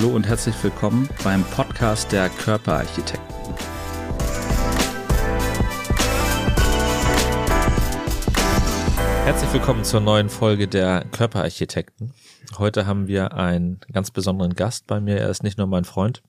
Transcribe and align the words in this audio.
Hallo 0.00 0.14
und 0.14 0.28
herzlich 0.28 0.54
willkommen 0.62 1.08
beim 1.24 1.42
Podcast 1.42 2.12
der 2.12 2.28
Körperarchitekten. 2.28 3.34
Herzlich 9.24 9.52
willkommen 9.52 9.82
zur 9.82 9.98
neuen 9.98 10.28
Folge 10.28 10.68
der 10.68 11.04
Körperarchitekten. 11.10 12.14
Heute 12.58 12.86
haben 12.86 13.08
wir 13.08 13.32
einen 13.32 13.80
ganz 13.92 14.12
besonderen 14.12 14.54
Gast 14.54 14.86
bei 14.86 15.00
mir. 15.00 15.16
Er 15.16 15.30
ist 15.30 15.42
nicht 15.42 15.58
nur 15.58 15.66
mein 15.66 15.84
Freund, 15.84 16.22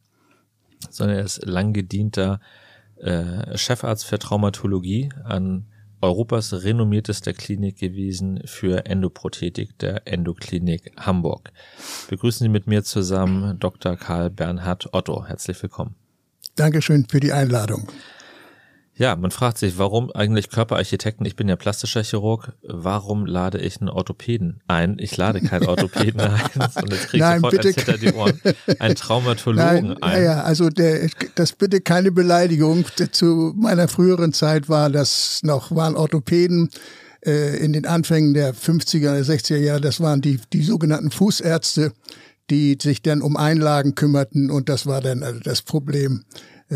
sondern 0.89 1.17
er 1.17 1.23
ist 1.23 1.45
lang 1.45 1.71
gedienter 1.71 2.39
äh, 2.97 3.55
Chefarzt 3.55 4.03
für 4.03 4.17
Traumatologie 4.17 5.11
an 5.23 5.67
Europas 6.01 6.63
renommiertester 6.63 7.33
Klinik 7.33 7.77
gewesen 7.77 8.41
für 8.45 8.85
Endoprothetik, 8.85 9.77
der 9.79 10.07
Endoklinik 10.07 10.91
Hamburg. 10.97 11.51
Begrüßen 12.09 12.45
Sie 12.45 12.49
mit 12.49 12.67
mir 12.67 12.83
zusammen 12.83 13.59
Dr. 13.59 13.97
Karl 13.97 14.29
Bernhard 14.29 14.93
Otto. 14.93 15.25
Herzlich 15.25 15.61
willkommen. 15.61 15.95
Dankeschön 16.55 17.05
für 17.09 17.19
die 17.19 17.31
Einladung. 17.31 17.87
Ja, 18.99 19.15
man 19.15 19.31
fragt 19.31 19.57
sich, 19.57 19.77
warum 19.77 20.11
eigentlich 20.11 20.49
Körperarchitekten? 20.49 21.25
Ich 21.25 21.37
bin 21.37 21.47
ja 21.47 21.55
plastischer 21.55 22.03
Chirurg. 22.03 22.51
Warum 22.63 23.25
lade 23.25 23.57
ich 23.57 23.79
einen 23.79 23.87
Orthopäden 23.87 24.59
ein? 24.67 24.97
Ich 24.99 25.15
lade 25.15 25.39
keinen 25.39 25.67
Orthopäden 25.67 26.19
ein, 26.19 26.41
sondern 26.53 26.99
jetzt 26.99 27.07
kriege 27.07 27.23
ich 27.25 27.35
sofort 27.35 27.51
bitte. 27.53 27.69
hinter 27.69 27.97
die 27.97 28.11
Ohren. 28.11 28.41
Einen 28.79 28.95
Traumatologen 28.95 29.87
Nein, 29.87 30.03
ein. 30.03 30.23
Ja, 30.25 30.41
also 30.41 30.69
der, 30.69 31.07
das 31.35 31.53
bitte 31.53 31.79
keine 31.79 32.11
Beleidigung. 32.11 32.83
Zu 33.11 33.53
meiner 33.55 33.87
früheren 33.87 34.33
Zeit 34.33 34.67
war 34.67 34.89
das 34.89 35.39
noch, 35.43 35.73
waren 35.73 35.95
Orthopäden 35.95 36.69
äh, 37.25 37.55
in 37.55 37.71
den 37.71 37.85
Anfängen 37.85 38.33
der 38.33 38.53
50er, 38.53 39.21
60er 39.21 39.59
Jahre, 39.59 39.79
das 39.79 40.01
waren 40.01 40.19
die, 40.19 40.41
die 40.51 40.63
sogenannten 40.63 41.11
Fußärzte, 41.11 41.93
die 42.49 42.77
sich 42.81 43.01
dann 43.01 43.21
um 43.21 43.37
Einlagen 43.37 43.95
kümmerten 43.95 44.51
und 44.51 44.67
das 44.67 44.85
war 44.85 44.99
dann 44.99 45.23
also 45.23 45.39
das 45.39 45.61
Problem 45.61 46.25
äh, 46.69 46.75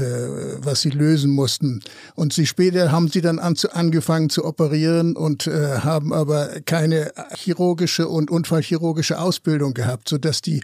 was 0.60 0.82
sie 0.82 0.90
lösen 0.90 1.32
mussten. 1.32 1.82
Und 2.16 2.34
sie 2.34 2.46
später 2.46 2.92
haben 2.92 3.08
sie 3.08 3.22
dann 3.22 3.40
an, 3.40 3.56
angefangen 3.72 4.30
zu 4.30 4.46
operieren 4.46 5.16
und 5.16 5.48
äh, 5.48 5.80
haben 5.80 6.14
aber 6.14 6.62
keine 6.66 7.12
chirurgische 7.36 8.08
und 8.08 8.32
unfallchirurgische 8.32 9.20
Ausbildung 9.20 9.74
gehabt, 9.74 10.10
so 10.10 10.18
dass 10.18 10.42
die 10.42 10.62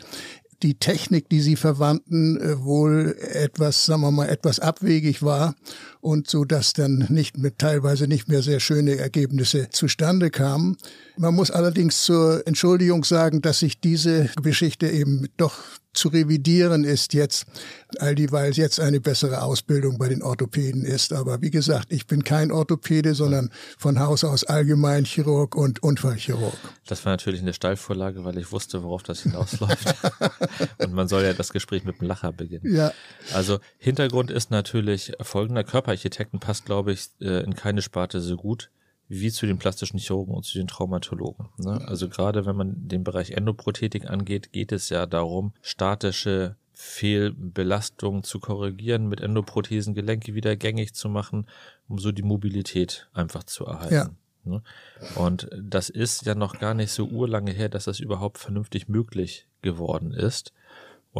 die 0.61 0.75
Technik, 0.75 1.29
die 1.29 1.39
sie 1.39 1.55
verwandten, 1.55 2.39
äh, 2.39 2.61
wohl 2.63 3.15
etwas, 3.19 3.85
sagen 3.85 4.01
wir 4.01 4.11
mal, 4.11 4.27
etwas 4.27 4.59
abwegig 4.59 5.23
war 5.23 5.55
und 6.01 6.29
so, 6.29 6.45
dass 6.45 6.73
dann 6.73 7.07
nicht 7.09 7.37
mit 7.37 7.59
teilweise 7.59 8.07
nicht 8.07 8.27
mehr 8.27 8.41
sehr 8.41 8.59
schöne 8.59 8.97
Ergebnisse 8.97 9.69
zustande 9.69 10.29
kamen. 10.29 10.77
Man 11.17 11.35
muss 11.35 11.51
allerdings 11.51 12.03
zur 12.03 12.47
Entschuldigung 12.47 13.03
sagen, 13.03 13.41
dass 13.41 13.59
sich 13.59 13.79
diese 13.81 14.29
Geschichte 14.41 14.89
eben 14.89 15.27
doch 15.37 15.55
zu 15.93 16.09
revidieren 16.09 16.83
ist 16.83 17.13
jetzt, 17.13 17.45
all 17.97 18.15
die, 18.15 18.31
weil 18.31 18.53
jetzt 18.53 18.79
eine 18.79 19.01
bessere 19.01 19.41
Ausbildung 19.41 19.97
bei 19.97 20.07
den 20.07 20.21
Orthopäden 20.21 20.85
ist. 20.85 21.13
Aber 21.13 21.41
wie 21.41 21.49
gesagt, 21.49 21.87
ich 21.91 22.05
bin 22.05 22.23
kein 22.23 22.51
Orthopäde, 22.51 23.15
sondern 23.15 23.49
von 23.77 23.99
Haus 23.99 24.23
aus 24.23 24.43
Allgemeinchirurg 24.43 25.55
und 25.55 25.81
Unfallchirurg. 25.81 26.53
Das 26.87 27.05
war 27.05 27.13
natürlich 27.13 27.41
eine 27.41 27.53
Steilvorlage, 27.53 28.23
weil 28.23 28.37
ich 28.37 28.51
wusste, 28.51 28.83
worauf 28.83 29.03
das 29.03 29.21
hinausläuft. 29.23 29.95
und 30.77 30.93
man 30.93 31.07
soll 31.07 31.23
ja 31.23 31.33
das 31.33 31.51
Gespräch 31.51 31.83
mit 31.83 31.99
einem 31.99 32.07
Lacher 32.07 32.31
beginnen. 32.31 32.73
Ja. 32.73 32.93
Also 33.33 33.59
Hintergrund 33.77 34.29
ist 34.31 34.51
natürlich 34.51 35.13
folgender 35.21 35.63
Körperarchitekten 35.89 36.39
passt, 36.39 36.65
glaube 36.65 36.91
ich, 36.91 37.09
äh, 37.19 37.43
in 37.43 37.55
keine 37.55 37.81
Sparte 37.81 38.21
so 38.21 38.37
gut 38.37 38.69
wie 39.07 39.31
zu 39.31 39.47
den 39.47 39.57
plastischen 39.57 39.97
Chirurgen 39.97 40.35
und 40.35 40.45
zu 40.45 40.59
den 40.59 40.67
Traumatologen. 40.67 41.49
Ne? 41.57 41.81
Also 41.87 42.09
gerade 42.09 42.45
wenn 42.45 42.55
man 42.55 42.87
den 42.87 43.03
Bereich 43.03 43.31
Endoprothetik 43.31 44.07
angeht, 44.07 44.51
geht 44.51 44.71
es 44.71 44.89
ja 44.89 45.07
darum, 45.07 45.53
statische 45.63 46.57
Fehlbelastungen 46.73 48.23
zu 48.23 48.39
korrigieren, 48.39 49.07
mit 49.07 49.19
Endoprothesen 49.19 49.95
Gelenke 49.95 50.35
wieder 50.35 50.55
gängig 50.55 50.93
zu 50.93 51.09
machen, 51.09 51.47
um 51.87 51.97
so 51.97 52.11
die 52.11 52.21
Mobilität 52.21 53.09
einfach 53.13 53.43
zu 53.43 53.65
erhalten. 53.65 54.17
Ja. 54.45 54.51
Ne? 54.51 54.61
Und 55.15 55.49
das 55.59 55.89
ist 55.89 56.27
ja 56.27 56.35
noch 56.35 56.59
gar 56.59 56.75
nicht 56.75 56.91
so 56.91 57.07
urlange 57.07 57.51
her, 57.51 57.67
dass 57.67 57.85
das 57.85 57.99
überhaupt 57.99 58.37
vernünftig 58.37 58.87
möglich 58.87 59.47
geworden 59.63 60.11
ist. 60.11 60.53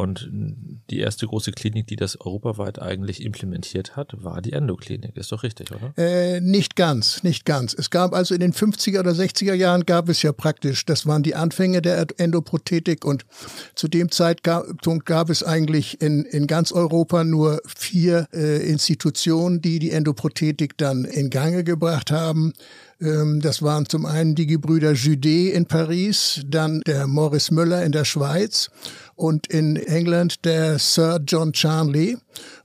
Und 0.00 0.30
die 0.32 0.98
erste 0.98 1.26
große 1.26 1.52
Klinik, 1.52 1.86
die 1.86 1.96
das 1.96 2.18
europaweit 2.18 2.80
eigentlich 2.80 3.22
implementiert 3.22 3.96
hat, 3.96 4.14
war 4.24 4.40
die 4.40 4.54
Endoklinik. 4.54 5.14
Ist 5.16 5.30
doch 5.30 5.42
richtig, 5.42 5.70
oder? 5.72 5.92
Äh, 5.98 6.40
nicht 6.40 6.74
ganz, 6.74 7.22
nicht 7.22 7.44
ganz. 7.44 7.74
Es 7.74 7.90
gab 7.90 8.14
also 8.14 8.34
in 8.34 8.40
den 8.40 8.54
50er 8.54 9.00
oder 9.00 9.10
60er 9.10 9.52
Jahren 9.52 9.84
gab 9.84 10.08
es 10.08 10.22
ja 10.22 10.32
praktisch, 10.32 10.86
das 10.86 11.06
waren 11.06 11.22
die 11.22 11.34
Anfänge 11.34 11.82
der 11.82 12.06
Endoprothetik 12.16 13.04
und 13.04 13.26
zu 13.74 13.88
dem 13.88 14.10
Zeitpunkt 14.10 15.04
gab 15.04 15.28
es 15.28 15.42
eigentlich 15.42 16.00
in, 16.00 16.24
in 16.24 16.46
ganz 16.46 16.72
Europa 16.72 17.22
nur 17.22 17.60
vier 17.66 18.26
äh, 18.32 18.66
Institutionen, 18.66 19.60
die 19.60 19.80
die 19.80 19.90
Endoprothetik 19.90 20.78
dann 20.78 21.04
in 21.04 21.28
Gange 21.28 21.62
gebracht 21.62 22.10
haben. 22.10 22.54
Ähm, 23.00 23.40
das 23.40 23.62
waren 23.62 23.86
zum 23.86 24.06
einen 24.06 24.34
die 24.34 24.46
Gebrüder 24.46 24.92
Judet 24.92 25.54
in 25.54 25.66
Paris, 25.66 26.42
dann 26.46 26.82
der 26.86 27.06
Maurice 27.06 27.52
Müller 27.52 27.84
in 27.84 27.92
der 27.92 28.04
Schweiz 28.04 28.70
und 29.14 29.46
in 29.46 29.76
England 29.76 30.44
der 30.44 30.78
Sir 30.78 31.20
John 31.26 31.52
Charnley 31.54 32.18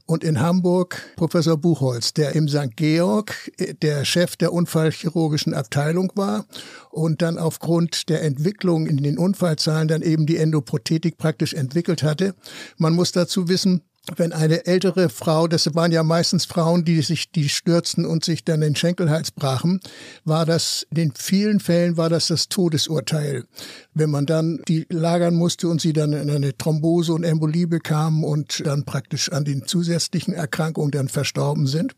und 0.05 0.23
in 0.23 0.39
Hamburg 0.39 1.01
Professor 1.15 1.57
Buchholz, 1.57 2.13
der 2.13 2.35
im 2.35 2.47
St. 2.47 2.75
Georg 2.75 3.51
äh, 3.57 3.73
der 3.73 4.05
Chef 4.05 4.35
der 4.35 4.53
unfallchirurgischen 4.53 5.53
Abteilung 5.53 6.11
war 6.15 6.45
und 6.91 7.21
dann 7.21 7.37
aufgrund 7.37 8.09
der 8.09 8.21
Entwicklung 8.23 8.87
in 8.87 8.97
den 8.97 9.17
Unfallzahlen 9.17 9.87
dann 9.87 10.01
eben 10.01 10.25
die 10.25 10.37
Endoprothetik 10.37 11.17
praktisch 11.17 11.53
entwickelt 11.53 12.03
hatte. 12.03 12.35
Man 12.77 12.93
muss 12.93 13.11
dazu 13.11 13.47
wissen, 13.47 13.81
wenn 14.15 14.33
eine 14.33 14.65
ältere 14.65 15.09
Frau, 15.09 15.47
das 15.47 15.73
waren 15.73 15.91
ja 15.91 16.03
meistens 16.03 16.45
Frauen, 16.45 16.85
die 16.85 17.01
sich, 17.01 17.31
die 17.31 17.49
stürzten 17.49 18.05
und 18.05 18.23
sich 18.23 18.43
dann 18.43 18.61
den 18.61 18.75
Schenkelhals 18.75 19.31
brachen, 19.31 19.79
war 20.23 20.45
das, 20.45 20.85
in 20.95 21.13
vielen 21.15 21.59
Fällen 21.59 21.97
war 21.97 22.09
das 22.09 22.27
das 22.27 22.49
Todesurteil. 22.49 23.45
Wenn 23.93 24.09
man 24.09 24.25
dann 24.25 24.61
die 24.67 24.85
lagern 24.89 25.35
musste 25.35 25.67
und 25.67 25.81
sie 25.81 25.93
dann 25.93 26.13
in 26.13 26.29
eine 26.29 26.57
Thrombose 26.57 27.13
und 27.13 27.23
Embolie 27.23 27.67
bekamen 27.67 28.23
und 28.23 28.65
dann 28.65 28.85
praktisch 28.85 29.31
an 29.31 29.45
den 29.45 29.65
zusätzlichen 29.65 30.33
Erkrankungen 30.33 30.91
dann 30.91 31.07
verstorben 31.07 31.67
sind. 31.67 31.95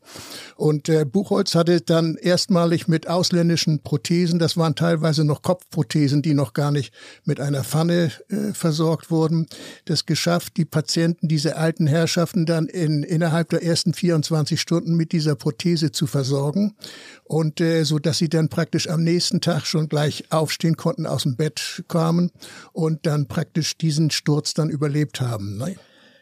Und 0.55 0.89
äh, 0.89 1.05
Buchholz 1.05 1.55
hatte 1.55 1.81
dann 1.81 2.15
erstmalig 2.15 2.87
mit 2.87 3.07
ausländischen 3.07 3.81
Prothesen, 3.81 4.39
das 4.39 4.57
waren 4.57 4.75
teilweise 4.75 5.23
noch 5.23 5.41
Kopfprothesen, 5.41 6.21
die 6.21 6.33
noch 6.33 6.53
gar 6.53 6.71
nicht 6.71 6.93
mit 7.25 7.39
einer 7.39 7.63
Pfanne 7.63 8.11
äh, 8.29 8.53
versorgt 8.53 9.11
wurden, 9.11 9.47
das 9.85 10.05
geschafft, 10.05 10.57
die 10.57 10.65
Patienten, 10.65 11.27
diese 11.27 11.57
alten 11.57 11.87
Herrschaften 11.97 12.45
dann 12.45 12.67
in, 12.67 13.03
innerhalb 13.03 13.49
der 13.49 13.63
ersten 13.63 13.93
24 13.93 14.59
Stunden 14.59 14.95
mit 14.95 15.11
dieser 15.11 15.35
Prothese 15.35 15.91
zu 15.91 16.07
versorgen 16.07 16.75
und 17.23 17.59
äh, 17.61 17.83
so 17.83 17.99
dass 17.99 18.17
sie 18.17 18.29
dann 18.29 18.49
praktisch 18.49 18.89
am 18.89 19.03
nächsten 19.03 19.41
Tag 19.41 19.65
schon 19.65 19.89
gleich 19.89 20.31
aufstehen 20.31 20.77
konnten, 20.77 21.05
aus 21.05 21.23
dem 21.23 21.35
Bett 21.35 21.83
kamen 21.87 22.31
und 22.73 23.05
dann 23.05 23.27
praktisch 23.27 23.77
diesen 23.77 24.11
Sturz 24.11 24.53
dann 24.53 24.69
überlebt 24.69 25.21
haben. 25.21 25.57
Ne? 25.57 25.75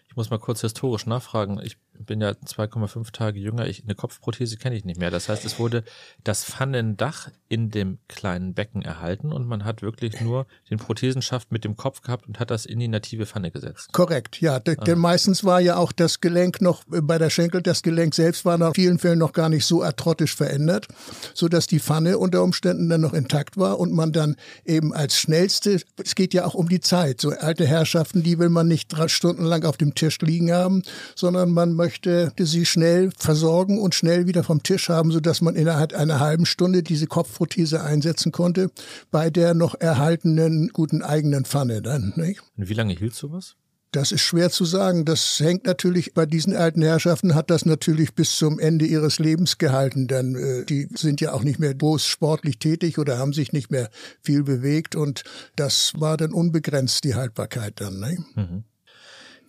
Ich 0.08 0.16
muss 0.16 0.30
mal 0.30 0.40
kurz 0.40 0.62
historisch 0.62 1.06
nachfragen. 1.06 1.60
Ich 1.62 1.78
bin 2.00 2.22
ja 2.22 2.32
2,5 2.32 3.12
Tage 3.12 3.40
jünger. 3.40 3.68
Ich, 3.68 3.84
eine 3.84 3.96
Kopfprothese 3.96 4.58
kenne 4.58 4.76
ich 4.76 4.86
nicht 4.86 5.00
mehr. 5.00 5.12
Das 5.12 5.30
heißt, 5.30 5.46
es 5.46 5.60
wurde 5.60 5.84
das 6.24 6.44
Pfannendach 6.44 7.30
in 7.48 7.70
dem 7.70 8.00
kleinen 8.08 8.54
Becken 8.54 8.82
erhalten 8.82 9.32
und 9.32 9.48
man 9.48 9.66
hat 9.66 9.82
wirklich 9.82 10.20
nur 10.22 10.48
den 10.70 10.78
Prothesenschaft 10.78 11.52
mit 11.52 11.64
dem 11.64 11.76
Kopf 11.76 12.02
gehabt 12.02 12.28
und 12.28 12.40
hat 12.40 12.52
das 12.52 12.66
in 12.66 12.80
die 12.80 12.88
native 12.88 13.26
Pfanne 13.26 13.52
gesetzt. 13.52 13.94
Korrekt, 13.94 14.42
ja. 14.42 14.56
Ah. 14.56 14.60
Denn 14.60 14.98
meistens 14.98 15.44
war 15.44 15.60
ja 15.62 15.78
auch 15.78 15.92
das 15.92 16.22
Gelenk 16.22 16.62
noch 16.62 16.84
äh, 16.92 17.02
bei 17.02 17.18
der 17.18 17.30
Schenkel, 17.30 17.62
das 17.62 17.82
Gelenk 17.82 18.16
selbst 18.16 18.46
war 18.46 18.60
in 18.60 18.74
vielen 18.74 19.00
Fällen 19.00 19.20
noch 19.20 19.34
gar 19.34 19.50
nicht 19.50 19.66
so 19.66 19.84
arthrotisch 19.84 20.36
verändert, 20.36 20.88
so 21.34 21.48
dass 21.48 21.68
die 21.68 21.80
Pfanne 21.80 22.18
unter 22.18 22.44
Umständen 22.44 22.90
dann 22.90 23.02
noch 23.02 23.14
intakt 23.14 23.58
war 23.58 23.80
und 23.80 23.92
man 23.92 24.12
dann 24.12 24.36
eben 24.66 24.94
als 24.94 25.18
schnellste, 25.18 25.82
es 26.04 26.16
geht 26.16 26.34
ja 26.34 26.46
auch 26.46 26.56
um 26.56 26.70
die 26.70 26.80
Zeit, 26.80 27.22
so 27.22 27.30
alte 27.30 27.66
Herrschaften, 27.66 28.24
die 28.24 28.40
will 28.40 28.50
man 28.50 28.68
nicht 28.68 28.88
drei 28.88 29.08
Stunden 29.08 29.44
lang 29.44 29.66
auf 29.66 29.78
dem 29.78 29.94
Tisch 29.96 30.20
liegen 30.22 30.52
haben, 30.52 30.84
sondern 31.16 31.52
man 31.52 31.74
möchte 31.86 32.32
sie 32.40 32.66
schnell 32.66 33.12
versorgen 33.16 33.80
und 33.80 33.94
schnell 33.94 34.26
wieder 34.26 34.44
vom 34.44 34.64
Tisch 34.64 34.90
haben, 34.90 35.12
sodass 35.12 35.42
man 35.42 35.56
innerhalb 35.56 35.94
einer 35.94 36.20
halben 36.20 36.48
Stunde 36.48 36.82
diese 36.82 37.06
Kopfprothese 37.06 37.84
einsetzen 37.84 38.32
konnte, 38.32 38.72
bei 39.12 39.30
der 39.30 39.54
noch 39.54 39.76
erhaltenen 39.80 40.70
guten 40.70 41.04
eigenen 41.04 41.46
Pfanne 41.46 41.84
dann. 41.84 42.14
Nicht? 42.16 42.42
Und 42.58 42.70
wie 42.70 42.74
lange 42.74 42.96
hielt 42.96 43.14
sowas? 43.14 43.56
Das 43.92 44.12
ist 44.12 44.22
schwer 44.22 44.50
zu 44.50 44.66
sagen. 44.66 45.06
Das 45.06 45.40
hängt 45.40 45.66
natürlich 45.66 46.16
bei 46.16 46.26
diesen 46.26 46.56
alten 46.56 46.82
Herrschaften 46.82 47.36
hat 47.36 47.52
das 47.52 47.66
natürlich 47.66 48.16
bis 48.16 48.36
zum 48.36 48.58
Ende 48.58 48.86
ihres 48.86 49.20
Lebens 49.20 49.60
gehalten, 49.60 50.08
denn 50.08 50.36
äh, 50.36 50.66
die 50.66 50.90
sind 50.96 51.22
ja 51.22 51.34
auch 51.34 51.44
nicht 51.44 51.60
mehr 51.60 51.76
groß 51.76 52.04
sportlich 52.04 52.58
tätig 52.58 52.98
oder 52.98 53.20
haben 53.20 53.32
sich 53.32 53.54
nicht 53.54 53.70
mehr 53.70 53.90
viel 54.22 54.44
bewegt 54.44 54.96
und 54.96 55.24
das 55.56 55.94
war 55.98 56.18
dann 56.18 56.34
unbegrenzt 56.34 57.04
die 57.04 57.14
Haltbarkeit 57.14 57.80
dann. 57.80 58.00
Ne? 58.00 58.18
Mhm. 58.36 58.64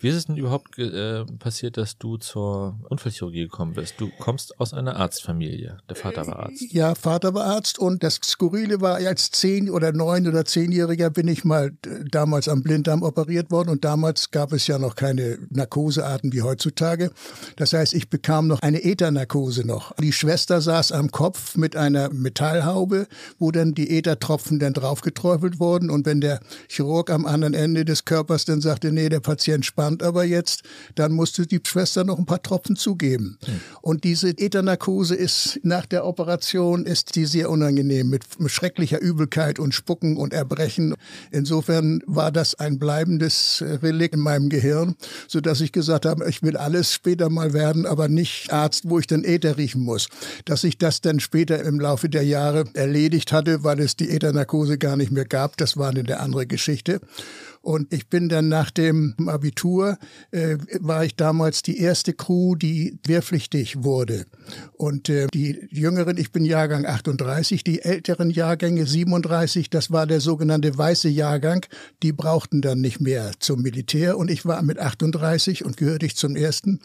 Wie 0.06 0.10
ist 0.10 0.16
es 0.18 0.26
denn 0.26 0.36
überhaupt 0.36 0.78
äh, 0.78 1.24
passiert, 1.40 1.76
dass 1.76 1.98
du 1.98 2.16
zur 2.16 2.78
Unfallchirurgie 2.90 3.42
gekommen 3.42 3.74
bist? 3.74 3.94
Du 3.98 4.08
kommst 4.20 4.60
aus 4.60 4.72
einer 4.72 4.94
Arztfamilie. 4.94 5.78
Der 5.88 5.96
Vater 5.96 6.24
war 6.28 6.44
Arzt. 6.44 6.72
Ja, 6.72 6.94
Vater 6.94 7.34
war 7.34 7.46
Arzt 7.46 7.80
und 7.80 8.04
das 8.04 8.20
Skurrile 8.22 8.80
war, 8.80 8.98
als 8.98 9.32
zehn 9.32 9.68
oder 9.68 9.90
neun 9.90 10.28
oder 10.28 10.44
zehnjähriger 10.44 11.10
bin 11.10 11.26
ich 11.26 11.44
mal 11.44 11.72
damals 12.08 12.48
am 12.48 12.62
Blinddarm 12.62 13.02
operiert 13.02 13.50
worden 13.50 13.70
und 13.70 13.84
damals 13.84 14.30
gab 14.30 14.52
es 14.52 14.68
ja 14.68 14.78
noch 14.78 14.94
keine 14.94 15.38
Narkosearten 15.50 16.32
wie 16.32 16.42
heutzutage. 16.42 17.10
Das 17.56 17.72
heißt, 17.72 17.92
ich 17.92 18.08
bekam 18.08 18.46
noch 18.46 18.60
eine 18.60 18.84
Ethernarkose 18.84 19.66
noch. 19.66 19.92
Die 19.96 20.12
Schwester 20.12 20.60
saß 20.60 20.92
am 20.92 21.10
Kopf 21.10 21.56
mit 21.56 21.74
einer 21.74 22.10
Metallhaube, 22.12 23.08
wo 23.40 23.50
dann 23.50 23.74
die 23.74 23.90
Ethertropfen 23.98 24.60
dann 24.60 24.72
draufgeträufelt 24.72 25.58
wurden 25.58 25.90
und 25.90 26.06
wenn 26.06 26.20
der 26.20 26.38
Chirurg 26.68 27.10
am 27.10 27.26
anderen 27.26 27.54
Ende 27.54 27.84
des 27.84 28.04
Körpers 28.04 28.44
dann 28.44 28.60
sagte, 28.60 28.92
nee, 28.92 29.08
der 29.08 29.18
Patient 29.18 29.66
spannt 29.66 29.95
aber 30.02 30.24
jetzt, 30.24 30.62
dann 30.94 31.12
musste 31.12 31.46
die 31.46 31.60
Schwester 31.64 32.04
noch 32.04 32.18
ein 32.18 32.26
paar 32.26 32.42
Tropfen 32.42 32.76
zugeben. 32.76 33.38
Hm. 33.44 33.60
Und 33.82 34.04
diese 34.04 34.30
Ethernarkose 34.30 35.14
ist 35.14 35.60
nach 35.62 35.86
der 35.86 36.04
Operation 36.06 36.86
ist 36.86 37.16
die 37.16 37.26
sehr 37.26 37.50
unangenehm 37.50 38.08
mit 38.08 38.24
schrecklicher 38.46 39.00
Übelkeit 39.00 39.58
und 39.58 39.74
Spucken 39.74 40.16
und 40.16 40.32
Erbrechen. 40.32 40.94
Insofern 41.30 42.00
war 42.06 42.32
das 42.32 42.54
ein 42.54 42.78
bleibendes 42.78 43.62
Relikt 43.82 44.14
in 44.14 44.20
meinem 44.20 44.48
Gehirn, 44.48 44.96
so 45.28 45.40
dass 45.40 45.60
ich 45.60 45.72
gesagt 45.72 46.06
habe, 46.06 46.28
ich 46.28 46.42
will 46.42 46.56
alles 46.56 46.92
später 46.92 47.30
mal 47.30 47.52
werden, 47.52 47.86
aber 47.86 48.08
nicht 48.08 48.52
Arzt, 48.52 48.88
wo 48.88 48.98
ich 48.98 49.06
dann 49.06 49.24
Ether 49.24 49.56
riechen 49.56 49.82
muss. 49.82 50.08
Dass 50.44 50.64
ich 50.64 50.78
das 50.78 51.00
dann 51.00 51.20
später 51.20 51.62
im 51.62 51.80
Laufe 51.80 52.08
der 52.08 52.24
Jahre 52.24 52.64
erledigt 52.74 53.32
hatte, 53.32 53.64
weil 53.64 53.80
es 53.80 53.96
die 53.96 54.10
Ethernarkose 54.10 54.78
gar 54.78 54.96
nicht 54.96 55.12
mehr 55.12 55.24
gab, 55.24 55.56
das 55.56 55.76
war 55.76 55.90
eine 55.90 56.18
andere 56.18 56.46
Geschichte. 56.46 57.00
Und 57.66 57.92
ich 57.92 58.08
bin 58.08 58.28
dann 58.28 58.48
nach 58.48 58.70
dem 58.70 59.16
Abitur, 59.26 59.98
äh, 60.30 60.56
war 60.78 61.04
ich 61.04 61.16
damals 61.16 61.62
die 61.62 61.80
erste 61.80 62.12
Crew, 62.12 62.54
die 62.54 63.00
wehrpflichtig 63.04 63.82
wurde. 63.82 64.26
Und 64.74 65.08
äh, 65.08 65.26
die 65.34 65.66
Jüngeren, 65.72 66.16
ich 66.16 66.30
bin 66.30 66.44
Jahrgang 66.44 66.86
38, 66.86 67.64
die 67.64 67.82
älteren 67.82 68.30
Jahrgänge 68.30 68.86
37, 68.86 69.68
das 69.68 69.90
war 69.90 70.06
der 70.06 70.20
sogenannte 70.20 70.78
weiße 70.78 71.08
Jahrgang, 71.08 71.66
die 72.04 72.12
brauchten 72.12 72.62
dann 72.62 72.80
nicht 72.80 73.00
mehr 73.00 73.32
zum 73.40 73.62
Militär. 73.62 74.16
Und 74.16 74.30
ich 74.30 74.46
war 74.46 74.62
mit 74.62 74.78
38 74.78 75.64
und 75.64 75.76
gehörte 75.76 76.06
ich 76.06 76.14
zum 76.14 76.36
ersten. 76.36 76.78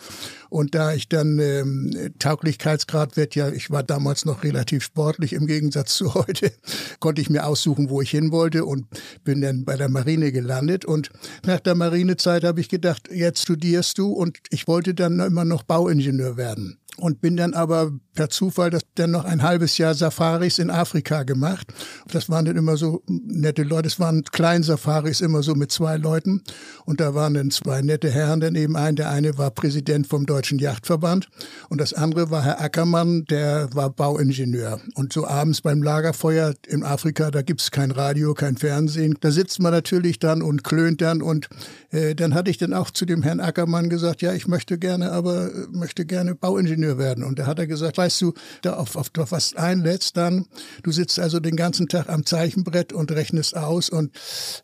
Und 0.49 0.73
da 0.73 0.95
ich 0.95 1.07
dann 1.07 1.37
ähm, 1.37 2.11
Tauglichkeitsgrad 2.17 3.17
wird 3.17 3.35
ja, 3.35 3.49
ich 3.49 3.69
war 3.69 3.83
damals 3.83 4.25
noch 4.25 4.43
relativ 4.43 4.83
sportlich 4.83 5.33
im 5.33 5.45
Gegensatz 5.45 5.93
zu 6.01 6.15
heute, 6.15 6.51
konnte 6.99 7.21
ich 7.21 7.29
mir 7.29 7.45
aussuchen, 7.45 7.91
wo 7.91 8.01
ich 8.01 8.09
hin 8.09 8.31
wollte 8.31 8.65
und 8.65 8.87
bin 9.23 9.41
dann 9.41 9.63
bei 9.63 9.77
der 9.77 9.87
Marine 9.87 10.31
gelandet 10.31 10.70
gelandet 10.71 10.85
und 10.85 11.09
nach 11.45 11.59
der 11.59 11.75
Marinezeit 11.75 12.43
habe 12.43 12.61
ich 12.61 12.69
gedacht, 12.69 13.09
jetzt 13.11 13.41
studierst 13.41 13.97
du. 13.97 14.11
Und 14.11 14.37
ich 14.49 14.67
wollte 14.67 14.93
dann 14.93 15.19
immer 15.19 15.45
noch 15.45 15.63
Bauingenieur 15.63 16.37
werden 16.37 16.80
und 16.97 17.21
bin 17.21 17.37
dann 17.37 17.53
aber 17.53 17.91
per 18.13 18.29
Zufall 18.29 18.69
das 18.69 18.81
dann 18.95 19.11
noch 19.11 19.23
ein 19.23 19.41
halbes 19.41 19.77
Jahr 19.77 19.93
Safaris 19.93 20.59
in 20.59 20.69
Afrika 20.69 21.23
gemacht. 21.23 21.73
Das 22.11 22.29
waren 22.29 22.45
dann 22.45 22.57
immer 22.57 22.75
so 22.77 23.03
nette 23.07 23.63
Leute. 23.63 23.87
Es 23.87 23.99
waren 23.99 24.23
kleine 24.23 24.63
Safaris 24.63 25.21
immer 25.21 25.43
so 25.43 25.55
mit 25.55 25.71
zwei 25.71 25.97
Leuten 25.97 26.43
und 26.85 26.99
da 26.99 27.15
waren 27.15 27.33
dann 27.33 27.51
zwei 27.51 27.81
nette 27.81 28.09
Herren 28.09 28.41
daneben 28.41 28.75
ein. 28.75 28.95
Der 28.95 29.09
eine 29.09 29.37
war 29.37 29.51
Präsident 29.51 30.07
vom 30.07 30.25
Deutschen 30.25 30.59
Yachtverband 30.59 31.29
und 31.69 31.79
das 31.79 31.93
andere 31.93 32.29
war 32.31 32.43
Herr 32.43 32.61
Ackermann, 32.61 33.25
der 33.25 33.69
war 33.73 33.89
Bauingenieur. 33.89 34.81
Und 34.95 35.13
so 35.13 35.25
abends 35.25 35.61
beim 35.61 35.81
Lagerfeuer 35.81 36.53
in 36.67 36.83
Afrika, 36.83 37.31
da 37.31 37.41
gibt's 37.41 37.71
kein 37.71 37.91
Radio, 37.91 38.33
kein 38.33 38.57
Fernsehen. 38.57 39.17
Da 39.21 39.31
sitzt 39.31 39.59
man 39.59 39.71
natürlich 39.71 40.19
dann 40.19 40.41
und 40.41 40.63
klönt 40.63 41.01
dann 41.01 41.21
und 41.21 41.47
äh, 41.91 42.13
dann 42.13 42.33
hatte 42.33 42.51
ich 42.51 42.57
dann 42.57 42.73
auch 42.73 42.91
zu 42.91 43.05
dem 43.05 43.23
Herrn 43.23 43.39
Ackermann 43.39 43.89
gesagt, 43.89 44.21
ja, 44.21 44.33
ich 44.33 44.47
möchte 44.47 44.77
gerne, 44.77 45.11
aber 45.11 45.45
äh, 45.45 45.67
möchte 45.71 46.05
gerne 46.05 46.35
Bauingenieur 46.35 46.80
werden. 46.97 47.23
Und 47.23 47.39
da 47.39 47.45
hat 47.45 47.59
er 47.59 47.67
gesagt, 47.67 47.97
weißt 47.97 48.21
du, 48.21 48.33
da 48.61 48.73
auf, 48.73 48.95
auf, 48.95 49.11
auf 49.17 49.31
was 49.31 49.55
einlädst, 49.55 50.17
dann, 50.17 50.47
du 50.83 50.91
sitzt 50.91 51.19
also 51.19 51.39
den 51.39 51.55
ganzen 51.55 51.87
Tag 51.87 52.09
am 52.09 52.25
Zeichenbrett 52.25 52.93
und 52.93 53.11
rechnest 53.11 53.55
aus 53.55 53.89
und 53.89 54.11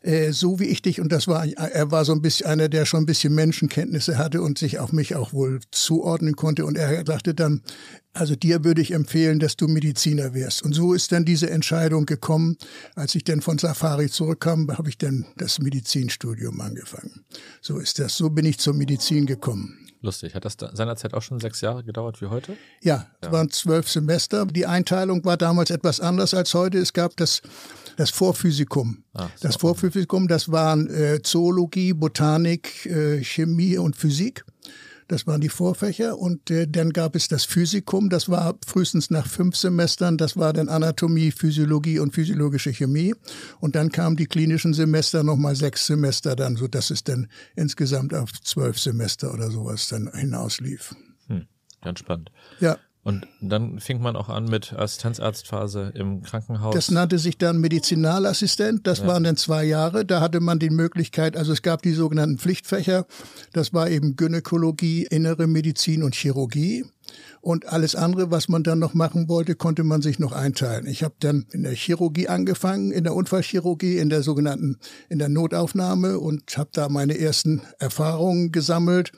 äh, 0.02 0.32
so 0.32 0.60
wie 0.60 0.66
ich 0.66 0.82
dich, 0.82 1.00
und 1.00 1.12
das 1.12 1.28
war, 1.28 1.46
er 1.46 1.90
war 1.90 2.04
so 2.04 2.12
ein 2.12 2.22
bisschen 2.22 2.46
einer, 2.46 2.68
der 2.68 2.86
schon 2.86 3.02
ein 3.02 3.06
bisschen 3.06 3.34
Menschenkenntnisse 3.34 4.18
hatte 4.18 4.42
und 4.42 4.58
sich 4.58 4.78
auf 4.78 4.92
mich 4.92 5.14
auch 5.14 5.32
wohl 5.32 5.60
zuordnen 5.70 6.36
konnte. 6.36 6.64
Und 6.64 6.76
er 6.76 7.04
sagte 7.06 7.34
dann, 7.34 7.62
also 8.18 8.34
dir 8.34 8.64
würde 8.64 8.82
ich 8.82 8.92
empfehlen, 8.92 9.38
dass 9.38 9.56
du 9.56 9.68
Mediziner 9.68 10.34
wirst. 10.34 10.62
Und 10.62 10.72
so 10.72 10.92
ist 10.92 11.12
dann 11.12 11.24
diese 11.24 11.50
Entscheidung 11.50 12.04
gekommen. 12.04 12.56
Als 12.94 13.14
ich 13.14 13.24
dann 13.24 13.40
von 13.40 13.58
Safari 13.58 14.10
zurückkam, 14.10 14.68
habe 14.76 14.88
ich 14.88 14.98
dann 14.98 15.26
das 15.36 15.60
Medizinstudium 15.60 16.60
angefangen. 16.60 17.24
So 17.60 17.78
ist 17.78 17.98
das. 17.98 18.16
So 18.16 18.30
bin 18.30 18.44
ich 18.44 18.58
zur 18.58 18.74
Medizin 18.74 19.26
gekommen. 19.26 19.78
Lustig. 20.00 20.34
Hat 20.34 20.44
das 20.44 20.56
seinerzeit 20.72 21.14
auch 21.14 21.22
schon 21.22 21.40
sechs 21.40 21.60
Jahre 21.60 21.82
gedauert 21.82 22.20
wie 22.20 22.26
heute? 22.26 22.56
Ja, 22.82 23.08
es 23.20 23.26
ja. 23.26 23.32
waren 23.32 23.50
zwölf 23.50 23.88
Semester. 23.88 24.46
Die 24.46 24.66
Einteilung 24.66 25.24
war 25.24 25.36
damals 25.36 25.70
etwas 25.70 25.98
anders 25.98 26.34
als 26.34 26.54
heute. 26.54 26.78
Es 26.78 26.92
gab 26.92 27.16
das, 27.16 27.42
das 27.96 28.10
Vorphysikum. 28.10 29.02
Ah, 29.14 29.28
so. 29.34 29.48
Das 29.48 29.56
Vorphysikum, 29.56 30.28
das 30.28 30.52
waren 30.52 30.88
äh, 30.88 31.20
Zoologie, 31.22 31.94
Botanik, 31.94 32.86
äh, 32.86 33.24
Chemie 33.24 33.76
und 33.76 33.96
Physik. 33.96 34.44
Das 35.08 35.26
waren 35.26 35.40
die 35.40 35.48
Vorfächer. 35.48 36.18
Und 36.18 36.50
äh, 36.50 36.68
dann 36.68 36.90
gab 36.92 37.16
es 37.16 37.28
das 37.28 37.44
Physikum. 37.44 38.10
Das 38.10 38.28
war 38.28 38.58
frühestens 38.66 39.10
nach 39.10 39.26
fünf 39.26 39.56
Semestern. 39.56 40.18
Das 40.18 40.36
war 40.36 40.52
dann 40.52 40.68
Anatomie, 40.68 41.32
Physiologie 41.32 41.98
und 41.98 42.14
physiologische 42.14 42.72
Chemie. 42.72 43.14
Und 43.58 43.74
dann 43.74 43.90
kamen 43.90 44.16
die 44.16 44.26
klinischen 44.26 44.74
Semester 44.74 45.22
nochmal 45.22 45.56
sechs 45.56 45.86
Semester 45.86 46.36
dann, 46.36 46.56
so 46.56 46.68
dass 46.68 46.90
es 46.90 47.04
dann 47.04 47.28
insgesamt 47.56 48.12
auf 48.14 48.30
zwölf 48.42 48.78
Semester 48.78 49.32
oder 49.32 49.50
sowas 49.50 49.88
dann 49.88 50.12
hinauslief. 50.14 50.94
Hm, 51.26 51.46
ganz 51.80 52.00
spannend. 52.00 52.30
Ja. 52.60 52.76
Und 53.08 53.26
dann 53.40 53.80
fing 53.80 54.02
man 54.02 54.16
auch 54.16 54.28
an 54.28 54.44
mit 54.44 54.74
Assistenzarztphase 54.74 55.92
im 55.94 56.20
Krankenhaus. 56.22 56.74
Das 56.74 56.90
nannte 56.90 57.18
sich 57.18 57.38
dann 57.38 57.58
Medizinalassistent. 57.58 58.86
Das 58.86 58.98
ja. 58.98 59.06
waren 59.06 59.24
dann 59.24 59.38
zwei 59.38 59.64
Jahre. 59.64 60.04
Da 60.04 60.20
hatte 60.20 60.40
man 60.40 60.58
die 60.58 60.68
Möglichkeit, 60.68 61.34
also 61.34 61.54
es 61.54 61.62
gab 61.62 61.80
die 61.80 61.92
sogenannten 61.92 62.36
Pflichtfächer. 62.36 63.06
Das 63.54 63.72
war 63.72 63.88
eben 63.88 64.16
Gynäkologie, 64.16 65.06
innere 65.10 65.46
Medizin 65.46 66.02
und 66.02 66.14
Chirurgie. 66.14 66.84
Und 67.40 67.64
alles 67.64 67.94
andere, 67.94 68.30
was 68.30 68.50
man 68.50 68.62
dann 68.62 68.78
noch 68.78 68.92
machen 68.92 69.26
wollte, 69.26 69.54
konnte 69.54 69.84
man 69.84 70.02
sich 70.02 70.18
noch 70.18 70.32
einteilen. 70.32 70.86
Ich 70.86 71.02
habe 71.02 71.14
dann 71.18 71.46
in 71.50 71.62
der 71.62 71.72
Chirurgie 71.72 72.28
angefangen, 72.28 72.92
in 72.92 73.04
der 73.04 73.14
Unfallchirurgie, 73.14 73.96
in 73.96 74.10
der 74.10 74.22
sogenannten, 74.22 74.76
in 75.08 75.18
der 75.18 75.30
Notaufnahme 75.30 76.18
und 76.18 76.58
habe 76.58 76.68
da 76.74 76.90
meine 76.90 77.18
ersten 77.18 77.62
Erfahrungen 77.78 78.52
gesammelt 78.52 79.12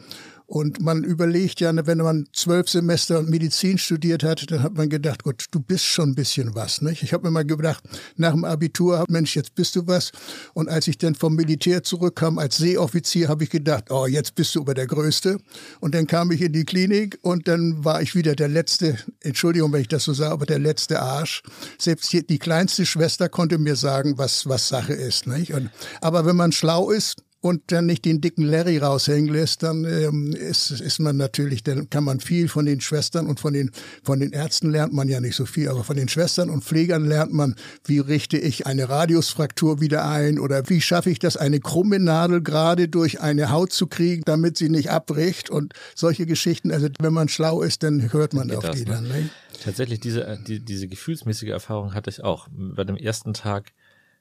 und 0.50 0.80
man 0.80 1.04
überlegt 1.04 1.60
ja, 1.60 1.70
wenn 1.86 1.98
man 1.98 2.26
zwölf 2.32 2.68
Semester 2.68 3.22
Medizin 3.22 3.78
studiert 3.78 4.24
hat, 4.24 4.50
dann 4.50 4.64
hat 4.64 4.74
man 4.74 4.88
gedacht, 4.88 5.22
Gott, 5.22 5.44
du 5.52 5.60
bist 5.60 5.84
schon 5.84 6.08
ein 6.08 6.14
bisschen 6.16 6.56
was. 6.56 6.82
Nicht? 6.82 7.04
Ich 7.04 7.12
habe 7.12 7.24
mir 7.24 7.30
mal 7.30 7.44
gedacht, 7.44 7.84
nach 8.16 8.32
dem 8.32 8.44
Abitur, 8.44 9.04
Mensch, 9.08 9.36
jetzt 9.36 9.54
bist 9.54 9.76
du 9.76 9.86
was. 9.86 10.10
Und 10.52 10.68
als 10.68 10.88
ich 10.88 10.98
dann 10.98 11.14
vom 11.14 11.36
Militär 11.36 11.84
zurückkam 11.84 12.40
als 12.40 12.56
Seeoffizier, 12.56 13.28
habe 13.28 13.44
ich 13.44 13.50
gedacht, 13.50 13.92
oh, 13.92 14.06
jetzt 14.06 14.34
bist 14.34 14.56
du 14.56 14.62
aber 14.62 14.74
der 14.74 14.88
Größte. 14.88 15.38
Und 15.78 15.94
dann 15.94 16.08
kam 16.08 16.32
ich 16.32 16.42
in 16.42 16.52
die 16.52 16.64
Klinik 16.64 17.20
und 17.22 17.46
dann 17.46 17.84
war 17.84 18.02
ich 18.02 18.16
wieder 18.16 18.34
der 18.34 18.48
letzte, 18.48 18.98
Entschuldigung, 19.20 19.72
wenn 19.72 19.82
ich 19.82 19.88
das 19.88 20.02
so 20.02 20.14
sage, 20.14 20.32
aber 20.32 20.46
der 20.46 20.58
letzte 20.58 21.00
Arsch. 21.00 21.44
Selbst 21.78 22.12
die 22.12 22.38
kleinste 22.40 22.86
Schwester 22.86 23.28
konnte 23.28 23.58
mir 23.58 23.76
sagen, 23.76 24.18
was, 24.18 24.48
was 24.48 24.66
Sache 24.66 24.94
ist. 24.94 25.28
Nicht? 25.28 25.54
Und, 25.54 25.70
aber 26.00 26.26
wenn 26.26 26.34
man 26.34 26.50
schlau 26.50 26.90
ist, 26.90 27.22
und 27.40 27.72
dann 27.72 27.86
nicht 27.86 28.04
den 28.04 28.20
dicken 28.20 28.44
Larry 28.44 28.78
raushängen 28.78 29.32
lässt, 29.32 29.62
dann 29.62 29.84
ähm, 29.84 30.32
ist, 30.32 30.70
ist 30.70 30.98
man 30.98 31.16
natürlich, 31.16 31.62
dann 31.62 31.88
kann 31.88 32.04
man 32.04 32.20
viel 32.20 32.48
von 32.48 32.66
den 32.66 32.80
Schwestern 32.80 33.26
und 33.26 33.40
von 33.40 33.54
den, 33.54 33.70
von 34.02 34.20
den 34.20 34.32
Ärzten 34.32 34.70
lernt 34.70 34.92
man 34.92 35.08
ja 35.08 35.20
nicht 35.20 35.36
so 35.36 35.46
viel, 35.46 35.68
aber 35.68 35.82
von 35.82 35.96
den 35.96 36.08
Schwestern 36.08 36.50
und 36.50 36.64
Pflegern 36.64 37.06
lernt 37.06 37.32
man, 37.32 37.54
wie 37.84 37.98
richte 37.98 38.36
ich 38.36 38.66
eine 38.66 38.88
Radiusfraktur 38.88 39.80
wieder 39.80 40.06
ein 40.06 40.38
oder 40.38 40.68
wie 40.68 40.82
schaffe 40.82 41.10
ich 41.10 41.18
das, 41.18 41.36
eine 41.36 41.60
krumme 41.60 41.98
Nadel 41.98 42.42
gerade 42.42 42.88
durch 42.88 43.20
eine 43.20 43.50
Haut 43.50 43.72
zu 43.72 43.86
kriegen, 43.86 44.22
damit 44.26 44.58
sie 44.58 44.68
nicht 44.68 44.90
abbricht 44.90 45.48
und 45.48 45.72
solche 45.94 46.26
Geschichten. 46.26 46.70
Also 46.70 46.88
wenn 46.98 47.12
man 47.12 47.28
schlau 47.28 47.62
ist, 47.62 47.82
dann 47.82 48.12
hört 48.12 48.34
man 48.34 48.50
auf 48.50 48.70
die 48.70 48.80
ne? 48.80 48.84
dann. 48.84 49.08
Ne? 49.08 49.30
Tatsächlich, 49.62 50.00
diese, 50.00 50.26
äh, 50.26 50.38
die, 50.46 50.60
diese 50.60 50.88
gefühlsmäßige 50.88 51.50
Erfahrung 51.50 51.94
hatte 51.94 52.10
ich 52.10 52.22
auch. 52.22 52.48
Bei 52.50 52.84
dem 52.84 52.96
ersten 52.96 53.34
Tag 53.34 53.72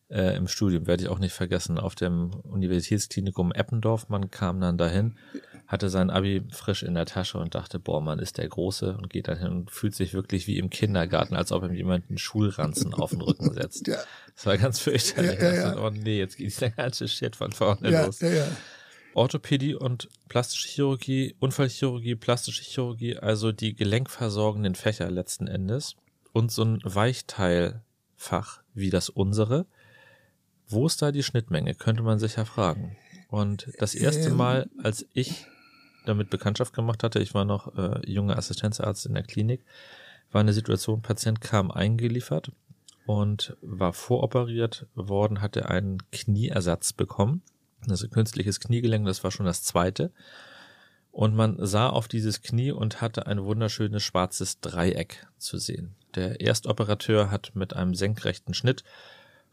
äh, 0.09 0.35
im 0.35 0.47
Studium, 0.47 0.87
werde 0.87 1.03
ich 1.03 1.09
auch 1.09 1.19
nicht 1.19 1.33
vergessen, 1.33 1.77
auf 1.77 1.95
dem 1.95 2.31
Universitätsklinikum 2.43 3.51
Eppendorf. 3.51 4.09
Man 4.09 4.31
kam 4.31 4.59
dann 4.59 4.77
dahin, 4.77 5.17
hatte 5.67 5.89
sein 5.89 6.09
Abi 6.09 6.43
frisch 6.51 6.83
in 6.83 6.95
der 6.95 7.05
Tasche 7.05 7.37
und 7.37 7.53
dachte, 7.53 7.79
boah, 7.79 8.01
man 8.01 8.19
ist 8.19 8.37
der 8.37 8.47
Große 8.47 8.97
und 8.97 9.09
geht 9.09 9.27
dann 9.27 9.37
hin 9.37 9.49
und 9.49 9.71
fühlt 9.71 9.95
sich 9.95 10.13
wirklich 10.13 10.47
wie 10.47 10.57
im 10.57 10.69
Kindergarten, 10.69 11.35
als 11.35 11.51
ob 11.51 11.63
ihm 11.63 11.73
jemand 11.73 12.09
einen 12.09 12.17
Schulranzen 12.17 12.93
auf 12.93 13.11
den 13.11 13.21
Rücken 13.21 13.53
setzt. 13.53 13.87
Ja. 13.89 13.97
Das 14.35 14.45
war 14.45 14.57
ganz 14.57 14.79
fürchterlich. 14.79 15.39
Ja, 15.39 15.53
ja, 15.53 15.73
ja. 15.73 15.85
Oh 15.85 15.89
nee, 15.89 16.19
jetzt 16.19 16.37
geht 16.37 16.61
der 16.61 16.69
ganze 16.69 17.07
Shit 17.07 17.35
von 17.35 17.51
vorne 17.51 17.89
ja, 17.89 18.05
los. 18.05 18.19
Ja, 18.19 18.29
ja. 18.29 18.47
Orthopädie 19.15 19.73
und 19.73 20.09
plastische 20.27 20.67
Chirurgie, 20.67 21.35
Unfallchirurgie, 21.39 22.15
plastische 22.15 22.63
Chirurgie, 22.63 23.17
also 23.17 23.51
die 23.51 23.75
gelenkversorgenden 23.75 24.75
Fächer 24.75 25.09
letzten 25.09 25.47
Endes 25.47 25.95
und 26.31 26.51
so 26.51 26.63
ein 26.63 26.79
Weichteilfach 26.83 28.61
wie 28.73 28.91
das 28.91 29.09
unsere 29.09 29.65
wo 30.69 30.85
ist 30.87 31.01
da 31.01 31.11
die 31.11 31.23
Schnittmenge, 31.23 31.75
könnte 31.75 32.03
man 32.03 32.19
sich 32.19 32.35
ja 32.35 32.45
fragen. 32.45 32.95
Und 33.29 33.69
das 33.79 33.95
erste 33.95 34.29
ähm. 34.29 34.37
Mal, 34.37 34.69
als 34.81 35.05
ich 35.13 35.45
damit 36.05 36.29
Bekanntschaft 36.29 36.73
gemacht 36.73 37.03
hatte, 37.03 37.19
ich 37.19 37.33
war 37.33 37.45
noch 37.45 37.75
äh, 37.77 37.99
junger 38.09 38.37
Assistenzarzt 38.37 39.05
in 39.05 39.13
der 39.13 39.23
Klinik, 39.23 39.63
war 40.31 40.41
eine 40.41 40.53
Situation, 40.53 41.01
Patient 41.01 41.41
kam 41.41 41.71
eingeliefert 41.71 42.51
und 43.05 43.57
war 43.61 43.93
voroperiert 43.93 44.85
worden, 44.95 45.41
hatte 45.41 45.69
einen 45.69 45.97
Knieersatz 46.11 46.93
bekommen. 46.93 47.41
Also 47.87 48.07
künstliches 48.07 48.59
Kniegelenk, 48.59 49.05
das 49.05 49.23
war 49.23 49.31
schon 49.31 49.45
das 49.45 49.63
zweite. 49.63 50.11
Und 51.11 51.35
man 51.35 51.57
sah 51.65 51.89
auf 51.89 52.07
dieses 52.07 52.41
Knie 52.41 52.71
und 52.71 53.01
hatte 53.01 53.25
ein 53.25 53.43
wunderschönes 53.43 54.03
schwarzes 54.03 54.59
Dreieck 54.59 55.25
zu 55.37 55.57
sehen. 55.57 55.95
Der 56.15 56.41
Erstoperateur 56.41 57.31
hat 57.31 57.51
mit 57.55 57.75
einem 57.75 57.95
senkrechten 57.95 58.53
Schnitt 58.53 58.83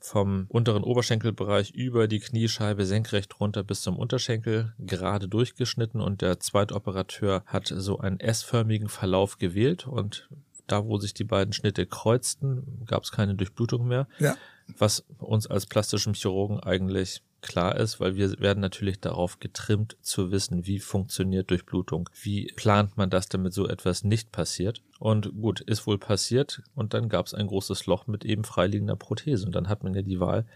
vom 0.07 0.47
unteren 0.49 0.85
Oberschenkelbereich 0.85 1.73
über 1.73 2.07
die 2.07 2.21
Kniescheibe 2.21 2.87
senkrecht 2.87 3.41
runter 3.41 3.65
bis 3.65 3.83
zum 3.83 3.99
Unterschenkel 3.99 4.73
gerade 4.79 5.27
durchgeschnitten 5.27 6.01
und 6.01 6.23
der 6.23 6.39
Zweitoperateur 6.39 7.43
hat 7.47 7.73
so 7.75 7.99
einen 7.99 8.21
S-förmigen 8.21 8.89
Verlauf 8.89 9.39
gewählt 9.39 9.87
und 9.87 10.29
da, 10.69 10.85
wo 10.85 10.99
sich 10.99 11.13
die 11.13 11.25
beiden 11.25 11.53
Schnitte 11.53 11.87
kreuzten, 11.87 12.85
gab 12.87 13.03
es 13.03 13.13
keine 13.13 13.35
Durchblutung 13.35 13.87
mehr. 13.87 14.07
Ja. 14.19 14.37
Was 14.79 15.05
uns 15.19 15.47
als 15.47 15.67
plastischen 15.67 16.15
Chirurgen 16.15 16.61
eigentlich 16.61 17.23
klar 17.43 17.77
ist, 17.77 18.01
weil 18.01 18.17
wir 18.17 18.39
werden 18.41 18.61
natürlich 18.61 19.01
darauf 19.01 19.39
getrimmt 19.39 19.97
zu 20.01 20.31
wissen, 20.31 20.67
wie 20.67 20.79
funktioniert 20.79 21.51
Durchblutung, 21.51 22.09
wie 22.23 22.53
plant 22.57 22.97
man 22.97 23.11
das, 23.11 23.29
damit 23.29 23.53
so 23.53 23.69
etwas 23.69 24.05
nicht 24.05 24.33
passiert. 24.33 24.83
Und 24.99 25.41
gut, 25.41 25.61
ist 25.61 25.87
wohl 25.87 25.99
passiert 25.99 26.63
und 26.75 26.95
dann 26.95 27.09
gab 27.09 27.27
es 27.27 27.35
ein 27.35 27.47
großes 27.47 27.87
Loch 27.87 28.07
mit 28.07 28.25
eben 28.25 28.45
freiliegender 28.45 28.97
Prothese 28.97 29.47
und 29.47 29.55
dann 29.55 29.69
hat 29.69 29.85
man 29.85 29.95
ja 29.95 30.03
die 30.03 30.21
Wahl, 30.21 30.47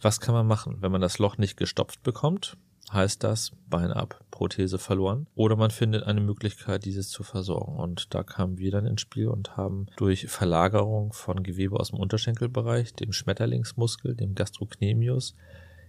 was 0.00 0.20
kann 0.20 0.34
man 0.34 0.46
machen, 0.46 0.78
wenn 0.80 0.92
man 0.92 1.00
das 1.00 1.18
Loch 1.18 1.38
nicht 1.38 1.56
gestopft 1.56 2.02
bekommt? 2.02 2.56
heißt 2.92 3.24
das 3.24 3.52
Bein 3.68 3.92
ab, 3.92 4.24
Prothese 4.30 4.78
verloren. 4.78 5.26
Oder 5.34 5.56
man 5.56 5.70
findet 5.70 6.04
eine 6.04 6.20
Möglichkeit, 6.20 6.84
dieses 6.84 7.08
zu 7.08 7.22
versorgen. 7.22 7.76
Und 7.76 8.14
da 8.14 8.22
kamen 8.22 8.58
wir 8.58 8.70
dann 8.70 8.86
ins 8.86 9.00
Spiel 9.00 9.28
und 9.28 9.56
haben 9.56 9.86
durch 9.96 10.26
Verlagerung 10.28 11.12
von 11.12 11.42
Gewebe 11.42 11.78
aus 11.78 11.90
dem 11.90 11.98
Unterschenkelbereich, 11.98 12.94
dem 12.94 13.12
Schmetterlingsmuskel, 13.12 14.14
dem 14.14 14.34
Gastrocnemius, 14.34 15.34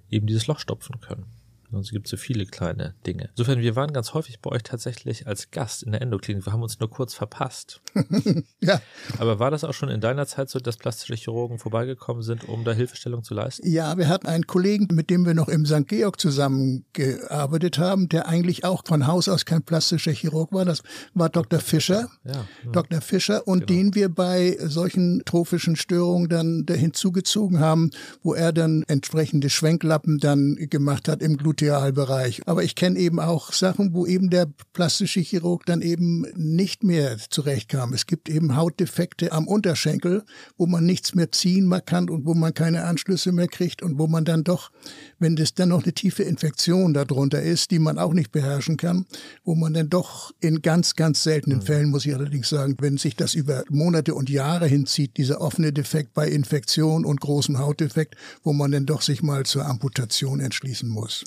eben 0.10 0.28
dieses 0.28 0.48
Loch 0.48 0.60
stopfen 0.60 1.00
können. 1.00 1.26
Es 1.74 1.92
gibt 1.92 2.08
so 2.08 2.16
viele 2.16 2.46
kleine 2.46 2.96
Dinge. 3.06 3.30
Insofern, 3.32 3.60
wir 3.60 3.76
waren 3.76 3.92
ganz 3.92 4.14
häufig 4.14 4.40
bei 4.40 4.52
euch 4.52 4.64
tatsächlich 4.64 5.28
als 5.28 5.52
Gast 5.52 5.84
in 5.84 5.92
der 5.92 6.02
Endoklinik. 6.02 6.46
Wir 6.46 6.54
haben 6.54 6.64
uns 6.64 6.80
nur 6.80 6.90
kurz 6.90 7.14
verpasst. 7.14 7.82
ja. 8.62 8.82
Aber 9.18 9.40
war 9.40 9.52
das 9.52 9.66
auch 9.66 9.74
schon 9.74 9.90
in 9.90 10.00
deiner 10.00 10.26
Zeit 10.28 10.50
so, 10.50 10.60
dass 10.60 10.78
plastische 10.78 11.16
Chirurgen 11.16 11.60
vorbeigekommen 11.60 12.24
sind, 12.24 12.48
um 12.48 12.64
da 12.64 12.72
Hilfestellung 12.72 13.24
zu 13.24 13.34
leisten? 13.34 13.68
Ja, 13.70 13.98
wir 13.98 14.08
hatten 14.08 14.28
einen 14.28 14.48
Kollegen, 14.48 14.88
mit 14.92 15.10
dem 15.10 15.26
wir 15.26 15.34
noch 15.34 15.50
im 15.50 15.66
St. 15.66 15.88
Georg 15.88 16.20
zusammengearbeitet 16.22 17.78
haben, 17.80 18.08
der 18.08 18.28
eigentlich 18.28 18.64
auch 18.64 18.84
von 18.86 19.06
Haus 19.06 19.28
aus 19.28 19.46
kein 19.46 19.64
plastischer 19.64 20.12
Chirurg 20.12 20.54
war. 20.54 20.64
Das 20.64 20.84
war 21.14 21.30
Dr. 21.30 21.60
Fischer. 21.60 22.10
Ja. 22.24 22.32
ja. 22.32 22.72
Dr. 22.72 23.02
Fischer 23.02 23.46
und 23.46 23.68
genau. 23.68 23.82
den 23.82 23.96
wir 23.96 24.10
bei 24.10 24.58
solchen 24.62 25.22
trophischen 25.26 25.76
Störungen 25.76 26.30
dann 26.30 26.66
hinzugezogen 26.70 27.60
haben, 27.60 27.92
wo 28.24 28.34
er 28.34 28.54
dann 28.54 28.84
entsprechende 28.88 29.50
Schwenklappen 29.50 30.20
dann 30.20 30.56
gemacht 30.56 31.10
hat 31.10 31.22
im 31.22 31.36
Glut 31.36 31.57
Glutealbereich. 31.58 32.44
Aber 32.46 32.64
ich 32.64 32.76
kenne 32.76 33.00
eben 33.00 33.20
auch 33.20 33.52
Sachen, 33.52 33.94
wo 33.94 34.06
eben 34.06 34.30
der 34.30 34.48
plastische 34.74 35.20
Chirurg 35.20 35.66
dann 35.66 35.82
eben 35.82 36.26
nicht 36.36 36.84
mehr 36.84 37.18
zurechtkam. 37.30 37.94
Es 37.94 38.06
gibt 38.06 38.30
eben 38.30 38.56
Hautdefekte 38.56 39.32
am 39.32 39.48
Unterschenkel, 39.48 40.24
wo 40.58 40.68
man 40.68 40.86
nichts 40.86 41.16
mehr 41.16 41.32
ziehen 41.32 41.74
kann 41.86 42.10
und 42.10 42.26
wo 42.26 42.34
man 42.34 42.54
keine 42.54 42.86
Anschlüsse 42.86 43.32
mehr 43.32 43.48
kriegt 43.48 43.82
und 43.82 43.98
wo 43.98 44.08
man 44.08 44.24
dann 44.24 44.44
doch, 44.44 44.72
wenn 45.20 45.36
das 45.36 45.54
dann 45.54 45.70
noch 45.70 45.84
eine 45.84 45.94
tiefe 45.94 46.24
Infektion 46.24 46.94
darunter 46.94 47.42
ist, 47.42 47.72
die 47.72 47.80
man 47.80 47.98
auch 47.98 48.14
nicht 48.14 48.32
beherrschen 48.32 48.78
kann, 48.78 49.06
wo 49.44 49.56
man 49.56 49.74
dann 49.74 49.90
doch 49.90 50.32
in 50.40 50.62
ganz, 50.62 50.96
ganz 50.96 51.24
seltenen 51.24 51.60
mhm. 51.60 51.64
Fällen, 51.64 51.90
muss 51.90 52.06
ich 52.06 52.14
allerdings 52.14 52.50
sagen, 52.50 52.76
wenn 52.80 52.98
sich 52.98 53.16
das 53.16 53.34
über 53.34 53.64
Monate 53.70 54.14
und 54.14 54.30
Jahre 54.30 54.68
hinzieht, 54.68 55.18
dieser 55.18 55.42
offene 55.42 55.74
Defekt 55.74 56.14
bei 56.14 56.28
Infektion 56.28 57.06
und 57.06 57.20
großem 57.20 57.58
Hautdefekt, 57.58 58.16
wo 58.44 58.54
man 58.54 58.72
dann 58.72 58.86
doch 58.86 59.02
sich 59.02 59.24
mal 59.24 59.46
zur 59.46 59.66
Amputation 59.66 60.40
entschließen 60.40 60.88
muss. 60.88 61.24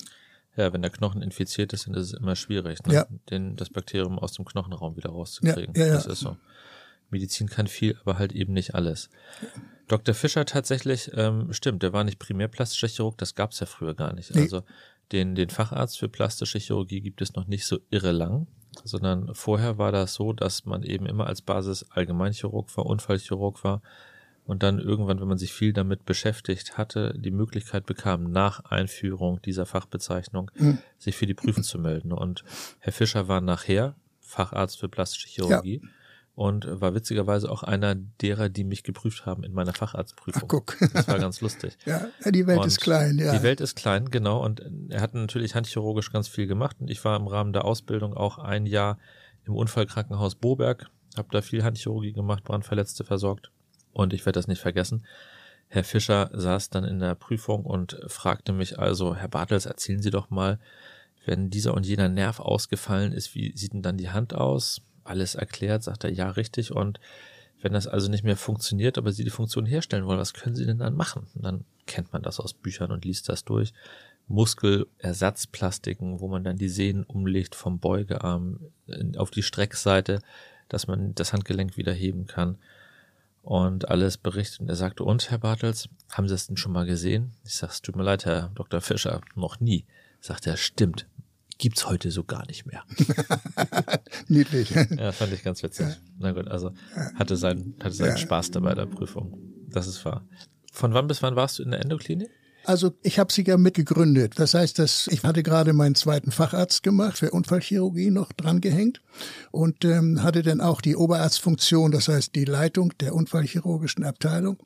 Ja, 0.57 0.73
wenn 0.73 0.81
der 0.81 0.91
Knochen 0.91 1.21
infiziert 1.21 1.71
ist, 1.73 1.87
dann 1.87 1.93
ist 1.93 2.07
es 2.07 2.13
immer 2.13 2.35
schwierig, 2.35 2.83
ne? 2.85 2.93
ja. 2.93 3.07
Den, 3.29 3.55
das 3.55 3.69
Bakterium 3.69 4.19
aus 4.19 4.33
dem 4.33 4.45
Knochenraum 4.45 4.97
wieder 4.97 5.09
rauszukriegen. 5.09 5.73
Ja, 5.75 5.81
ja, 5.81 5.87
ja. 5.87 5.93
Das 5.95 6.05
ist 6.05 6.19
so. 6.19 6.35
Medizin 7.09 7.49
kann 7.49 7.67
viel, 7.67 7.97
aber 8.01 8.17
halt 8.17 8.33
eben 8.33 8.53
nicht 8.53 8.75
alles. 8.75 9.09
Dr. 9.87 10.15
Fischer 10.15 10.45
tatsächlich, 10.45 11.11
ähm, 11.13 11.51
stimmt, 11.51 11.83
der 11.83 11.93
war 11.93 12.03
nicht 12.03 12.19
primär 12.19 12.47
plastischer 12.47 12.87
Chirurg, 12.87 13.17
das 13.17 13.35
gab's 13.35 13.59
ja 13.59 13.65
früher 13.65 13.93
gar 13.93 14.13
nicht. 14.13 14.33
Nee. 14.33 14.41
Also 14.41 14.63
den, 15.11 15.35
den 15.35 15.49
Facharzt 15.49 15.99
für 15.99 16.07
plastische 16.07 16.59
Chirurgie 16.59 17.01
gibt 17.01 17.21
es 17.21 17.33
noch 17.33 17.47
nicht 17.47 17.65
so 17.65 17.79
irre 17.89 18.13
lang, 18.13 18.47
sondern 18.85 19.35
vorher 19.35 19.77
war 19.77 19.91
das 19.91 20.13
so, 20.13 20.31
dass 20.31 20.65
man 20.65 20.83
eben 20.83 21.05
immer 21.05 21.27
als 21.27 21.41
Basis 21.41 21.85
Allgemeinchirurg 21.91 22.75
war, 22.77 22.85
Unfallchirurg 22.85 23.63
war 23.63 23.81
und 24.45 24.63
dann 24.63 24.79
irgendwann, 24.79 25.19
wenn 25.19 25.27
man 25.27 25.37
sich 25.37 25.53
viel 25.53 25.73
damit 25.73 26.05
beschäftigt 26.05 26.77
hatte, 26.77 27.13
die 27.17 27.31
Möglichkeit 27.31 27.85
bekam, 27.85 28.31
nach 28.31 28.65
Einführung 28.65 29.41
dieser 29.41 29.65
Fachbezeichnung 29.65 30.51
mhm. 30.55 30.79
sich 30.97 31.15
für 31.15 31.25
die 31.25 31.33
Prüfung 31.33 31.63
zu 31.63 31.79
melden. 31.79 32.11
Und 32.11 32.43
Herr 32.79 32.93
Fischer 32.93 33.27
war 33.27 33.41
nachher 33.41 33.95
Facharzt 34.19 34.79
für 34.79 34.89
plastische 34.89 35.27
Chirurgie. 35.27 35.81
Ja. 35.83 35.89
Und 36.33 36.65
war 36.69 36.95
witzigerweise 36.95 37.51
auch 37.51 37.61
einer 37.61 37.93
derer, 37.93 38.47
die 38.47 38.63
mich 38.63 38.83
geprüft 38.83 39.25
haben 39.25 39.43
in 39.43 39.51
meiner 39.51 39.73
Facharztprüfung. 39.73 40.43
Ach, 40.43 40.47
guck. 40.47 40.77
Das 40.93 41.07
war 41.09 41.19
ganz 41.19 41.41
lustig. 41.41 41.77
ja, 41.85 42.07
die 42.31 42.47
Welt 42.47 42.59
und 42.59 42.67
ist 42.67 42.79
klein, 42.79 43.19
ja. 43.19 43.33
Die 43.33 43.43
Welt 43.43 43.59
ist 43.59 43.75
klein, 43.75 44.09
genau. 44.09 44.43
Und 44.43 44.63
er 44.89 45.01
hat 45.01 45.13
natürlich 45.13 45.55
handchirurgisch 45.55 46.11
ganz 46.11 46.29
viel 46.29 46.47
gemacht. 46.47 46.77
Und 46.79 46.89
ich 46.89 47.03
war 47.03 47.19
im 47.19 47.27
Rahmen 47.27 47.51
der 47.51 47.65
Ausbildung 47.65 48.15
auch 48.15 48.37
ein 48.37 48.65
Jahr 48.65 48.97
im 49.45 49.55
Unfallkrankenhaus 49.55 50.35
Boberg, 50.35 50.89
habe 51.17 51.27
da 51.31 51.41
viel 51.41 51.63
Handchirurgie 51.63 52.13
gemacht, 52.13 52.45
Brandverletzte 52.45 53.03
versorgt 53.03 53.51
und 53.93 54.13
ich 54.13 54.25
werde 54.25 54.37
das 54.37 54.47
nicht 54.47 54.61
vergessen. 54.61 55.05
Herr 55.67 55.85
Fischer 55.85 56.29
saß 56.33 56.69
dann 56.69 56.83
in 56.83 56.99
der 56.99 57.15
Prüfung 57.15 57.63
und 57.63 57.97
fragte 58.07 58.51
mich 58.51 58.77
also, 58.77 59.15
Herr 59.15 59.29
Bartels, 59.29 59.65
erzählen 59.65 60.01
Sie 60.01 60.09
doch 60.09 60.29
mal, 60.29 60.59
wenn 61.25 61.49
dieser 61.49 61.73
und 61.73 61.85
jener 61.85 62.09
Nerv 62.09 62.41
ausgefallen 62.41 63.13
ist, 63.13 63.35
wie 63.35 63.55
sieht 63.55 63.71
denn 63.73 63.81
dann 63.81 63.97
die 63.97 64.09
Hand 64.09 64.33
aus? 64.33 64.81
Alles 65.05 65.35
erklärt, 65.35 65.83
sagt 65.83 66.03
er, 66.03 66.11
ja, 66.11 66.29
richtig. 66.29 66.73
Und 66.73 66.99
wenn 67.61 67.71
das 67.71 67.87
also 67.87 68.09
nicht 68.09 68.25
mehr 68.25 68.35
funktioniert, 68.35 68.97
aber 68.97 69.13
Sie 69.13 69.23
die 69.23 69.29
Funktion 69.29 69.65
herstellen 69.65 70.05
wollen, 70.05 70.19
was 70.19 70.33
können 70.33 70.55
Sie 70.55 70.65
denn 70.65 70.79
dann 70.79 70.95
machen? 70.95 71.27
Und 71.35 71.45
dann 71.45 71.63
kennt 71.85 72.11
man 72.11 72.21
das 72.21 72.41
aus 72.41 72.53
Büchern 72.53 72.91
und 72.91 73.05
liest 73.05 73.29
das 73.29 73.45
durch. 73.45 73.71
Muskelersatzplastiken, 74.27 76.19
wo 76.19 76.27
man 76.27 76.43
dann 76.43 76.57
die 76.57 76.67
Sehnen 76.69 77.03
umlegt 77.03 77.55
vom 77.55 77.79
Beugearm 77.79 78.59
auf 79.15 79.31
die 79.31 79.43
Streckseite, 79.43 80.19
dass 80.67 80.87
man 80.87 81.15
das 81.15 81.31
Handgelenk 81.31 81.77
wieder 81.77 81.93
heben 81.93 82.27
kann 82.27 82.57
und 83.41 83.89
alles 83.89 84.17
berichtet. 84.17 84.59
Und 84.59 84.69
er 84.69 84.75
sagte, 84.75 85.03
und 85.03 85.31
Herr 85.31 85.39
Bartels, 85.39 85.89
haben 86.09 86.27
Sie 86.27 86.33
das 86.33 86.47
denn 86.47 86.57
schon 86.57 86.71
mal 86.71 86.85
gesehen? 86.85 87.33
Ich 87.43 87.55
sage, 87.55 87.73
es 87.73 87.81
tut 87.81 87.95
mir 87.95 88.03
leid, 88.03 88.25
Herr 88.25 88.51
Dr. 88.55 88.81
Fischer, 88.81 89.21
noch 89.35 89.59
nie. 89.59 89.85
Sagt 90.19 90.45
er, 90.45 90.57
stimmt, 90.57 91.07
gibt's 91.57 91.87
heute 91.87 92.11
so 92.11 92.23
gar 92.23 92.45
nicht 92.47 92.65
mehr. 92.65 92.83
Niedlich. 94.27 94.71
Ja, 94.71 95.11
fand 95.11 95.33
ich 95.33 95.43
ganz 95.43 95.63
witzig. 95.63 95.87
Na 96.17 96.31
gut, 96.31 96.47
also 96.47 96.71
hatte 97.15 97.35
seinen, 97.37 97.75
hatte 97.79 97.95
seinen 97.95 98.11
ja. 98.11 98.17
Spaß 98.17 98.51
dabei 98.51 98.75
der 98.75 98.85
Prüfung. 98.85 99.37
Das 99.69 99.87
ist 99.87 100.03
wahr. 100.05 100.25
Von 100.71 100.93
wann 100.93 101.07
bis 101.07 101.21
wann 101.21 101.35
warst 101.35 101.59
du 101.59 101.63
in 101.63 101.71
der 101.71 101.81
Endoklinik? 101.81 102.29
Also 102.63 102.93
ich 103.01 103.17
habe 103.17 103.33
sie 103.33 103.43
ja 103.43 103.57
mitgegründet. 103.57 104.33
Das 104.37 104.53
heißt, 104.53 104.77
dass 104.79 105.07
ich 105.07 105.23
hatte 105.23 105.43
gerade 105.43 105.73
meinen 105.73 105.95
zweiten 105.95 106.31
Facharzt 106.31 106.83
gemacht, 106.83 107.17
für 107.17 107.31
Unfallchirurgie 107.31 108.11
noch 108.11 108.31
dran 108.33 108.61
gehängt 108.61 109.01
und 109.51 109.83
ähm, 109.83 110.21
hatte 110.23 110.43
dann 110.43 110.61
auch 110.61 110.81
die 110.81 110.95
Oberarztfunktion, 110.95 111.91
das 111.91 112.07
heißt 112.07 112.35
die 112.35 112.45
Leitung 112.45 112.93
der 112.99 113.15
unfallchirurgischen 113.15 114.03
Abteilung. 114.03 114.57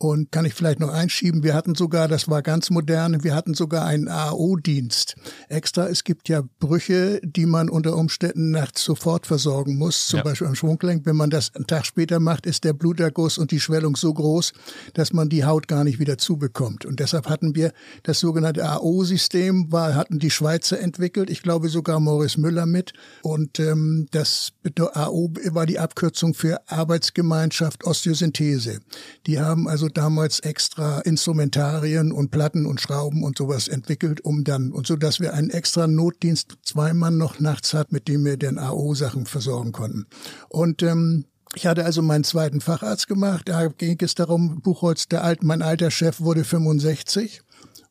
Und 0.00 0.30
kann 0.30 0.44
ich 0.44 0.54
vielleicht 0.54 0.78
noch 0.78 0.90
einschieben, 0.90 1.42
wir 1.42 1.54
hatten 1.54 1.74
sogar, 1.74 2.06
das 2.06 2.28
war 2.28 2.42
ganz 2.42 2.70
modern, 2.70 3.24
wir 3.24 3.34
hatten 3.34 3.54
sogar 3.54 3.84
einen 3.84 4.06
AO-Dienst. 4.08 5.16
Extra, 5.48 5.88
es 5.88 6.04
gibt 6.04 6.28
ja 6.28 6.42
Brüche, 6.60 7.20
die 7.24 7.46
man 7.46 7.68
unter 7.68 7.96
Umständen 7.96 8.52
nachts 8.52 8.84
sofort 8.84 9.26
versorgen 9.26 9.76
muss, 9.76 10.06
zum 10.06 10.18
ja. 10.18 10.22
Beispiel 10.22 10.46
am 10.46 10.54
Schwunggelenk. 10.54 11.04
Wenn 11.04 11.16
man 11.16 11.30
das 11.30 11.52
einen 11.56 11.66
Tag 11.66 11.84
später 11.84 12.20
macht, 12.20 12.46
ist 12.46 12.62
der 12.62 12.74
Bluterguss 12.74 13.38
und 13.38 13.50
die 13.50 13.58
Schwellung 13.58 13.96
so 13.96 14.14
groß, 14.14 14.52
dass 14.94 15.12
man 15.12 15.28
die 15.28 15.44
Haut 15.44 15.66
gar 15.66 15.82
nicht 15.82 15.98
wieder 15.98 16.16
zubekommt. 16.16 16.86
Und 16.86 17.00
deshalb 17.00 17.28
hatten 17.28 17.56
wir 17.56 17.72
das 18.04 18.20
sogenannte 18.20 18.68
AO-System, 18.68 19.72
war, 19.72 19.96
hatten 19.96 20.20
die 20.20 20.30
Schweizer 20.30 20.78
entwickelt, 20.78 21.28
ich 21.28 21.42
glaube 21.42 21.68
sogar 21.68 21.98
Morris 21.98 22.36
Müller 22.36 22.66
mit. 22.66 22.92
Und 23.22 23.58
ähm, 23.58 24.06
das 24.12 24.52
AO 24.78 25.32
war 25.50 25.66
die 25.66 25.80
Abkürzung 25.80 26.34
für 26.34 26.60
Arbeitsgemeinschaft 26.70 27.84
Osteosynthese. 27.84 28.78
Die 29.26 29.40
haben 29.40 29.68
also 29.68 29.87
damals 29.90 30.40
extra 30.40 31.00
Instrumentarien 31.00 32.12
und 32.12 32.30
Platten 32.30 32.66
und 32.66 32.80
Schrauben 32.80 33.22
und 33.22 33.38
sowas 33.38 33.68
entwickelt, 33.68 34.20
um 34.20 34.44
dann, 34.44 34.72
und 34.72 34.86
so, 34.86 34.96
dass 34.96 35.20
wir 35.20 35.34
einen 35.34 35.50
extra 35.50 35.86
Notdienst, 35.86 36.58
zwei 36.62 36.92
Mann 36.92 37.18
noch 37.18 37.40
nachts 37.40 37.74
hat, 37.74 37.92
mit 37.92 38.08
dem 38.08 38.24
wir 38.24 38.36
den 38.36 38.58
AO-Sachen 38.58 39.26
versorgen 39.26 39.72
konnten. 39.72 40.06
Und 40.48 40.82
ähm, 40.82 41.24
ich 41.54 41.66
hatte 41.66 41.84
also 41.84 42.02
meinen 42.02 42.24
zweiten 42.24 42.60
Facharzt 42.60 43.08
gemacht. 43.08 43.48
Da 43.48 43.68
ging 43.68 43.98
es 44.00 44.14
darum, 44.14 44.60
Buchholz, 44.60 45.08
der 45.08 45.24
alt, 45.24 45.42
mein 45.42 45.62
alter 45.62 45.90
Chef 45.90 46.20
wurde 46.20 46.44
65 46.44 47.42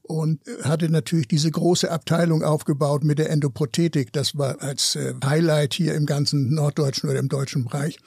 und 0.04 0.40
hatte 0.64 0.90
natürlich 0.90 1.28
diese 1.28 1.52
große 1.52 1.92
Abteilung 1.92 2.44
aufgebaut 2.44 3.04
mit 3.04 3.20
der 3.20 3.30
Endoprothetik. 3.30 4.14
Das 4.14 4.38
war 4.38 4.62
als 4.62 4.96
äh, 4.96 5.14
Highlight 5.24 5.74
hier 5.74 5.96
im 5.96 6.06
ganzen 6.06 6.54
norddeutschen 6.54 7.10
oder 7.10 7.20
im 7.20 7.30
deutschen 7.30 7.66
Bereich 7.66 8.00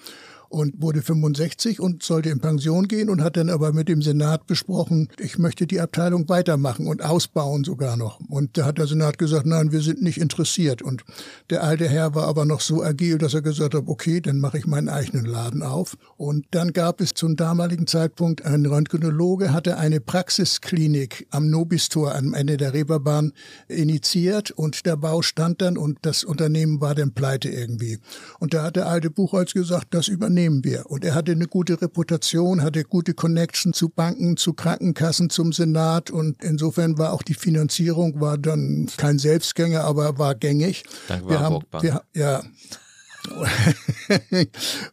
und 0.50 0.83
wurde 0.83 1.00
65 1.00 1.78
und 1.78 2.02
sollte 2.02 2.28
in 2.28 2.40
Pension 2.40 2.88
gehen 2.88 3.09
und 3.09 3.23
hat 3.23 3.37
dann 3.37 3.49
aber 3.49 3.73
mit 3.73 3.88
dem 3.88 4.02
Senat 4.02 4.49
besprochen, 4.49 5.09
ich 5.19 5.38
möchte 5.38 5.66
die 5.66 5.80
Abteilung 5.80 6.28
weitermachen 6.28 6.88
und 6.88 7.02
ausbauen 7.02 7.62
sogar 7.62 7.97
noch. 7.97 8.19
Und 8.28 8.59
da 8.59 8.66
hat 8.66 8.78
der 8.78 8.88
Senat 8.88 9.16
gesagt, 9.16 9.47
nein, 9.47 9.71
wir 9.71 9.80
sind 9.80 10.02
nicht 10.02 10.21
interessiert. 10.21 10.83
Und 10.83 11.04
der 11.50 11.62
alte 11.62 11.88
Herr 11.88 12.16
war 12.16 12.26
aber 12.26 12.45
noch 12.45 12.61
so 12.61 12.83
agil, 12.83 13.19
dass 13.19 13.33
er 13.33 13.42
gesagt 13.42 13.75
hat, 13.75 13.85
okay, 13.87 14.21
dann 14.21 14.40
mache 14.40 14.59
ich 14.59 14.66
meinen 14.66 14.88
eigenen 14.88 15.25
Laden 15.25 15.62
auf. 15.62 15.97
Und 16.16 16.47
dann 16.50 16.73
gab 16.73 17.00
es 17.00 17.14
zum 17.14 17.37
damaligen 17.37 17.87
Zeitpunkt 17.87 18.45
einen 18.45 18.66
Röntgenologe, 18.66 19.52
hatte 19.52 19.78
eine 19.78 20.00
Praxisklinik 20.00 21.28
am 21.30 21.49
Nobistor 21.49 22.16
am 22.16 22.35
Ende 22.35 22.57
der 22.57 22.75
Reeperbahn 22.75 23.33
initiiert 23.69 24.50
und 24.50 24.85
der 24.85 24.97
Bau 24.97 25.23
stand 25.23 25.62
dann 25.62 25.78
und 25.78 25.99
das 26.02 26.25
Unternehmen 26.25 26.80
war 26.80 26.97
dann 26.97 27.12
pleite 27.12 27.50
irgendwie. 27.50 27.99
Und 28.40 28.52
da 28.52 28.64
hat 28.64 28.75
der 28.75 28.88
alte 28.88 29.11
Buchholz 29.11 29.54
gesagt, 29.54 29.95
das 29.95 30.09
übernehmen 30.09 30.39
übernehmen 30.40 30.64
wir. 30.64 30.87
Und 30.87 31.04
er 31.04 31.14
hatte 31.14 31.32
eine 31.32 31.47
gute 31.47 31.80
Reputation, 31.80 32.62
hatte 32.62 32.85
gute 32.85 33.14
Connection 33.14 33.73
zu 33.73 33.88
Banken, 33.88 34.37
zu 34.37 34.52
Krankenkassen, 34.52 35.30
zum 35.30 35.52
Senat 35.52 36.11
und 36.11 36.42
insofern 36.42 36.99
war 36.99 37.12
auch 37.12 37.23
die 37.23 37.35
Finanzierung 37.35 38.20
war 38.20 38.38
dann 38.38 38.88
kein 38.97 39.18
Selbstgänger, 39.18 39.85
aber 39.85 40.18
war 40.18 40.35
gängig. 40.35 40.85
Dank 41.09 41.28
wir 41.28 41.40
haben, 41.40 41.61
wir, 41.80 42.02
ja, 42.14 42.42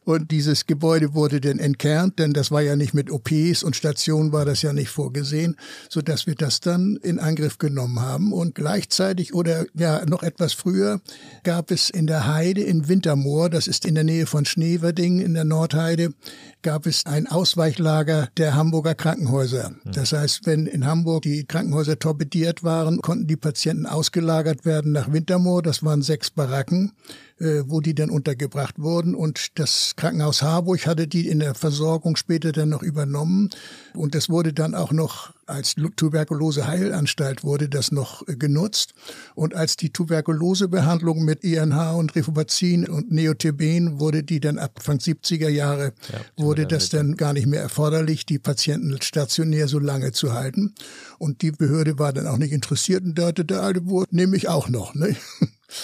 und 0.05 0.31
dieses 0.31 0.65
Gebäude 0.65 1.13
wurde 1.13 1.39
dann 1.41 1.59
entkernt, 1.59 2.19
denn 2.19 2.33
das 2.33 2.51
war 2.51 2.61
ja 2.61 2.75
nicht 2.75 2.93
mit 2.93 3.11
OPs 3.11 3.63
und 3.63 3.75
Stationen 3.75 4.31
war 4.31 4.45
das 4.45 4.61
ja 4.61 4.73
nicht 4.73 4.89
vorgesehen, 4.89 5.55
so 5.89 6.01
dass 6.01 6.27
wir 6.27 6.35
das 6.35 6.59
dann 6.59 6.97
in 6.97 7.19
Angriff 7.19 7.57
genommen 7.57 7.99
haben. 7.99 8.33
Und 8.33 8.55
gleichzeitig 8.55 9.33
oder 9.33 9.65
ja 9.73 10.05
noch 10.05 10.23
etwas 10.23 10.53
früher 10.53 11.01
gab 11.43 11.71
es 11.71 11.89
in 11.89 12.07
der 12.07 12.27
Heide 12.27 12.61
in 12.61 12.87
Wintermoor, 12.87 13.49
das 13.49 13.67
ist 13.67 13.85
in 13.85 13.95
der 13.95 14.03
Nähe 14.03 14.25
von 14.25 14.45
Schneverding 14.45 15.19
in 15.19 15.33
der 15.33 15.45
Nordheide, 15.45 16.13
gab 16.61 16.85
es 16.85 17.05
ein 17.05 17.27
Ausweichlager 17.27 18.29
der 18.37 18.55
Hamburger 18.55 18.95
Krankenhäuser. 18.95 19.69
Hm. 19.83 19.91
Das 19.93 20.11
heißt, 20.11 20.45
wenn 20.45 20.65
in 20.65 20.85
Hamburg 20.85 21.23
die 21.23 21.45
Krankenhäuser 21.45 21.99
torpediert 21.99 22.63
waren, 22.63 23.01
konnten 23.01 23.27
die 23.27 23.37
Patienten 23.37 23.85
ausgelagert 23.85 24.65
werden 24.65 24.91
nach 24.91 25.11
Wintermoor. 25.11 25.61
Das 25.61 25.83
waren 25.83 26.01
sechs 26.01 26.29
Baracken 26.29 26.91
äh, 27.39 27.63
wo 27.65 27.81
die 27.81 27.93
dann 27.93 28.09
untergebracht 28.09 28.79
wurden. 28.79 29.15
Und 29.15 29.59
das 29.59 29.93
Krankenhaus 29.95 30.41
Harburg 30.41 30.87
hatte 30.87 31.07
die 31.07 31.27
in 31.27 31.39
der 31.39 31.55
Versorgung 31.55 32.15
später 32.15 32.51
dann 32.51 32.69
noch 32.69 32.83
übernommen. 32.83 33.49
Und 33.93 34.15
das 34.15 34.29
wurde 34.29 34.53
dann 34.53 34.73
auch 34.73 34.91
noch 34.91 35.33
als 35.45 35.75
Tuberkulose-Heilanstalt 35.75 37.43
wurde 37.43 37.69
das 37.69 37.91
noch 37.91 38.27
äh, 38.27 38.35
genutzt. 38.35 38.93
Und 39.33 39.55
als 39.55 39.77
die 39.77 39.91
Tuberkulosebehandlung 39.91 41.23
mit 41.23 41.43
INH 41.43 41.93
und 41.95 42.15
Rifobazin 42.15 42.87
und 42.87 43.11
Neotiben 43.11 43.99
wurde 43.99 44.23
die 44.23 44.39
dann 44.39 44.59
ab 44.59 44.77
Anfang 44.87 44.97
70er 44.97 45.49
Jahre, 45.49 45.93
ja, 46.11 46.19
wurde 46.43 46.65
das 46.65 46.89
dann 46.89 47.17
gar 47.17 47.33
nicht 47.33 47.47
mehr 47.47 47.61
erforderlich, 47.61 48.25
die 48.25 48.39
Patienten 48.39 49.01
stationär 49.01 49.67
so 49.67 49.79
lange 49.79 50.11
zu 50.11 50.33
halten. 50.33 50.75
Und 51.17 51.41
die 51.41 51.51
Behörde 51.51 51.99
war 51.99 52.13
dann 52.13 52.27
auch 52.27 52.37
nicht 52.37 52.51
interessiert 52.51 53.03
und 53.03 53.17
da 53.17 53.27
hatte 53.27 53.45
der 53.45 53.61
alte 53.61 53.85
Wurst, 53.87 54.13
nehme 54.13 54.37
ich 54.37 54.47
auch 54.47 54.69
noch. 54.69 54.95
Ne? 54.95 55.15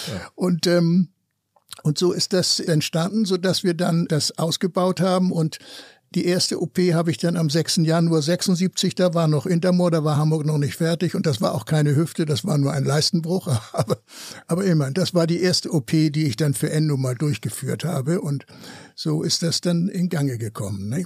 Ja. 0.08 0.20
Und 0.34 0.66
ähm, 0.66 1.08
und 1.82 1.98
so 1.98 2.12
ist 2.12 2.32
das 2.32 2.60
entstanden, 2.60 3.24
so 3.24 3.36
dass 3.36 3.64
wir 3.64 3.74
dann 3.74 4.06
das 4.06 4.38
ausgebaut 4.38 5.00
haben 5.00 5.32
und 5.32 5.58
die 6.14 6.26
erste 6.26 6.62
OP 6.62 6.78
habe 6.78 7.10
ich 7.10 7.18
dann 7.18 7.36
am 7.36 7.50
6. 7.50 7.80
Januar 7.82 8.22
76, 8.22 8.94
da 8.94 9.14
war 9.14 9.26
noch 9.26 9.46
Intermor, 9.46 9.90
da 9.90 10.04
war 10.04 10.16
Hamburg 10.16 10.46
noch 10.46 10.58
nicht 10.58 10.76
fertig 10.76 11.16
und 11.16 11.26
das 11.26 11.40
war 11.40 11.54
auch 11.54 11.64
keine 11.64 11.96
Hüfte, 11.96 12.24
das 12.24 12.44
war 12.44 12.56
nur 12.56 12.72
ein 12.72 12.84
Leistenbruch. 12.84 13.48
Aber, 13.72 13.98
aber 14.46 14.64
immerhin, 14.64 14.94
das 14.94 15.12
war 15.14 15.26
die 15.26 15.40
erste 15.40 15.72
OP, 15.72 15.90
die 15.90 16.26
ich 16.26 16.36
dann 16.36 16.54
für 16.54 16.70
Endo 16.70 16.96
mal 16.96 17.16
durchgeführt 17.16 17.84
habe 17.84 18.20
und 18.20 18.46
so 18.94 19.22
ist 19.24 19.42
das 19.42 19.60
dann 19.60 19.88
in 19.88 20.08
Gange 20.08 20.38
gekommen. 20.38 20.88
Ne? 20.88 21.04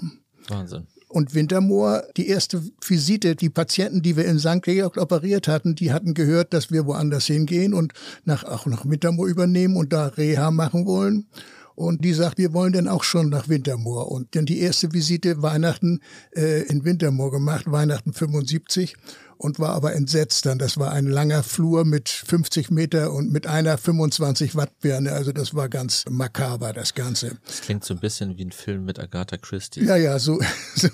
Wahnsinn. 0.49 0.87
Und 1.09 1.35
Wintermoor, 1.35 2.05
die 2.17 2.29
erste 2.29 2.63
Visite, 2.87 3.35
die 3.35 3.49
Patienten, 3.49 4.03
die 4.03 4.17
wir 4.17 4.27
in 4.27 4.39
St. 4.39 4.63
Georg 4.63 4.99
operiert 4.99 5.49
hatten, 5.49 5.75
die 5.75 5.93
hatten 5.93 6.13
gehört, 6.13 6.53
dass 6.53 6.71
wir 6.71 6.87
woanders 6.87 7.27
hingehen 7.27 7.73
und 7.73 7.95
nach, 8.25 8.45
auch 8.45 8.67
nach 8.67 8.85
Wintermoor 8.85 9.27
übernehmen 9.27 9.77
und 9.77 9.93
da 9.93 10.09
Reha 10.09 10.51
machen 10.51 10.87
wollen. 10.87 11.27
Und 11.75 12.05
die 12.05 12.13
sagt, 12.13 12.39
wir 12.39 12.53
wollen 12.53 12.73
denn 12.73 12.89
auch 12.89 13.05
schon 13.05 13.29
nach 13.29 13.49
Wintermoor. 13.49 14.11
Und 14.11 14.35
dann 14.35 14.47
die 14.47 14.59
erste 14.59 14.93
Visite 14.93 15.43
Weihnachten 15.43 16.01
äh, 16.35 16.63
in 16.65 16.85
Wintermoor 16.85 17.31
gemacht, 17.31 17.71
Weihnachten 17.71 18.13
75 18.13 18.97
und 19.39 19.61
war 19.61 19.71
aber 19.71 19.95
entsetzt 19.95 20.47
dann. 20.47 20.59
Das 20.59 20.77
war 20.79 20.93
ein 20.93 21.07
langer 21.07 21.43
Flur 21.43 21.85
mit 21.85 22.09
50 22.09 22.71
Meter 22.71 23.13
und 23.13 23.33
mit 23.33 23.47
einer 23.47 23.79
25 23.79 24.57
Watt 24.57 24.81
Birne. 24.81 25.13
Also 25.13 25.33
das 25.33 25.55
war 25.55 25.69
ganz 25.69 26.05
makaber, 26.11 26.73
das 26.73 26.95
Ganze. 26.95 27.39
Das 27.47 27.61
klingt 27.61 27.85
so 27.85 27.95
ein 27.95 28.01
bisschen 28.01 28.37
wie 28.37 28.45
ein 28.45 28.53
Film 28.53 28.85
mit 28.85 28.99
Agatha 28.99 29.37
Christie. 29.37 29.85
Ja, 29.85 29.97
ja, 29.97 30.19
so, 30.19 30.41
so, 30.75 30.89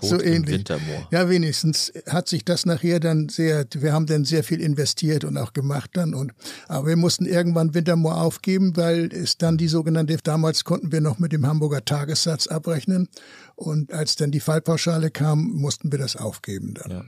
so 0.00 0.20
ähnlich. 0.20 0.58
Wintermoor. 0.58 1.08
Ja, 1.10 1.28
wenigstens 1.28 1.92
hat 2.08 2.28
sich 2.28 2.44
das 2.44 2.64
nachher 2.64 3.00
dann 3.00 3.28
sehr, 3.28 3.66
wir 3.74 3.92
haben 3.92 4.06
dann 4.06 4.24
sehr 4.24 4.44
viel 4.44 4.60
investiert 4.60 5.24
und 5.24 5.36
auch 5.36 5.52
gemacht 5.52 5.90
dann 5.94 6.14
und, 6.14 6.32
aber 6.68 6.86
wir 6.86 6.96
mussten 6.96 7.26
irgendwann 7.26 7.74
Wintermoor 7.74 8.20
aufgeben, 8.20 8.76
weil 8.76 9.12
es 9.12 9.36
dann 9.36 9.58
die 9.58 9.68
sogenannte, 9.68 10.16
damals 10.22 10.64
konnten 10.64 10.92
wir 10.92 11.00
noch 11.00 11.18
mit 11.18 11.32
dem 11.32 11.46
Hamburger 11.46 11.84
Tagessatz 11.84 12.46
abrechnen 12.46 13.08
und 13.56 13.92
als 13.92 14.14
dann 14.14 14.30
die 14.30 14.40
Fallpauschale 14.40 15.10
kam, 15.10 15.50
mussten 15.50 15.90
wir 15.90 15.98
das 15.98 16.14
aufgeben 16.14 16.74
dann. 16.74 16.90
Ja 16.90 17.04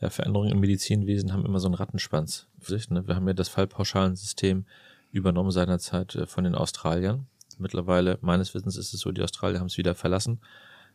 ja, 0.00 0.10
Veränderungen 0.10 0.52
im 0.52 0.60
Medizinwesen 0.60 1.32
haben 1.32 1.44
immer 1.44 1.60
so 1.60 1.66
einen 1.66 1.74
Rattenschwanz. 1.74 2.46
Ne? 2.68 3.06
Wir 3.06 3.16
haben 3.16 3.26
ja 3.26 3.34
das 3.34 3.48
Fallpauschalensystem 3.48 4.64
übernommen 5.10 5.50
seinerzeit 5.50 6.14
äh, 6.14 6.26
von 6.26 6.44
den 6.44 6.54
Australiern. 6.54 7.26
Mittlerweile, 7.58 8.18
meines 8.20 8.54
Wissens 8.54 8.76
ist 8.76 8.94
es 8.94 9.00
so, 9.00 9.10
die 9.10 9.22
Australier 9.22 9.58
haben 9.58 9.66
es 9.66 9.78
wieder 9.78 9.96
verlassen, 9.96 10.40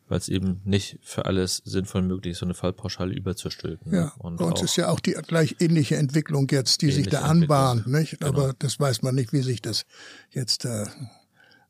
weil 0.07 0.17
es 0.17 0.29
eben 0.29 0.61
nicht 0.63 0.99
für 1.01 1.25
alles 1.25 1.57
sinnvoll 1.65 2.03
möglich 2.03 2.33
ist, 2.33 2.39
so 2.39 2.45
eine 2.45 2.53
Fallpauschale 2.53 3.13
überzustülpen. 3.13 3.93
Ja, 3.93 4.13
und 4.19 4.37
bei 4.37 4.45
uns 4.45 4.61
ist 4.61 4.77
ja 4.77 4.87
auch 4.87 5.01
die 5.01 5.11
gleich 5.11 5.57
ähnliche 5.59 5.97
Entwicklung 5.97 6.47
jetzt, 6.51 6.81
die 6.81 6.91
sich 6.91 7.07
da 7.07 7.21
anbahnt, 7.23 7.87
nicht? 7.87 8.19
Genau. 8.19 8.31
Aber 8.31 8.53
das 8.59 8.79
weiß 8.79 9.01
man 9.01 9.15
nicht, 9.15 9.33
wie 9.33 9.41
sich 9.41 9.61
das 9.61 9.85
jetzt 10.31 10.63
da 10.63 10.87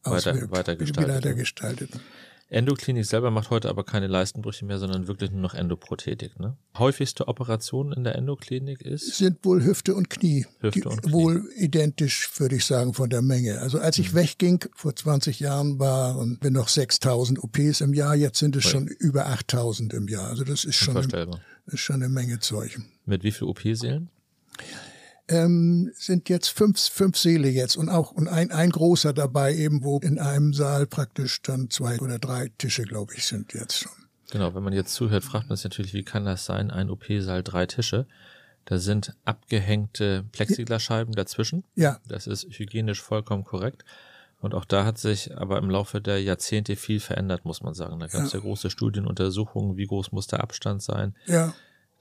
weiter, 0.03 0.51
weiter 0.51 0.75
gestaltet. 0.75 1.15
Weiter 1.15 1.33
gestaltet. 1.33 1.89
Endoklinik 2.53 3.05
selber 3.05 3.31
macht 3.31 3.49
heute 3.49 3.69
aber 3.69 3.83
keine 3.83 4.07
Leistenbrüche 4.07 4.65
mehr, 4.65 4.79
sondern 4.79 5.07
wirklich 5.07 5.31
nur 5.31 5.41
noch 5.41 5.53
Endoprothetik. 5.53 6.39
Ne? 6.39 6.55
Häufigste 6.77 7.27
Operation 7.27 7.91
in 7.91 8.03
der 8.03 8.15
Endoklinik 8.15 8.81
ist? 8.81 9.17
Sind 9.17 9.43
wohl 9.43 9.63
Hüfte 9.63 9.95
und 9.95 10.09
Knie. 10.09 10.45
Hüfte 10.59 10.89
und 10.89 11.01
Knie. 11.01 11.11
Wohl 11.11 11.49
identisch, 11.57 12.29
würde 12.37 12.55
ich 12.55 12.65
sagen, 12.65 12.93
von 12.93 13.09
der 13.09 13.21
Menge. 13.21 13.59
Also 13.59 13.79
als 13.79 13.97
ich 13.97 14.13
mhm. 14.13 14.17
wegging, 14.17 14.65
vor 14.75 14.95
20 14.95 15.39
Jahren 15.39 15.79
waren 15.79 16.37
wir 16.41 16.51
noch 16.51 16.67
6000 16.67 17.43
OPs 17.43 17.81
im 17.81 17.93
Jahr, 17.93 18.15
jetzt 18.15 18.39
sind 18.39 18.55
es 18.55 18.63
schon 18.63 18.87
über 18.87 19.27
8000 19.27 19.93
im 19.93 20.07
Jahr. 20.07 20.27
Also 20.27 20.43
das 20.43 20.63
ist 20.63 20.75
schon, 20.75 20.97
eine, 20.97 21.41
ist 21.65 21.79
schon 21.79 21.97
eine 21.97 22.09
Menge 22.09 22.39
Zeug. 22.39 22.79
Mit 23.05 23.23
wie 23.23 23.31
viel 23.31 23.47
OP-Seelen? 23.47 24.09
Ähm, 25.27 25.91
sind 25.95 26.29
jetzt 26.29 26.49
fünf, 26.49 26.79
fünf 26.79 27.17
Säle 27.17 27.49
jetzt 27.49 27.75
und 27.77 27.89
auch 27.89 28.11
und 28.11 28.27
ein, 28.27 28.51
ein 28.51 28.69
großer 28.69 29.13
dabei, 29.13 29.55
eben 29.55 29.83
wo 29.83 29.99
in 29.99 30.19
einem 30.19 30.53
Saal 30.53 30.85
praktisch 30.85 31.41
dann 31.41 31.69
zwei 31.69 31.99
oder 31.99 32.19
drei 32.19 32.51
Tische, 32.57 32.83
glaube 32.83 33.13
ich, 33.15 33.25
sind 33.25 33.53
jetzt 33.53 33.77
schon. 33.77 33.91
Genau, 34.31 34.55
wenn 34.55 34.63
man 34.63 34.73
jetzt 34.73 34.93
zuhört, 34.93 35.23
fragt 35.23 35.49
man 35.49 35.57
sich 35.57 35.65
natürlich, 35.65 35.93
wie 35.93 36.03
kann 36.03 36.25
das 36.25 36.45
sein? 36.45 36.71
Ein 36.71 36.89
OP-Saal, 36.89 37.43
drei 37.43 37.65
Tische. 37.65 38.07
Da 38.65 38.77
sind 38.77 39.13
abgehängte 39.25 40.23
Plexiglasscheiben 40.31 41.13
dazwischen. 41.13 41.63
Ja. 41.75 41.99
Das 42.07 42.27
ist 42.27 42.45
hygienisch 42.45 43.01
vollkommen 43.01 43.43
korrekt. 43.43 43.83
Und 44.39 44.53
auch 44.55 44.65
da 44.65 44.85
hat 44.85 44.97
sich 44.97 45.37
aber 45.37 45.57
im 45.57 45.69
Laufe 45.69 46.01
der 46.01 46.21
Jahrzehnte 46.21 46.75
viel 46.75 46.99
verändert, 46.99 47.45
muss 47.45 47.61
man 47.61 47.73
sagen. 47.73 47.99
Da 47.99 48.07
gab 48.07 48.23
es 48.23 48.33
ja. 48.33 48.39
ja 48.39 48.43
große 48.43 48.69
Studienuntersuchungen, 48.69 49.77
wie 49.77 49.85
groß 49.85 50.11
muss 50.11 50.27
der 50.27 50.41
Abstand 50.41 50.81
sein. 50.81 51.15
Ja. 51.27 51.53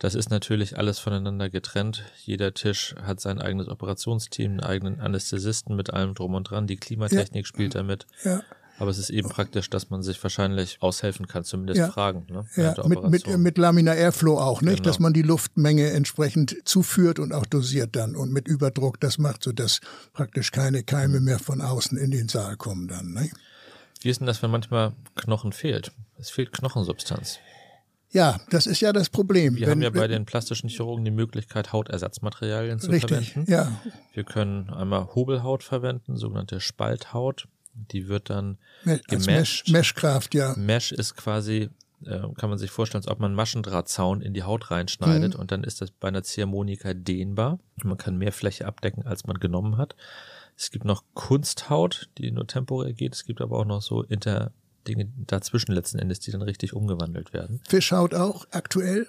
Das 0.03 0.17
ist 0.17 0.31
natürlich 0.31 0.77
alles 0.77 0.99
voneinander 0.99 1.49
getrennt. 1.49 2.03
Jeder 2.25 2.55
Tisch 2.55 2.97
hat 3.01 3.21
sein 3.21 3.41
eigenes 3.41 3.69
Operationsteam, 3.69 4.51
einen 4.51 4.61
eigenen 4.61 5.01
Anästhesisten 5.01 5.77
mit 5.77 5.93
allem 5.93 6.15
drum 6.15 6.35
und 6.35 6.51
dran. 6.51 6.67
Die 6.67 6.77
Klimatechnik 6.77 7.45
ja. 7.45 7.49
spielt 7.49 7.77
damit. 7.77 8.09
Ja. 8.25 8.43
Aber 8.81 8.91
es 8.91 8.99
ist 8.99 9.11
eben 9.11 9.29
praktisch, 9.29 9.71
dass 9.71 9.91
man 9.91 10.03
sich 10.03 10.21
wahrscheinlich 10.21 10.79
aushelfen 10.83 11.29
kann, 11.29 11.45
zumindest 11.45 11.79
ja. 11.79 11.89
fragen. 11.89 12.27
Ne, 12.29 12.45
ja, 12.57 12.75
mit, 12.85 13.05
mit, 13.05 13.39
mit 13.39 13.59
Laminar 13.59 13.95
Airflow 13.95 14.41
auch, 14.41 14.61
nicht? 14.61 14.79
Genau. 14.79 14.89
Dass 14.89 14.99
man 14.99 15.13
die 15.13 15.23
Luftmenge 15.23 15.91
entsprechend 15.91 16.57
zuführt 16.65 17.21
und 17.21 17.33
auch 17.33 17.47
dosiert 17.47 17.95
dann. 17.95 18.17
Und 18.17 18.33
mit 18.33 18.49
Überdruck, 18.49 18.99
das 18.99 19.19
macht 19.19 19.45
so, 19.45 19.53
dass 19.53 19.81
praktisch 20.15 20.51
keine 20.51 20.83
Keime 20.83 21.21
mehr 21.21 21.39
von 21.39 21.61
außen 21.61 21.97
in 21.97 22.11
den 22.11 22.29
Saal 22.29 22.57
kommen 22.57 22.89
dann. 22.89 23.13
Nicht? 23.13 23.37
Wie 24.01 24.11
ist 24.11 24.19
denn 24.19 24.27
das, 24.27 24.43
wenn 24.43 24.51
manchmal 24.51 24.95
Knochen 25.15 25.53
fehlt? 25.53 25.93
Es 26.19 26.31
fehlt 26.31 26.51
Knochensubstanz. 26.51 27.39
Ja, 28.13 28.41
das 28.51 28.67
ist 28.67 28.81
ja 28.81 28.93
das 28.93 29.09
Problem. 29.09 29.57
Wir 29.57 29.63
wenn, 29.63 29.71
haben 29.71 29.83
ja 29.83 29.91
bei 29.91 30.07
den 30.07 30.27
plastischen 30.27 30.69
Chirurgen 30.69 31.05
die 31.05 31.11
Möglichkeit, 31.11 31.73
Hautersatzmaterialien 31.73 32.79
zu 32.79 32.91
richtig, 32.91 33.31
verwenden. 33.33 33.51
Ja. 33.51 33.81
Wir 34.13 34.25
können 34.25 34.71
einmal 34.71 35.15
Hobelhaut 35.15 35.63
verwenden, 35.63 36.17
sogenannte 36.17 36.61
Spalthaut. 36.61 37.49
Die 37.75 38.09
wird 38.09 38.29
dann 38.29 38.59
gemasht. 39.09 39.27
Mesh, 39.27 39.65
Meshkraft, 39.69 40.35
ja. 40.35 40.55
Mesh 40.57 40.93
ist 40.93 41.17
quasi 41.17 41.71
äh, 42.07 42.21
kann 42.37 42.51
man 42.51 42.59
sich 42.59 42.71
vorstellen, 42.71 43.03
als 43.03 43.11
ob 43.11 43.21
man 43.21 43.35
Maschendrahtzaun 43.35 44.21
in 44.23 44.35
die 44.35 44.43
Haut 44.43 44.71
reinschneidet 44.71 45.35
mhm. 45.35 45.41
und 45.41 45.53
dann 45.53 45.65
ist 45.65 45.81
das 45.81 45.91
bei 45.91 46.09
einer 46.09 46.23
Ziehharmonika 46.23 46.95
dehnbar. 46.95 47.59
Man 47.83 47.97
kann 47.97 48.19
mehr 48.19 48.33
Fläche 48.33 48.67
abdecken, 48.67 49.07
als 49.07 49.27
man 49.27 49.39
genommen 49.39 49.77
hat. 49.77 49.95
Es 50.57 50.71
gibt 50.71 50.85
noch 50.85 51.05
Kunsthaut, 51.15 52.09
die 52.19 52.31
nur 52.31 52.47
temporär 52.47 52.93
geht. 52.93 53.15
Es 53.15 53.25
gibt 53.25 53.41
aber 53.41 53.59
auch 53.59 53.65
noch 53.65 53.83
so 53.83 54.03
Inter 54.03 54.53
Dinge 54.89 55.11
dazwischen 55.27 55.73
letzten 55.73 55.99
Endes, 55.99 56.21
die 56.21 56.31
dann 56.31 56.43
richtig 56.43 56.75
umgewandelt 56.75 57.33
werden. 57.33 57.61
Fischhaut 57.69 58.15
auch 58.15 58.47
aktuell? 58.51 59.07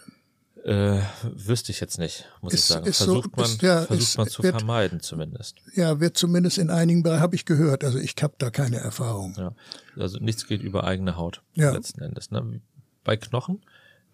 Äh, 0.63 1.01
wüsste 1.23 1.73
ich 1.73 1.81
jetzt 1.81 1.99
nicht, 1.99 2.25
muss 2.41 2.53
ist, 2.53 2.61
ich 2.61 2.65
sagen. 2.67 2.85
Versucht 2.85 3.31
so, 3.35 3.41
man, 3.41 3.45
ist, 3.45 3.61
ja, 3.61 3.81
versucht 3.81 4.01
ist, 4.01 4.17
man 4.17 4.27
zu 4.29 4.43
wird, 4.43 4.57
vermeiden 4.57 5.01
zumindest. 5.01 5.57
Ja, 5.75 5.99
wird 5.99 6.15
zumindest 6.17 6.57
in 6.57 6.69
einigen 6.69 7.03
Bereichen, 7.03 7.21
habe 7.21 7.35
ich 7.35 7.43
gehört. 7.43 7.83
Also 7.83 7.97
ich 7.99 8.15
habe 8.21 8.35
da 8.37 8.49
keine 8.49 8.77
Erfahrung. 8.77 9.35
Ja, 9.37 9.53
also 9.97 10.19
nichts 10.19 10.47
geht 10.47 10.61
über 10.61 10.85
eigene 10.85 11.17
Haut 11.17 11.41
ja. 11.53 11.71
letzten 11.71 12.01
Endes. 12.01 12.31
Ne? 12.31 12.61
Bei 13.03 13.17
Knochen 13.17 13.61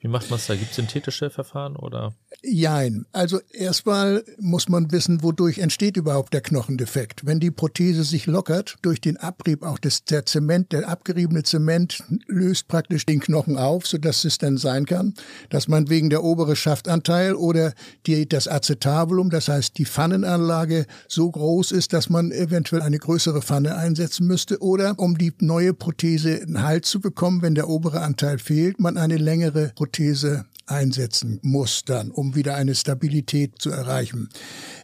wie 0.02 0.08
macht 0.08 0.30
man 0.30 0.40
es 0.40 0.48
da? 0.48 0.56
Gibt 0.56 0.70
es 0.70 0.78
synthetische 0.78 1.30
Verfahren 1.30 1.76
oder? 1.76 2.14
Jein. 2.42 3.06
Also 3.12 3.42
erstmal 3.52 4.24
muss 4.38 4.70
man 4.70 4.94
wissen, 4.94 5.24
wodurch 5.24 5.58
entsteht 5.58 5.98
überhaupt 5.98 6.34
der 6.34 6.40
Knochendefekt. 6.40 7.26
Wenn 7.26 7.42
die 7.42 7.52
Prothese 7.52 8.06
sich 8.06 8.26
lockert, 8.26 8.78
durch 8.82 9.02
den 9.02 9.18
Abrieb 9.18 9.62
auch 9.62 9.78
des, 9.78 10.06
der 10.06 10.26
Zement, 10.26 10.72
der 10.72 10.88
abgeriebene 10.88 11.44
Zement 11.44 12.02
löst 12.28 12.70
praktisch 12.70 13.06
den 13.06 13.20
Knochen 13.20 13.58
auf, 13.58 13.86
sodass 13.86 14.24
es 14.24 14.38
dann 14.38 14.58
sein 14.58 14.86
kann, 14.86 15.16
dass 15.50 15.68
man 15.68 15.90
wegen 15.90 16.10
der 16.10 16.24
obere 16.24 16.56
Schaftanteil 16.56 17.34
oder 17.34 17.74
die, 18.06 18.28
das 18.28 18.48
Acetabulum, 18.48 19.30
das 19.30 19.50
heißt 19.50 19.78
die 19.78 19.86
Pfannenanlage, 19.86 20.86
so 21.10 21.30
groß 21.30 21.74
ist, 21.74 21.92
dass 21.92 22.10
man 22.10 22.32
eventuell 22.32 22.84
eine 22.84 23.00
größere 23.00 23.42
Pfanne 23.42 23.76
einsetzen 23.76 24.28
müsste 24.28 24.62
oder 24.62 24.98
um 24.98 25.18
die 25.18 25.34
neue 25.42 25.74
Prothese 25.74 26.42
einen 26.42 26.64
Halt 26.64 26.86
zu 26.86 27.02
bekommen, 27.02 27.42
wenn 27.42 27.56
der 27.56 27.68
obere 27.68 28.00
Anteil 28.00 28.40
fehlt, 28.40 28.80
man 28.80 28.98
eine 28.98 29.18
längere 29.18 29.74
Prothese 29.76 29.88
Prothese 29.89 30.45
einsetzen 30.67 31.39
muss 31.41 31.84
dann, 31.84 32.12
um 32.12 32.36
wieder 32.36 32.54
eine 32.54 32.75
Stabilität 32.75 33.60
zu 33.60 33.71
erreichen. 33.71 34.30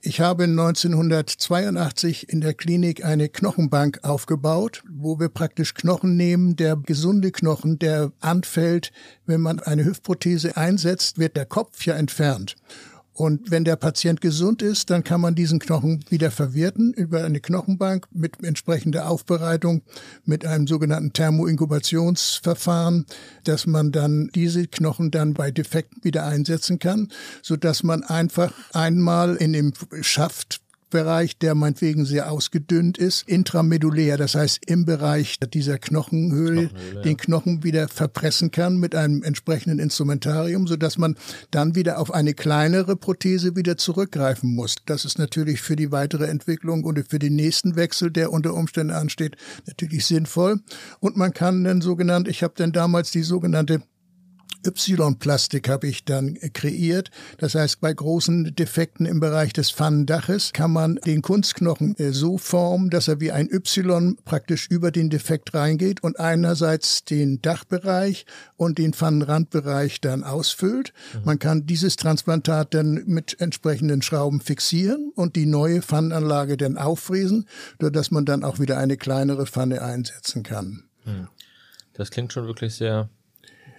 Ich 0.01 0.19
habe 0.19 0.45
1982 0.45 2.27
in 2.27 2.41
der 2.41 2.55
Klinik 2.55 3.05
eine 3.05 3.29
Knochenbank 3.29 3.99
aufgebaut, 4.01 4.83
wo 4.89 5.19
wir 5.19 5.29
praktisch 5.29 5.75
Knochen 5.75 6.17
nehmen. 6.17 6.55
Der 6.55 6.75
gesunde 6.75 7.31
Knochen, 7.31 7.77
der 7.77 8.11
anfällt, 8.19 8.91
wenn 9.27 9.41
man 9.41 9.59
eine 9.59 9.85
Hüftprothese 9.85 10.57
einsetzt, 10.57 11.19
wird 11.19 11.37
der 11.37 11.45
Kopf 11.45 11.85
ja 11.85 11.93
entfernt. 11.93 12.55
Und 13.15 13.49
wenn 13.49 13.63
der 13.63 13.78
Patient 13.78 14.19
gesund 14.19 14.62
ist, 14.62 14.89
dann 14.89 15.06
kann 15.06 15.21
man 15.21 15.36
diesen 15.36 15.60
Knochen 15.60 16.04
wieder 16.10 16.32
verwerten 16.32 16.91
über 16.91 17.23
eine 17.23 17.39
Knochenbank 17.39 18.08
mit 18.12 18.43
entsprechender 18.43 19.10
Aufbereitung, 19.10 19.84
mit 20.25 20.45
einem 20.45 20.67
sogenannten 20.67 21.13
Thermoinkubationsverfahren, 21.13 23.06
dass 23.45 23.67
man 23.67 23.93
dann 23.93 24.30
diese 24.36 24.67
Knochen 24.67 25.12
dann 25.12 25.34
bei 25.34 25.49
Defekten 25.49 26.04
wieder 26.04 26.25
einsetzen 26.25 26.78
kann, 26.78 27.08
so 27.41 27.56
dass 27.56 27.84
man 27.84 28.04
einfach 28.04 28.51
einmal 28.73 29.38
in 29.38 29.54
dem 29.54 29.71
Schaft 30.01 30.64
Bereich, 30.89 31.38
der 31.38 31.56
meinetwegen 31.56 32.06
sehr 32.06 32.32
ausgedünnt 32.32 32.98
ist, 32.98 33.28
intramedulär, 33.28 34.17
das 34.17 34.36
heißt 34.36 34.62
im 34.67 34.86
Bereich 34.86 35.39
dieser 35.54 35.78
Knochenhöhle, 35.78 36.69
Knochenhöhle 36.69 37.02
den 37.02 37.17
Knochen 37.17 37.63
wieder 37.63 37.88
verpressen 37.88 38.52
kann 38.52 38.78
mit 38.78 38.95
einem 38.95 39.24
entsprechenden 39.24 39.80
Instrumentarium, 39.80 40.67
so 40.67 40.76
dass 40.76 40.98
man 40.98 41.15
dann 41.52 41.76
wieder 41.76 42.00
auf 42.00 42.13
eine 42.13 42.34
kleinere 42.34 42.95
Prothese 42.95 43.56
wieder 43.56 43.78
zurückgreifen 43.78 44.54
muss. 44.54 44.76
Das 44.86 45.06
ist 45.06 45.19
natürlich 45.19 45.62
für 45.62 45.76
die 45.76 45.91
weitere 45.91 46.26
Entwicklung 46.26 46.84
und 46.84 47.04
für 47.10 47.19
den 47.19 47.36
nächsten 47.36 47.76
Wechsel, 47.76 48.12
der 48.12 48.32
unter 48.32 48.54
Umständen 48.54 48.93
ansteht, 48.93 49.36
natürlich 49.65 50.06
sinnvoll. 50.06 50.60
Und 51.00 51.17
man 51.17 51.34
kann 51.34 51.63
dann 51.63 51.82
sogenannt, 51.82 52.28
ich 52.28 52.43
habe 52.43 52.54
dann 52.56 52.71
damals 52.71 53.12
die 53.12 53.24
sogenannte 53.24 53.82
Y-Plastik 54.65 55.69
habe 55.69 55.88
ich 55.88 56.05
dann 56.05 56.38
kreiert. 56.53 57.12
Das 57.38 57.55
heißt, 57.55 57.81
bei 57.81 57.93
großen 57.93 58.55
Defekten 58.55 59.05
im 59.05 59.19
Bereich 59.19 59.53
des 59.53 59.71
Pfannendaches 59.71 60.53
kann 60.53 60.71
man 60.71 60.95
den 61.05 61.21
Kunstknochen 61.21 61.95
äh, 61.97 62.12
so 62.12 62.38
formen, 62.38 62.89
dass 62.89 63.08
er 63.08 63.19
wie 63.19 63.31
ein 63.31 63.49
Y 63.51 64.17
praktisch 64.25 64.67
über 64.69 64.91
den 64.91 65.10
Defekt 65.10 65.53
reingeht 65.53 66.03
und 66.03 66.19
einerseits 66.19 67.03
den 67.03 67.41
Dachbereich 67.41 68.25
und 68.58 68.77
den 68.77 68.93
Pfannenrandbereich 68.93 70.01
dann 70.01 70.23
ausfüllt. 70.23 70.93
Mhm. 71.13 71.21
Man 71.25 71.39
kann 71.39 71.65
dieses 71.65 71.95
Transplantat 71.95 72.73
dann 72.73 73.03
mit 73.05 73.39
entsprechenden 73.39 74.01
Schrauben 74.01 74.41
fixieren 74.41 75.12
und 75.15 75.36
die 75.36 75.45
neue 75.45 75.81
Pfannenanlage 75.81 76.58
dann 76.58 76.77
auffräsen, 76.77 77.47
sodass 77.79 78.12
man 78.12 78.25
dann 78.25 78.43
auch 78.43 78.60
wieder 78.60 78.77
eine 78.77 78.97
kleinere 78.97 79.45
Pfanne 79.45 79.81
einsetzen 79.81 80.43
kann. 80.43 80.84
Mhm. 81.05 81.27
Das 81.93 82.12
klingt 82.12 82.34
schon 82.34 82.45
wirklich 82.45 82.75
sehr 82.75 83.10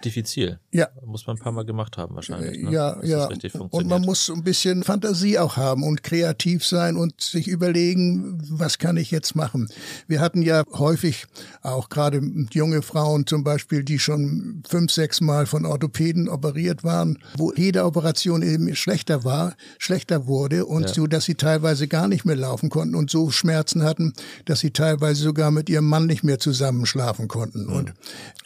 diffizil. 0.03 0.59
Ja. 0.71 0.89
Muss 1.05 1.25
man 1.25 1.37
ein 1.37 1.39
paar 1.39 1.51
Mal 1.51 1.65
gemacht 1.65 1.97
haben 1.97 2.15
wahrscheinlich. 2.15 2.63
Ne? 2.63 2.71
Ja, 2.71 3.03
ja. 3.03 3.29
Und 3.69 3.87
man 3.87 4.03
muss 4.03 4.29
ein 4.29 4.43
bisschen 4.43 4.83
Fantasie 4.83 5.39
auch 5.39 5.57
haben 5.57 5.83
und 5.83 6.03
kreativ 6.03 6.65
sein 6.65 6.97
und 6.97 7.19
sich 7.21 7.47
überlegen, 7.47 8.37
was 8.49 8.77
kann 8.77 8.97
ich 8.97 9.11
jetzt 9.11 9.35
machen. 9.35 9.69
Wir 10.07 10.19
hatten 10.21 10.41
ja 10.41 10.63
häufig 10.73 11.25
auch 11.61 11.89
gerade 11.89 12.21
junge 12.51 12.81
Frauen 12.81 13.25
zum 13.25 13.43
Beispiel, 13.43 13.83
die 13.83 13.99
schon 13.99 14.63
fünf, 14.67 14.91
sechs 14.91 15.21
Mal 15.21 15.45
von 15.45 15.65
Orthopäden 15.65 16.29
operiert 16.29 16.83
waren, 16.83 17.19
wo 17.37 17.53
jede 17.53 17.85
Operation 17.85 18.41
eben 18.41 18.75
schlechter 18.75 19.23
war, 19.23 19.55
schlechter 19.79 20.27
wurde 20.27 20.65
und 20.65 20.83
ja. 20.83 20.93
so, 20.93 21.07
dass 21.07 21.25
sie 21.25 21.35
teilweise 21.35 21.87
gar 21.87 22.07
nicht 22.07 22.25
mehr 22.25 22.35
laufen 22.35 22.69
konnten 22.69 22.95
und 22.95 23.09
so 23.09 23.31
Schmerzen 23.31 23.83
hatten, 23.83 24.13
dass 24.45 24.59
sie 24.59 24.71
teilweise 24.71 25.23
sogar 25.23 25.51
mit 25.51 25.69
ihrem 25.69 25.87
Mann 25.87 26.05
nicht 26.05 26.23
mehr 26.23 26.39
zusammenschlafen 26.39 27.27
konnten. 27.27 27.65
Mhm. 27.65 27.73
Und 27.73 27.93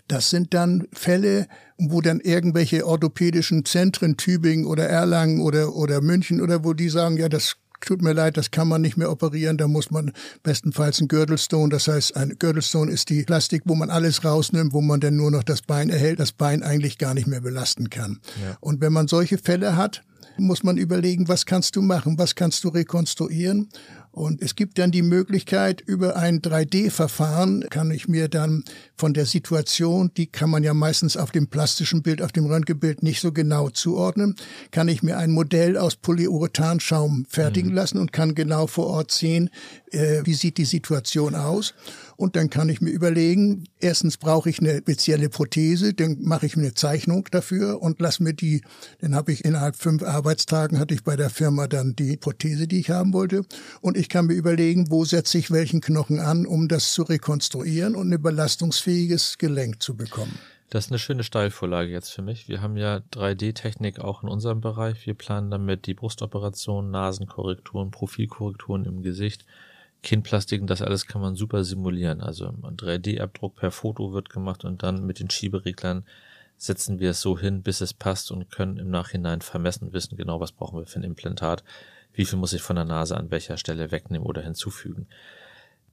das 0.08 0.30
sind 0.30 0.54
dann 0.54 0.88
Fälle, 0.94 1.41
wo 1.78 2.02
dann 2.02 2.20
irgendwelche 2.20 2.86
orthopädischen 2.86 3.66
Zentren, 3.66 4.18
Tübingen 4.18 4.66
oder 4.66 4.88
Erlangen 4.88 5.42
oder, 5.42 5.76
oder 5.76 6.02
München 6.02 6.42
oder 6.42 6.64
wo 6.64 6.74
die 6.74 6.90
sagen, 6.90 7.18
ja, 7.18 7.30
das 7.30 7.56
tut 7.82 8.02
mir 8.02 8.14
leid, 8.14 8.38
das 8.38 8.52
kann 8.52 8.68
man 8.68 8.82
nicht 8.82 8.98
mehr 8.98 9.12
operieren, 9.12 9.58
da 9.58 9.68
muss 9.68 9.92
man 9.92 10.12
bestenfalls 10.44 11.02
ein 11.02 11.08
Girdlestone, 11.08 11.70
das 11.70 11.88
heißt, 11.88 12.16
ein 12.16 12.36
Girdlestone 12.40 12.92
ist 12.92 13.10
die 13.10 13.24
Plastik, 13.24 13.64
wo 13.66 13.76
man 13.76 13.90
alles 13.90 14.24
rausnimmt, 14.24 14.74
wo 14.74 14.82
man 14.82 15.00
dann 15.00 15.16
nur 15.16 15.32
noch 15.32 15.44
das 15.44 15.62
Bein 15.62 15.90
erhält, 15.90 16.20
das 16.20 16.32
Bein 16.32 16.64
eigentlich 16.64 16.98
gar 16.98 17.14
nicht 17.14 17.28
mehr 17.28 17.42
belasten 17.42 17.90
kann. 17.90 18.20
Ja. 18.42 18.58
Und 18.62 18.82
wenn 18.82 18.94
man 18.94 19.08
solche 19.08 19.38
Fälle 19.38 19.76
hat, 19.76 20.04
muss 20.38 20.64
man 20.64 20.78
überlegen, 20.78 21.28
was 21.28 21.46
kannst 21.46 21.76
du 21.76 21.82
machen, 21.82 22.18
was 22.18 22.36
kannst 22.36 22.64
du 22.64 22.70
rekonstruieren 22.70 23.70
und 24.12 24.42
es 24.42 24.56
gibt 24.56 24.78
dann 24.78 24.92
die 24.92 25.04
Möglichkeit, 25.04 25.80
über 25.80 26.18
ein 26.18 26.42
3D-Verfahren 26.42 27.66
kann 27.70 27.92
ich 27.92 28.10
mir 28.10 28.28
dann 28.28 28.66
von 28.96 29.14
der 29.14 29.26
Situation, 29.26 30.12
die 30.18 30.28
kann 30.28 30.50
man 30.50 30.64
ja 30.64 30.74
meistens 30.74 31.16
auf 31.16 31.32
dem 31.32 31.48
plastischen 31.48 32.02
Bild, 32.02 32.22
auf 32.22 32.34
dem 32.34 32.46
Röntgenbild 32.46 33.04
nicht 33.04 33.22
so 33.22 33.32
genau 33.32 33.70
zuordnen, 33.70 34.36
kann 34.72 34.90
ich 34.90 35.02
mir 35.02 35.18
ein 35.18 35.32
Modell 35.32 35.78
aus 35.78 35.96
Polyurethanschaum 35.96 37.26
fertigen 37.30 37.70
mhm. 37.70 37.76
lassen 37.76 37.98
und 38.00 38.12
kann 38.12 38.36
genau 38.36 38.68
vor 38.68 38.88
Ort 38.88 39.12
sehen, 39.12 39.50
äh, 39.92 40.22
wie 40.26 40.34
sieht 40.34 40.58
die 40.58 40.66
Situation 40.66 41.34
aus. 41.34 41.74
Und 42.22 42.36
dann 42.36 42.52
kann 42.52 42.70
ich 42.70 42.82
mir 42.82 42.92
überlegen, 42.92 43.64
erstens 43.80 44.18
brauche 44.18 44.48
ich 44.48 44.60
eine 44.60 44.78
spezielle 44.78 45.28
Prothese, 45.28 45.96
dann 45.96 46.18
mache 46.22 46.46
ich 46.46 46.56
mir 46.56 46.66
eine 46.66 46.76
Zeichnung 46.76 47.28
dafür 47.32 47.82
und 47.82 48.00
lass 48.00 48.20
mir 48.20 48.36
die, 48.36 48.62
dann 49.00 49.16
habe 49.16 49.32
ich 49.32 49.44
innerhalb 49.44 49.76
fünf 49.76 50.04
Arbeitstagen 50.04 50.78
hatte 50.78 50.94
ich 50.94 51.04
bei 51.04 51.16
der 51.16 51.32
Firma 51.32 51.66
dann 51.66 51.96
die 51.96 52.18
Prothese, 52.18 52.68
die 52.68 52.80
ich 52.80 52.92
haben 52.92 53.12
wollte. 53.14 53.42
Und 53.82 53.98
ich 53.98 54.08
kann 54.08 54.28
mir 54.28 54.36
überlegen, 54.36 54.92
wo 54.92 55.04
setze 55.04 55.40
ich 55.40 55.50
welchen 55.50 55.82
Knochen 55.82 56.20
an, 56.20 56.46
um 56.46 56.68
das 56.68 56.94
zu 56.94 57.02
rekonstruieren 57.02 57.96
und 57.96 58.14
ein 58.14 58.22
belastungsfähiges 58.22 59.40
Gelenk 59.40 59.82
zu 59.82 59.98
bekommen. 59.98 60.38
Das 60.70 60.86
ist 60.86 60.92
eine 60.92 61.00
schöne 61.00 61.24
Steilvorlage 61.24 61.90
jetzt 61.90 62.12
für 62.12 62.22
mich. 62.22 62.48
Wir 62.48 62.62
haben 62.62 62.78
ja 62.78 63.02
3D-Technik 63.14 64.00
auch 64.00 64.22
in 64.22 64.30
unserem 64.30 64.62
Bereich. 64.62 65.08
Wir 65.08 65.16
planen 65.16 65.50
damit 65.50 65.88
die 65.88 65.96
Brustoperationen, 65.96 66.92
Nasenkorrekturen, 66.92 67.90
Profilkorrekturen 67.90 68.86
im 68.86 69.02
Gesicht. 69.02 69.44
Kinnplastiken, 70.04 70.68
das 70.68 70.82
alles 70.82 71.06
kann 71.06 71.22
man 71.22 71.36
super 71.36 71.64
simulieren. 71.64 72.22
Also 72.22 72.48
ein 72.48 72.78
3D-Abdruck 72.78 73.56
per 73.56 73.72
Foto 73.72 74.14
wird 74.14 74.30
gemacht 74.30 74.66
und 74.66 74.84
dann 74.84 75.06
mit 75.06 75.20
den 75.20 75.30
Schiebereglern 75.30 76.06
setzen 76.58 77.00
wir 77.00 77.12
es 77.12 77.22
so 77.22 77.40
hin, 77.40 77.64
bis 77.64 77.82
es 77.82 77.94
passt 77.94 78.32
und 78.32 78.52
können 78.52 78.78
im 78.78 78.90
Nachhinein 78.90 79.42
vermessen, 79.42 79.94
wissen 79.94 80.16
genau, 80.16 80.40
was 80.40 80.52
brauchen 80.52 80.80
wir 80.80 80.86
für 80.86 81.00
ein 81.00 81.04
Implantat, 81.04 81.64
wie 82.14 82.26
viel 82.26 82.38
muss 82.38 82.54
ich 82.54 82.62
von 82.62 82.76
der 82.76 82.86
Nase 82.86 83.18
an 83.18 83.32
welcher 83.32 83.58
Stelle 83.58 83.92
wegnehmen 83.92 84.28
oder 84.28 84.42
hinzufügen. 84.42 85.08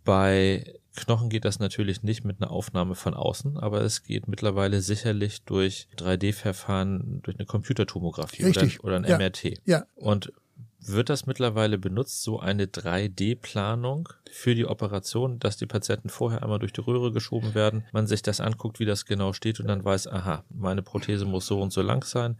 Bei 0.05 0.75
Knochen 0.97 1.29
geht 1.29 1.44
das 1.44 1.59
natürlich 1.59 2.03
nicht 2.03 2.25
mit 2.25 2.40
einer 2.40 2.51
Aufnahme 2.51 2.94
von 2.94 3.14
außen, 3.14 3.59
aber 3.59 3.83
es 3.83 4.03
geht 4.03 4.27
mittlerweile 4.27 4.81
sicherlich 4.81 5.42
durch 5.44 5.87
3D-Verfahren, 5.97 7.21
durch 7.23 7.38
eine 7.38 7.47
Computertomographie 7.47 8.47
oder, 8.47 8.68
oder, 8.83 8.97
ein 8.97 9.05
ja. 9.05 9.18
MRT. 9.18 9.61
Ja. 9.64 9.87
Und 9.94 10.33
wird 10.81 11.09
das 11.09 11.27
mittlerweile 11.27 11.79
benutzt, 11.79 12.23
so 12.23 12.38
eine 12.38 12.67
3D-Planung 12.67 14.09
für 14.31 14.55
die 14.55 14.67
Operation, 14.67 15.38
dass 15.38 15.57
die 15.57 15.67
Patienten 15.67 16.09
vorher 16.09 16.43
einmal 16.43 16.59
durch 16.59 16.73
die 16.73 16.81
Röhre 16.81 17.12
geschoben 17.12 17.55
werden, 17.55 17.85
man 17.93 18.07
sich 18.07 18.23
das 18.23 18.41
anguckt, 18.41 18.81
wie 18.81 18.85
das 18.85 19.05
genau 19.05 19.33
steht 19.33 19.61
und 19.61 19.67
dann 19.67 19.85
weiß, 19.85 20.07
aha, 20.09 20.45
meine 20.51 20.83
Prothese 20.83 21.25
muss 21.25 21.47
so 21.47 21.61
und 21.61 21.73
so 21.73 21.83
lang 21.83 22.05
sein, 22.05 22.38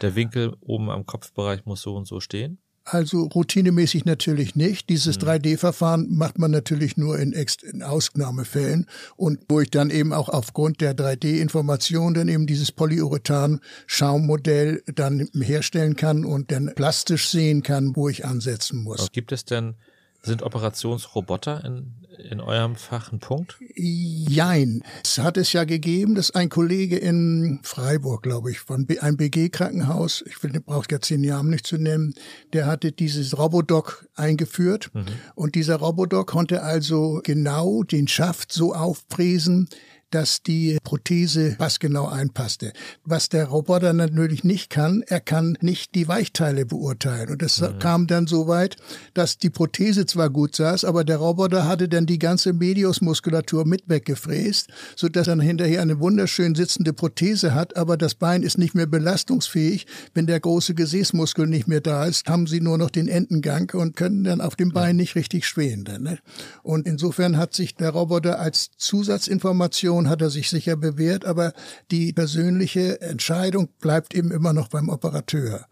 der 0.00 0.14
Winkel 0.14 0.56
oben 0.60 0.90
am 0.90 1.06
Kopfbereich 1.06 1.66
muss 1.66 1.82
so 1.82 1.96
und 1.96 2.06
so 2.06 2.20
stehen? 2.20 2.58
Also 2.84 3.24
routinemäßig 3.24 4.04
natürlich 4.04 4.54
nicht. 4.56 4.88
Dieses 4.88 5.20
mhm. 5.20 5.28
3D-Verfahren 5.28 6.16
macht 6.16 6.38
man 6.38 6.50
natürlich 6.50 6.96
nur 6.96 7.18
in, 7.18 7.32
in 7.32 7.82
Ausnahmefällen 7.82 8.86
und 9.16 9.40
wo 9.48 9.60
ich 9.60 9.70
dann 9.70 9.90
eben 9.90 10.12
auch 10.12 10.28
aufgrund 10.28 10.80
der 10.80 10.96
3D-Information 10.96 12.14
dann 12.14 12.28
eben 12.28 12.46
dieses 12.46 12.72
Polyurethan-Schaummodell 12.72 14.82
dann 14.94 15.28
herstellen 15.34 15.94
kann 15.96 16.24
und 16.24 16.50
dann 16.50 16.72
plastisch 16.74 17.28
sehen 17.28 17.62
kann, 17.62 17.94
wo 17.94 18.08
ich 18.08 18.24
ansetzen 18.24 18.82
muss. 18.82 19.12
Gibt 19.12 19.32
es 19.32 19.44
denn 19.44 19.74
sind 20.22 20.42
Operationsroboter 20.42 21.64
in, 21.64 21.94
in 22.30 22.40
eurem 22.40 22.76
Fach 22.76 23.12
ein 23.12 23.18
Punkt? 23.18 23.56
Jein. 23.74 24.82
Es 25.04 25.18
hat 25.18 25.36
es 25.36 25.52
ja 25.52 25.64
gegeben, 25.64 26.14
dass 26.14 26.30
ein 26.30 26.48
Kollege 26.48 26.96
in 26.96 27.60
Freiburg, 27.62 28.22
glaube 28.22 28.50
ich, 28.50 28.60
von 28.60 28.86
einem 29.00 29.16
BG-Krankenhaus, 29.16 30.24
ich 30.26 30.42
will, 30.42 30.52
brauche 30.60 30.86
jetzt 30.90 31.10
den 31.10 31.22
Namen 31.22 31.50
nicht 31.50 31.66
zu 31.66 31.78
nennen, 31.78 32.14
der 32.52 32.66
hatte 32.66 32.92
dieses 32.92 33.38
Robodoc 33.38 34.06
eingeführt. 34.14 34.90
Mhm. 34.92 35.06
Und 35.34 35.54
dieser 35.54 35.76
Robodoc 35.76 36.28
konnte 36.28 36.62
also 36.62 37.20
genau 37.24 37.82
den 37.82 38.08
Schaft 38.08 38.52
so 38.52 38.74
aufpräsen, 38.74 39.68
dass 40.10 40.42
die 40.42 40.78
Prothese 40.82 41.56
passgenau 41.58 42.08
einpasste. 42.08 42.72
Was 43.04 43.28
der 43.28 43.46
Roboter 43.46 43.92
natürlich 43.92 44.44
nicht 44.44 44.70
kann, 44.70 45.02
er 45.06 45.20
kann 45.20 45.56
nicht 45.60 45.94
die 45.94 46.08
Weichteile 46.08 46.66
beurteilen. 46.66 47.30
Und 47.30 47.42
es 47.42 47.60
mhm. 47.60 47.78
kam 47.78 48.06
dann 48.06 48.26
so 48.26 48.48
weit, 48.48 48.76
dass 49.14 49.38
die 49.38 49.50
Prothese 49.50 50.06
zwar 50.06 50.30
gut 50.30 50.56
saß, 50.56 50.84
aber 50.84 51.04
der 51.04 51.18
Roboter 51.18 51.66
hatte 51.66 51.88
dann 51.88 52.06
die 52.06 52.18
ganze 52.18 52.52
Mediusmuskulatur 52.52 53.66
mit 53.66 53.88
weggefräst, 53.88 54.68
sodass 54.96 55.28
er 55.28 55.40
hinterher 55.40 55.82
eine 55.82 56.00
wunderschön 56.00 56.54
sitzende 56.54 56.92
Prothese 56.92 57.54
hat, 57.54 57.76
aber 57.76 57.96
das 57.96 58.14
Bein 58.14 58.42
ist 58.42 58.58
nicht 58.58 58.74
mehr 58.74 58.86
belastungsfähig. 58.86 59.86
Wenn 60.14 60.26
der 60.26 60.40
große 60.40 60.74
Gesäßmuskel 60.74 61.46
nicht 61.46 61.68
mehr 61.68 61.80
da 61.80 62.04
ist, 62.04 62.28
haben 62.28 62.46
sie 62.46 62.60
nur 62.60 62.78
noch 62.78 62.90
den 62.90 63.08
Entengang 63.08 63.70
und 63.74 63.96
können 63.96 64.24
dann 64.24 64.40
auf 64.40 64.56
dem 64.56 64.70
Bein 64.70 64.96
nicht 64.96 65.14
richtig 65.14 65.46
schwehen. 65.46 65.84
Dann, 65.84 66.02
ne? 66.02 66.18
Und 66.62 66.86
insofern 66.86 67.36
hat 67.36 67.54
sich 67.54 67.74
der 67.74 67.90
Roboter 67.90 68.38
als 68.38 68.70
Zusatzinformation 68.76 69.99
Position 70.00 70.08
hat 70.08 70.22
er 70.22 70.30
sich 70.30 70.48
sicher 70.48 70.76
bewährt, 70.76 71.24
aber 71.24 71.52
die 71.90 72.12
persönliche 72.12 73.00
Entscheidung 73.00 73.68
bleibt 73.80 74.14
eben 74.14 74.30
immer 74.30 74.52
noch 74.52 74.68
beim 74.68 74.88
Operateur. 74.88 75.66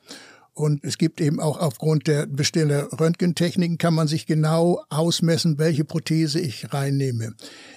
Und 0.55 0.85
es 0.85 0.99
gibt 0.99 1.21
eben 1.21 1.39
auch 1.39 1.61
aufgrund 1.61 2.09
der 2.09 2.27
Besteller 2.27 2.89
Röntgentechniken 2.99 3.79
kann 3.79 3.95
man 3.95 4.09
sich 4.09 4.27
genau 4.27 4.83
ausmessen, 4.91 5.57
welche 5.59 5.85
Prothese 5.85 6.41
ich 6.41 6.73
reinnehme. 6.73 7.35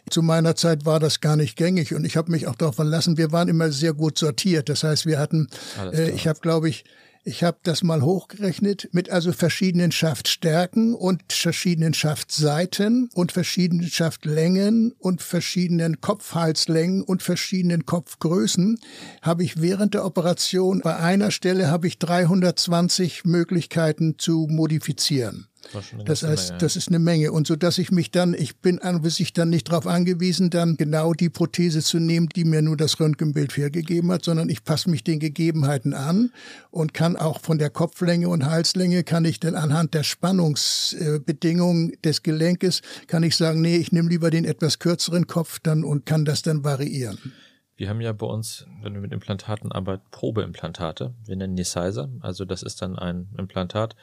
Zu 0.09 0.23
meiner 0.23 0.55
Zeit 0.55 0.83
war 0.83 0.99
das 0.99 1.21
gar 1.21 1.35
nicht 1.35 1.55
gängig 1.55 1.93
und 1.93 2.05
ich 2.05 2.17
habe 2.17 2.31
mich 2.31 2.47
auch 2.47 2.55
darauf 2.55 2.75
verlassen, 2.75 3.17
wir 3.17 3.31
waren 3.31 3.49
immer 3.49 3.71
sehr 3.71 3.93
gut 3.93 4.17
sortiert. 4.17 4.67
Das 4.67 4.83
heißt, 4.83 5.05
wir 5.05 5.19
hatten, 5.19 5.47
äh, 5.93 6.09
ich 6.09 6.27
habe 6.27 6.39
glaube 6.39 6.69
ich 6.69 6.83
ich 7.23 7.43
habe 7.43 7.59
das 7.63 7.83
mal 7.83 8.01
hochgerechnet 8.01 8.89
mit 8.93 9.11
also 9.11 9.31
verschiedenen 9.31 9.91
Schaftstärken 9.91 10.95
und 10.95 11.21
verschiedenen 11.31 11.93
Schaftseiten 11.93 13.09
und 13.13 13.31
verschiedenen 13.31 13.87
Schaftlängen 13.87 14.93
und 14.97 15.21
verschiedenen 15.21 16.01
Kopfhalslängen 16.01 17.03
und 17.03 17.21
verschiedenen 17.21 17.85
Kopfgrößen 17.85 18.79
habe 19.21 19.43
ich 19.43 19.61
während 19.61 19.93
der 19.93 20.05
Operation 20.05 20.81
bei 20.81 20.95
einer 20.95 21.29
Stelle 21.29 21.69
habe 21.69 21.87
ich 21.87 21.99
320 21.99 23.25
Möglichkeiten 23.25 24.15
zu 24.17 24.47
modifizieren. 24.49 25.50
Das 26.05 26.23
heißt, 26.23 26.55
das 26.59 26.75
ist 26.75 26.87
eine 26.89 26.99
Menge. 26.99 27.31
Und 27.31 27.47
so 27.47 27.55
dass 27.55 27.77
ich 27.77 27.91
mich 27.91 28.11
dann, 28.11 28.33
ich 28.33 28.57
bin 28.57 28.79
an 28.79 29.03
sich 29.09 29.33
dann 29.33 29.49
nicht 29.49 29.69
darauf 29.69 29.87
angewiesen, 29.87 30.49
dann 30.49 30.75
genau 30.75 31.13
die 31.13 31.29
Prothese 31.29 31.81
zu 31.81 31.99
nehmen, 31.99 32.29
die 32.29 32.45
mir 32.45 32.61
nur 32.61 32.77
das 32.77 32.99
Röntgenbild 32.99 33.55
hergegeben 33.55 34.11
hat, 34.11 34.25
sondern 34.25 34.49
ich 34.49 34.63
passe 34.63 34.89
mich 34.89 35.03
den 35.03 35.19
Gegebenheiten 35.19 35.93
an 35.93 36.31
und 36.71 36.93
kann 36.93 37.15
auch 37.15 37.39
von 37.41 37.57
der 37.57 37.69
Kopflänge 37.69 38.27
und 38.29 38.45
Halslänge 38.45 39.03
kann 39.03 39.25
ich 39.25 39.39
dann 39.39 39.55
anhand 39.55 39.93
der 39.93 40.03
Spannungsbedingungen 40.03 41.93
des 42.03 42.23
Gelenkes 42.23 42.81
kann 43.07 43.23
ich 43.23 43.35
sagen, 43.35 43.61
nee, 43.61 43.77
ich 43.77 43.91
nehme 43.91 44.09
lieber 44.09 44.29
den 44.29 44.45
etwas 44.45 44.79
kürzeren 44.79 45.27
Kopf 45.27 45.59
dann 45.59 45.83
und 45.83 46.05
kann 46.05 46.25
das 46.25 46.41
dann 46.41 46.63
variieren. 46.63 47.17
Wir 47.75 47.89
haben 47.89 48.01
ja 48.01 48.13
bei 48.13 48.27
uns, 48.27 48.67
wenn 48.83 48.93
wir 48.93 49.01
mit 49.01 49.11
Implantaten 49.11 49.71
arbeiten, 49.71 50.03
Probeimplantate. 50.11 51.15
Wir 51.25 51.35
nennen 51.35 51.55
die 51.55 51.63
Sizer. 51.63 52.09
Also 52.19 52.45
das 52.45 52.61
ist 52.61 52.81
dann 52.81 52.95
ein 52.95 53.29
Implantat, 53.37 53.95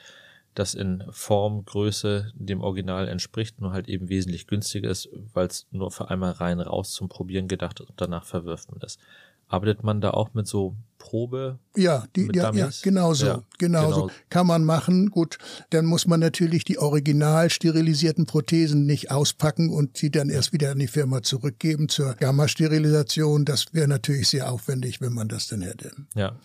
das 0.59 0.75
in 0.75 1.05
Form, 1.11 1.65
Größe 1.65 2.33
dem 2.35 2.61
Original 2.61 3.09
entspricht, 3.09 3.61
nur 3.61 3.73
halt 3.73 3.89
eben 3.89 4.09
wesentlich 4.09 4.47
günstiger 4.47 4.91
ist, 4.91 5.09
weil 5.33 5.47
es 5.47 5.67
nur 5.71 5.91
für 5.91 6.11
einmal 6.11 6.33
rein 6.33 6.61
raus 6.61 6.93
zum 6.93 7.09
Probieren 7.09 7.49
gedacht 7.49 7.81
ist 7.81 7.91
und 7.91 8.01
danach 8.01 8.25
verwirft 8.25 8.71
man 8.71 8.81
es. 8.83 8.99
Arbeitet 9.47 9.83
man 9.83 10.03
da 10.03 10.11
auch 10.11 10.35
mit 10.35 10.47
so 10.47 10.77
Probe? 10.99 11.59
Ja, 11.75 12.05
die, 12.15 12.29
ja, 12.35 12.53
ja, 12.53 12.69
genau 12.83 13.15
so, 13.15 13.27
ja, 13.27 13.43
genau, 13.57 13.89
genau. 13.89 14.11
Kann 14.29 14.47
man 14.47 14.65
machen. 14.65 15.11
Gut, 15.11 15.39
dann 15.71 15.87
muss 15.87 16.07
man 16.07 16.21
natürlich 16.21 16.65
die 16.65 16.79
original 16.79 17.49
sterilisierten 17.49 18.27
Prothesen 18.27 18.85
nicht 18.85 19.11
auspacken 19.11 19.71
und 19.71 19.97
sie 19.97 20.11
dann 20.11 20.29
erst 20.29 20.53
wieder 20.53 20.73
an 20.73 20.79
die 20.79 20.87
Firma 20.87 21.23
zurückgeben 21.23 21.89
zur 21.89 22.15
Gamma-Sterilisation. 22.15 23.47
Das 23.47 23.73
wäre 23.73 23.89
natürlich 23.89 24.29
sehr 24.29 24.53
aufwendig, 24.53 25.01
wenn 25.01 25.15
man 25.15 25.29
das 25.29 25.49
dann 25.49 25.63
hätte. 25.63 25.93
Ja, 26.15 26.37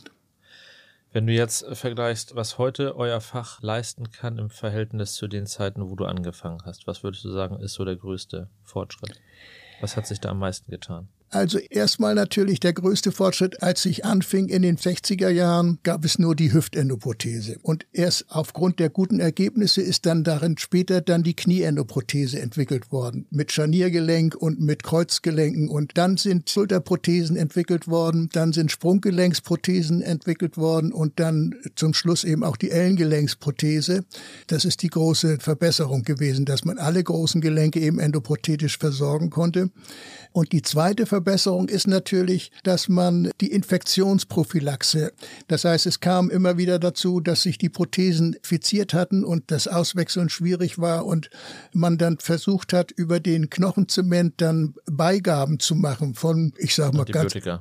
wenn 1.13 1.27
du 1.27 1.33
jetzt 1.33 1.65
vergleichst, 1.73 2.35
was 2.35 2.57
heute 2.57 2.95
euer 2.95 3.21
Fach 3.21 3.61
leisten 3.61 4.11
kann 4.11 4.39
im 4.39 4.49
Verhältnis 4.49 5.13
zu 5.13 5.27
den 5.27 5.45
Zeiten, 5.45 5.87
wo 5.87 5.95
du 5.95 6.05
angefangen 6.05 6.63
hast, 6.65 6.87
was 6.87 7.03
würdest 7.03 7.23
du 7.23 7.31
sagen, 7.31 7.59
ist 7.59 7.73
so 7.73 7.85
der 7.85 7.95
größte 7.95 8.49
Fortschritt? 8.63 9.21
Was 9.79 9.95
hat 9.95 10.07
sich 10.07 10.19
da 10.19 10.29
am 10.29 10.39
meisten 10.39 10.71
getan? 10.71 11.09
Also 11.33 11.57
erstmal 11.57 12.13
natürlich 12.13 12.59
der 12.59 12.73
größte 12.73 13.11
Fortschritt, 13.11 13.63
als 13.63 13.87
ich 13.87 14.05
anfing 14.05 14.49
in 14.49 14.61
den 14.61 14.77
60er 14.77 15.29
Jahren, 15.29 15.79
gab 15.81 16.05
es 16.05 16.19
nur 16.19 16.35
die 16.35 16.53
Hüftendoprothese. 16.53 17.57
Und 17.63 17.87
erst 17.91 18.25
aufgrund 18.29 18.79
der 18.79 18.91
guten 18.91 19.19
Ergebnisse 19.19 19.81
ist 19.81 20.05
dann 20.05 20.23
darin 20.23 20.59
später 20.59 21.01
dann 21.01 21.23
die 21.23 21.35
Knieendoprothese 21.35 22.39
entwickelt 22.39 22.91
worden. 22.91 23.25
Mit 23.31 23.51
Scharniergelenk 23.51 24.35
und 24.35 24.61
mit 24.61 24.83
Kreuzgelenken. 24.83 25.69
Und 25.69 25.97
dann 25.97 26.17
sind 26.17 26.51
Schulterprothesen 26.51 27.35
entwickelt 27.35 27.87
worden, 27.87 28.29
dann 28.31 28.53
sind 28.53 28.71
Sprunggelenksprothesen 28.71 30.03
entwickelt 30.03 30.57
worden 30.57 30.91
und 30.93 31.19
dann 31.19 31.55
zum 31.75 31.95
Schluss 31.95 32.23
eben 32.23 32.43
auch 32.43 32.57
die 32.57 32.69
Ellengelenksprothese. 32.69 34.05
Das 34.45 34.65
ist 34.65 34.83
die 34.83 34.89
große 34.89 35.39
Verbesserung 35.39 36.03
gewesen, 36.03 36.45
dass 36.45 36.63
man 36.63 36.77
alle 36.77 37.03
großen 37.03 37.41
Gelenke 37.41 37.79
eben 37.79 37.97
endoprothetisch 37.97 38.77
versorgen 38.77 39.31
konnte. 39.31 39.71
Und 40.31 40.51
die 40.51 40.61
zweite 40.61 41.07
Verbesserung 41.07 41.22
ist 41.67 41.87
natürlich, 41.87 42.51
dass 42.63 42.89
man 42.89 43.31
die 43.41 43.51
Infektionsprophylaxe, 43.51 45.13
das 45.47 45.65
heißt, 45.65 45.85
es 45.85 45.99
kam 45.99 46.29
immer 46.29 46.57
wieder 46.57 46.79
dazu, 46.79 47.19
dass 47.19 47.43
sich 47.43 47.57
die 47.57 47.69
Prothesen 47.69 48.33
infiziert 48.33 48.93
hatten 48.93 49.23
und 49.23 49.51
das 49.51 49.67
Auswechseln 49.67 50.29
schwierig 50.29 50.79
war 50.79 51.05
und 51.05 51.29
man 51.73 51.97
dann 51.97 52.17
versucht 52.19 52.73
hat, 52.73 52.91
über 52.91 53.19
den 53.19 53.49
Knochenzement 53.49 54.33
dann 54.37 54.75
Beigaben 54.85 55.59
zu 55.59 55.75
machen 55.75 56.15
von, 56.15 56.53
ich 56.57 56.75
sag 56.75 56.93
mal 56.93 57.05
ganz, 57.05 57.35
äh, 57.35 57.59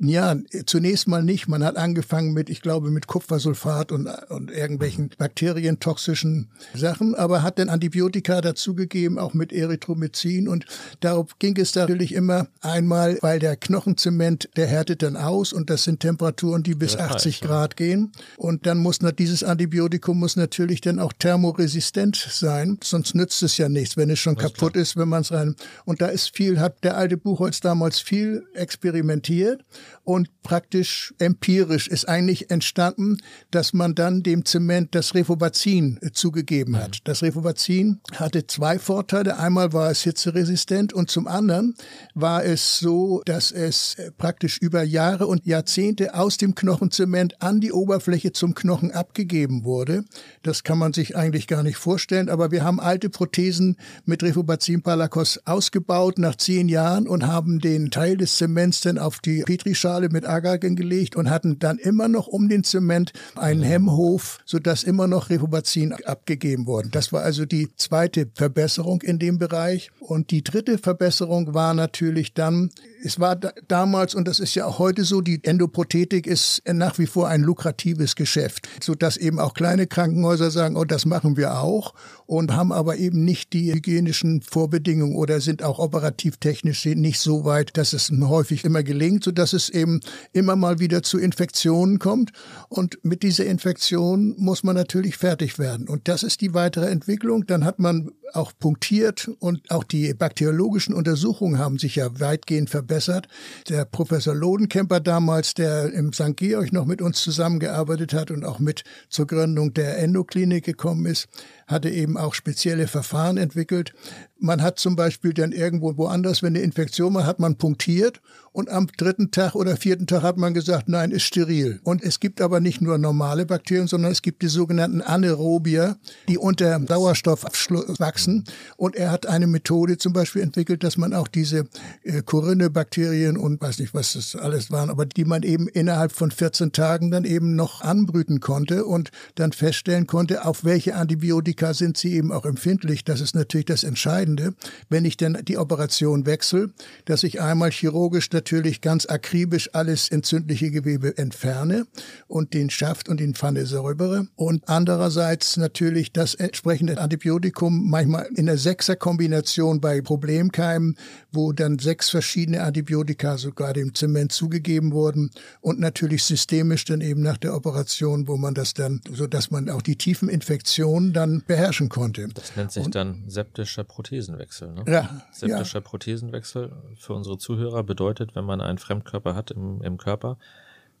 ja, 0.00 0.36
zunächst 0.66 1.08
mal 1.08 1.22
nicht. 1.22 1.48
Man 1.48 1.64
hat 1.64 1.76
angefangen 1.76 2.32
mit, 2.32 2.50
ich 2.50 2.62
glaube, 2.62 2.90
mit 2.90 3.06
Kupfersulfat 3.06 3.92
und, 3.92 4.06
und 4.28 4.50
irgendwelchen 4.50 5.04
mhm. 5.04 5.10
bakterientoxischen 5.18 6.50
Sachen, 6.74 7.14
aber 7.14 7.42
hat 7.42 7.58
dann 7.58 7.68
Antibiotika 7.68 8.40
dazugegeben, 8.40 9.18
auch 9.18 9.34
mit 9.34 9.52
Erythromycin 9.52 10.48
und 10.48 10.66
darauf 11.00 11.38
ging 11.38 11.56
es 11.56 11.74
natürlich 11.74 12.12
immer 12.14 12.48
einmal, 12.60 13.18
weil 13.20 13.38
der 13.38 13.56
Knochenzement, 13.56 14.48
der 14.56 14.66
härtet 14.66 15.02
dann 15.02 15.16
aus 15.16 15.52
und 15.52 15.70
das 15.70 15.84
sind 15.84 16.00
Temperaturen, 16.00 16.62
die 16.62 16.74
bis 16.74 16.96
80 16.96 17.40
Grad 17.40 17.76
gehen. 17.76 18.12
Und 18.36 18.66
dann 18.66 18.78
muss 18.78 18.98
dieses 19.18 19.42
Antibiotikum 19.42 20.18
muss 20.18 20.36
natürlich 20.36 20.80
dann 20.80 20.98
auch 20.98 21.12
thermoresistent 21.12 22.16
sein, 22.16 22.78
sonst 22.82 23.14
nützt 23.14 23.42
es 23.42 23.58
ja 23.58 23.68
nichts, 23.68 23.96
wenn 23.96 24.10
es 24.10 24.18
schon 24.18 24.34
das 24.34 24.52
kaputt 24.52 24.76
ist, 24.76 24.96
wenn 24.96 25.08
man 25.08 25.22
es 25.22 25.32
rein. 25.32 25.54
Und 25.84 26.00
da 26.00 26.06
ist 26.06 26.34
viel, 26.36 26.60
hat 26.60 26.84
der 26.84 26.96
alte 26.96 27.16
Buchholz 27.16 27.60
damals 27.60 28.00
viel 28.00 28.46
experimentiert 28.54 29.64
und 30.04 30.28
praktisch 30.42 31.12
empirisch 31.18 31.88
ist 31.88 32.08
eigentlich 32.08 32.50
entstanden, 32.50 33.18
dass 33.50 33.74
man 33.74 33.94
dann 33.94 34.22
dem 34.22 34.44
Zement 34.46 34.94
das 34.94 35.14
Refobazin 35.14 36.00
zugegeben 36.12 36.76
hat. 36.76 37.00
Das 37.04 37.22
Refobazin 37.22 38.00
hatte 38.14 38.46
zwei 38.46 38.78
Vorteile. 38.78 39.38
Einmal 39.38 39.74
war 39.74 39.90
es 39.90 40.02
hitzeresistent 40.02 40.92
und 40.94 41.10
zum 41.10 41.26
anderen 41.26 41.74
war 42.14 42.42
es 42.48 42.78
so, 42.78 43.22
dass 43.26 43.52
es 43.52 43.94
äh, 43.94 44.10
praktisch 44.10 44.58
über 44.58 44.82
Jahre 44.82 45.26
und 45.26 45.46
Jahrzehnte 45.46 46.14
aus 46.14 46.38
dem 46.38 46.54
Knochenzement 46.54 47.40
an 47.42 47.60
die 47.60 47.72
Oberfläche 47.72 48.32
zum 48.32 48.54
Knochen 48.54 48.90
abgegeben 48.90 49.64
wurde. 49.64 50.04
Das 50.42 50.64
kann 50.64 50.78
man 50.78 50.92
sich 50.92 51.16
eigentlich 51.16 51.46
gar 51.46 51.62
nicht 51.62 51.76
vorstellen, 51.76 52.28
aber 52.28 52.50
wir 52.50 52.64
haben 52.64 52.80
alte 52.80 53.10
Prothesen 53.10 53.76
mit 54.06 54.22
Refubazin 54.22 54.82
Palakos 54.82 55.40
ausgebaut 55.44 56.18
nach 56.18 56.36
zehn 56.36 56.68
Jahren 56.68 57.06
und 57.06 57.26
haben 57.26 57.60
den 57.60 57.90
Teil 57.90 58.16
des 58.16 58.36
Zements 58.36 58.80
dann 58.80 58.98
auf 58.98 59.18
die 59.20 59.42
Petrischale 59.42 60.08
mit 60.08 60.26
Agargen 60.26 60.74
gelegt 60.74 61.16
und 61.16 61.30
hatten 61.30 61.58
dann 61.58 61.78
immer 61.78 62.08
noch 62.08 62.26
um 62.26 62.48
den 62.48 62.64
Zement 62.64 63.12
einen 63.36 63.62
Hemmhof, 63.62 64.38
sodass 64.46 64.84
immer 64.84 65.06
noch 65.06 65.28
Refubazin 65.28 65.92
abgegeben 66.04 66.66
wurde. 66.66 66.88
Das 66.88 67.12
war 67.12 67.22
also 67.22 67.44
die 67.44 67.68
zweite 67.76 68.26
Verbesserung 68.34 69.02
in 69.02 69.18
dem 69.18 69.38
Bereich. 69.38 69.90
Und 70.00 70.30
die 70.30 70.42
dritte 70.42 70.78
Verbesserung 70.78 71.52
war 71.52 71.74
natürlich 71.74 72.32
dann, 72.38 72.70
es 73.02 73.18
war 73.18 73.36
da, 73.36 73.52
damals, 73.66 74.14
und 74.14 74.28
das 74.28 74.40
ist 74.40 74.54
ja 74.54 74.66
auch 74.66 74.78
heute 74.78 75.04
so, 75.04 75.20
die 75.20 75.42
Endoprothetik 75.44 76.26
ist 76.26 76.62
nach 76.72 76.98
wie 76.98 77.06
vor 77.06 77.28
ein 77.28 77.42
lukratives 77.42 78.14
Geschäft, 78.14 78.68
sodass 78.82 79.16
eben 79.16 79.38
auch 79.38 79.54
kleine 79.54 79.86
Krankenhäuser 79.86 80.50
sagen, 80.50 80.76
oh, 80.76 80.84
das 80.84 81.04
machen 81.04 81.36
wir 81.36 81.60
auch 81.60 81.94
und 82.26 82.54
haben 82.54 82.72
aber 82.72 82.96
eben 82.96 83.24
nicht 83.24 83.52
die 83.54 83.72
hygienischen 83.72 84.42
Vorbedingungen 84.42 85.16
oder 85.16 85.40
sind 85.40 85.62
auch 85.62 85.78
operativ 85.78 86.36
technisch 86.36 86.84
nicht 86.84 87.20
so 87.20 87.44
weit, 87.44 87.76
dass 87.76 87.92
es 87.92 88.10
häufig 88.10 88.64
immer 88.64 88.82
gelingt, 88.82 89.24
sodass 89.24 89.52
es 89.52 89.68
eben 89.70 90.00
immer 90.32 90.54
mal 90.54 90.78
wieder 90.78 91.02
zu 91.02 91.18
Infektionen 91.18 91.98
kommt. 91.98 92.32
Und 92.68 92.98
mit 93.02 93.22
dieser 93.22 93.46
Infektion 93.46 94.34
muss 94.36 94.62
man 94.62 94.76
natürlich 94.76 95.16
fertig 95.16 95.58
werden. 95.58 95.88
Und 95.88 96.06
das 96.06 96.22
ist 96.22 96.40
die 96.40 96.54
weitere 96.54 96.90
Entwicklung. 96.90 97.46
Dann 97.46 97.64
hat 97.64 97.78
man 97.78 98.10
auch 98.34 98.52
punktiert 98.58 99.30
und 99.38 99.70
auch 99.70 99.84
die 99.84 100.12
bakteriologischen 100.12 100.94
Untersuchungen 100.94 101.58
haben 101.58 101.78
sich 101.78 101.96
ja 101.96 102.17
weitgehend 102.20 102.70
verbessert. 102.70 103.28
Der 103.68 103.84
Professor 103.84 104.34
Lodenkemper 104.34 105.00
damals, 105.00 105.54
der 105.54 105.92
im 105.92 106.12
St. 106.12 106.36
Georg 106.36 106.72
noch 106.72 106.84
mit 106.84 107.02
uns 107.02 107.20
zusammengearbeitet 107.22 108.12
hat 108.12 108.30
und 108.30 108.44
auch 108.44 108.58
mit 108.58 108.84
zur 109.08 109.26
Gründung 109.26 109.74
der 109.74 109.98
Endoklinik 109.98 110.64
gekommen 110.64 111.06
ist, 111.06 111.28
hatte 111.68 111.90
eben 111.90 112.16
auch 112.16 112.34
spezielle 112.34 112.88
Verfahren 112.88 113.36
entwickelt. 113.36 113.92
Man 114.40 114.62
hat 114.62 114.78
zum 114.78 114.96
Beispiel 114.96 115.34
dann 115.34 115.52
irgendwo 115.52 115.96
woanders, 115.96 116.42
wenn 116.42 116.56
eine 116.56 116.64
Infektion 116.64 117.14
war, 117.14 117.26
hat 117.26 117.38
man 117.38 117.56
punktiert 117.56 118.20
und 118.52 118.70
am 118.70 118.88
dritten 118.96 119.30
Tag 119.30 119.54
oder 119.54 119.76
vierten 119.76 120.06
Tag 120.06 120.22
hat 120.22 120.36
man 120.36 120.54
gesagt, 120.54 120.88
nein, 120.88 121.10
ist 121.10 121.22
steril. 121.22 121.80
Und 121.84 122.02
es 122.02 122.18
gibt 122.18 122.40
aber 122.40 122.60
nicht 122.60 122.80
nur 122.80 122.98
normale 122.98 123.46
Bakterien, 123.46 123.86
sondern 123.86 124.10
es 124.10 124.22
gibt 124.22 124.42
die 124.42 124.48
sogenannten 124.48 125.02
Anaerobier, 125.02 125.96
die 126.28 126.38
unter 126.38 126.80
Sauerstoff 126.86 127.44
wachsen. 127.44 128.44
Und 128.76 128.96
er 128.96 129.10
hat 129.10 129.26
eine 129.26 129.46
Methode 129.46 129.98
zum 129.98 130.12
Beispiel 130.12 130.42
entwickelt, 130.42 130.82
dass 130.82 130.96
man 130.96 131.14
auch 131.14 131.28
diese 131.28 131.68
äh, 132.02 132.22
Corinne-Bakterien 132.22 133.36
und 133.36 133.60
weiß 133.60 133.78
nicht, 133.78 133.94
was 133.94 134.14
das 134.14 134.34
alles 134.34 134.70
waren, 134.70 134.90
aber 134.90 135.06
die 135.06 135.24
man 135.24 135.42
eben 135.42 135.68
innerhalb 135.68 136.12
von 136.12 136.30
14 136.30 136.72
Tagen 136.72 137.10
dann 137.10 137.24
eben 137.24 137.54
noch 137.54 137.82
anbrüten 137.82 138.40
konnte 138.40 138.86
und 138.86 139.10
dann 139.34 139.52
feststellen 139.52 140.06
konnte, 140.06 140.44
auf 140.44 140.64
welche 140.64 140.94
Antibiotika 140.96 141.57
sind 141.74 141.96
sie 141.96 142.14
eben 142.14 142.32
auch 142.32 142.44
empfindlich. 142.44 143.04
Das 143.04 143.20
ist 143.20 143.34
natürlich 143.34 143.66
das 143.66 143.84
Entscheidende. 143.84 144.54
Wenn 144.88 145.04
ich 145.04 145.16
dann 145.16 145.38
die 145.44 145.58
Operation 145.58 146.26
wechsle, 146.26 146.70
dass 147.04 147.22
ich 147.22 147.40
einmal 147.40 147.70
chirurgisch 147.70 148.30
natürlich 148.32 148.80
ganz 148.80 149.06
akribisch 149.06 149.70
alles 149.74 150.08
entzündliche 150.08 150.70
Gewebe 150.70 151.18
entferne 151.18 151.86
und 152.26 152.54
den 152.54 152.70
Schaft 152.70 153.08
und 153.08 153.20
den 153.20 153.34
Pfanne 153.34 153.66
säubere 153.66 154.28
und 154.36 154.68
andererseits 154.68 155.56
natürlich 155.56 156.12
das 156.12 156.34
entsprechende 156.34 156.98
Antibiotikum 156.98 157.90
manchmal 157.90 158.28
in 158.34 158.46
der 158.46 158.58
Sechser-Kombination 158.58 159.80
bei 159.80 160.00
Problemkeimen, 160.00 160.96
wo 161.32 161.52
dann 161.52 161.78
sechs 161.78 162.10
verschiedene 162.10 162.62
Antibiotika 162.62 163.36
sogar 163.36 163.72
dem 163.72 163.94
Zement 163.94 164.32
zugegeben 164.32 164.92
wurden 164.92 165.30
und 165.60 165.80
natürlich 165.80 166.24
systemisch 166.24 166.84
dann 166.84 167.00
eben 167.00 167.22
nach 167.22 167.36
der 167.36 167.54
Operation, 167.54 168.28
wo 168.28 168.36
man 168.36 168.54
das 168.54 168.74
dann, 168.74 169.00
so 169.12 169.26
dass 169.26 169.50
man 169.50 169.68
auch 169.68 169.82
die 169.82 169.96
tiefen 169.96 170.28
Infektionen 170.28 171.12
dann 171.12 171.42
beherrschen 171.48 171.88
konnte. 171.88 172.28
Das 172.28 172.54
nennt 172.54 172.70
sich 172.70 172.84
und, 172.84 172.94
dann 172.94 173.24
septischer 173.28 173.82
Prothesenwechsel. 173.82 174.72
Ne? 174.72 174.84
Ja, 174.86 175.22
septischer 175.32 175.80
ja. 175.80 175.84
Prothesenwechsel 175.84 176.70
für 176.96 177.14
unsere 177.14 177.38
Zuhörer 177.38 177.82
bedeutet, 177.82 178.36
wenn 178.36 178.44
man 178.44 178.60
einen 178.60 178.78
Fremdkörper 178.78 179.34
hat 179.34 179.50
im, 179.50 179.82
im 179.82 179.96
Körper, 179.96 180.38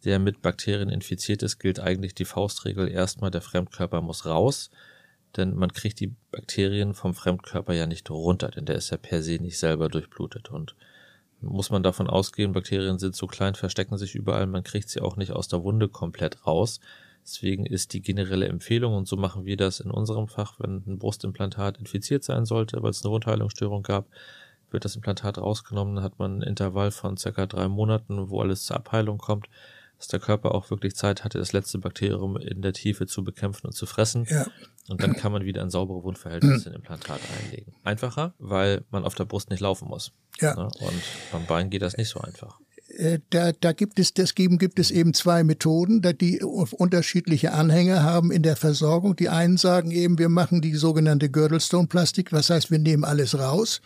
der 0.04 0.18
mit 0.18 0.42
Bakterien 0.42 0.88
infiziert 0.88 1.42
ist, 1.42 1.58
gilt 1.58 1.78
eigentlich 1.78 2.14
die 2.14 2.24
Faustregel 2.24 2.88
erstmal, 2.88 3.30
der 3.30 3.42
Fremdkörper 3.42 4.00
muss 4.00 4.26
raus, 4.26 4.70
denn 5.36 5.54
man 5.54 5.72
kriegt 5.72 6.00
die 6.00 6.14
Bakterien 6.32 6.94
vom 6.94 7.14
Fremdkörper 7.14 7.74
ja 7.74 7.86
nicht 7.86 8.10
runter, 8.10 8.48
denn 8.48 8.64
der 8.64 8.76
ist 8.76 8.90
ja 8.90 8.96
per 8.96 9.22
se 9.22 9.36
nicht 9.40 9.58
selber 9.58 9.88
durchblutet 9.88 10.50
und 10.50 10.74
muss 11.40 11.70
man 11.70 11.82
davon 11.82 12.08
ausgehen, 12.08 12.52
Bakterien 12.52 12.98
sind 12.98 13.14
so 13.14 13.26
klein, 13.26 13.54
verstecken 13.54 13.96
sich 13.96 14.14
überall, 14.14 14.46
man 14.46 14.64
kriegt 14.64 14.88
sie 14.88 15.00
auch 15.00 15.16
nicht 15.16 15.30
aus 15.30 15.46
der 15.46 15.62
Wunde 15.62 15.88
komplett 15.88 16.46
raus. 16.46 16.80
Deswegen 17.28 17.66
ist 17.66 17.92
die 17.92 18.00
generelle 18.00 18.48
Empfehlung, 18.48 18.94
und 18.94 19.06
so 19.06 19.16
machen 19.16 19.44
wir 19.44 19.58
das 19.58 19.80
in 19.80 19.90
unserem 19.90 20.28
Fach, 20.28 20.54
wenn 20.58 20.82
ein 20.86 20.98
Brustimplantat 20.98 21.76
infiziert 21.76 22.24
sein 22.24 22.46
sollte, 22.46 22.82
weil 22.82 22.90
es 22.90 23.04
eine 23.04 23.12
Wundheilungsstörung 23.12 23.82
gab, 23.82 24.06
wird 24.70 24.86
das 24.86 24.96
Implantat 24.96 25.36
rausgenommen, 25.36 25.96
dann 25.96 26.04
hat 26.04 26.18
man 26.18 26.32
einen 26.32 26.42
Intervall 26.42 26.90
von 26.90 27.18
circa 27.18 27.44
drei 27.44 27.68
Monaten, 27.68 28.30
wo 28.30 28.40
alles 28.40 28.64
zur 28.64 28.76
Abheilung 28.76 29.18
kommt, 29.18 29.48
dass 29.98 30.08
der 30.08 30.20
Körper 30.20 30.54
auch 30.54 30.70
wirklich 30.70 30.94
Zeit 30.94 31.22
hatte, 31.22 31.38
das 31.38 31.52
letzte 31.52 31.78
Bakterium 31.78 32.36
in 32.38 32.62
der 32.62 32.72
Tiefe 32.72 33.06
zu 33.06 33.24
bekämpfen 33.24 33.66
und 33.66 33.72
zu 33.72 33.84
fressen. 33.84 34.26
Ja. 34.30 34.46
Und 34.88 35.02
dann 35.02 35.12
kann 35.14 35.32
man 35.32 35.44
wieder 35.44 35.60
ein 35.60 35.70
saubere 35.70 36.02
Wundverhältnis 36.02 36.64
in 36.64 36.72
Implantat 36.72 37.20
einlegen. 37.42 37.74
Einfacher, 37.84 38.32
weil 38.38 38.84
man 38.90 39.04
auf 39.04 39.14
der 39.14 39.26
Brust 39.26 39.50
nicht 39.50 39.60
laufen 39.60 39.88
muss. 39.88 40.12
Ja. 40.40 40.54
Ne? 40.54 40.64
Und 40.80 41.02
beim 41.30 41.44
Bein 41.46 41.68
geht 41.68 41.82
das 41.82 41.96
nicht 41.96 42.08
so 42.08 42.20
einfach. 42.20 42.58
Äh, 42.98 43.20
da, 43.30 43.52
da 43.52 43.72
gibt 43.72 44.00
es, 44.00 44.12
deswegen 44.12 44.58
gibt 44.58 44.80
es 44.80 44.90
eben 44.90 45.14
zwei 45.14 45.44
Methoden, 45.44 46.02
die 46.20 46.42
unterschiedliche 46.42 47.52
Anhänger 47.52 48.02
haben 48.02 48.32
in 48.32 48.42
der 48.42 48.56
Versorgung. 48.56 49.14
Die 49.14 49.28
einen 49.28 49.56
sagen 49.56 49.92
eben, 49.92 50.18
wir 50.18 50.28
machen 50.28 50.60
die 50.60 50.74
sogenannte 50.74 51.28
Girdlestone-Plastik, 51.30 52.32
was 52.32 52.50
heißt, 52.50 52.72
wir 52.72 52.80
nehmen 52.80 53.04
alles 53.04 53.38
raus, 53.38 53.80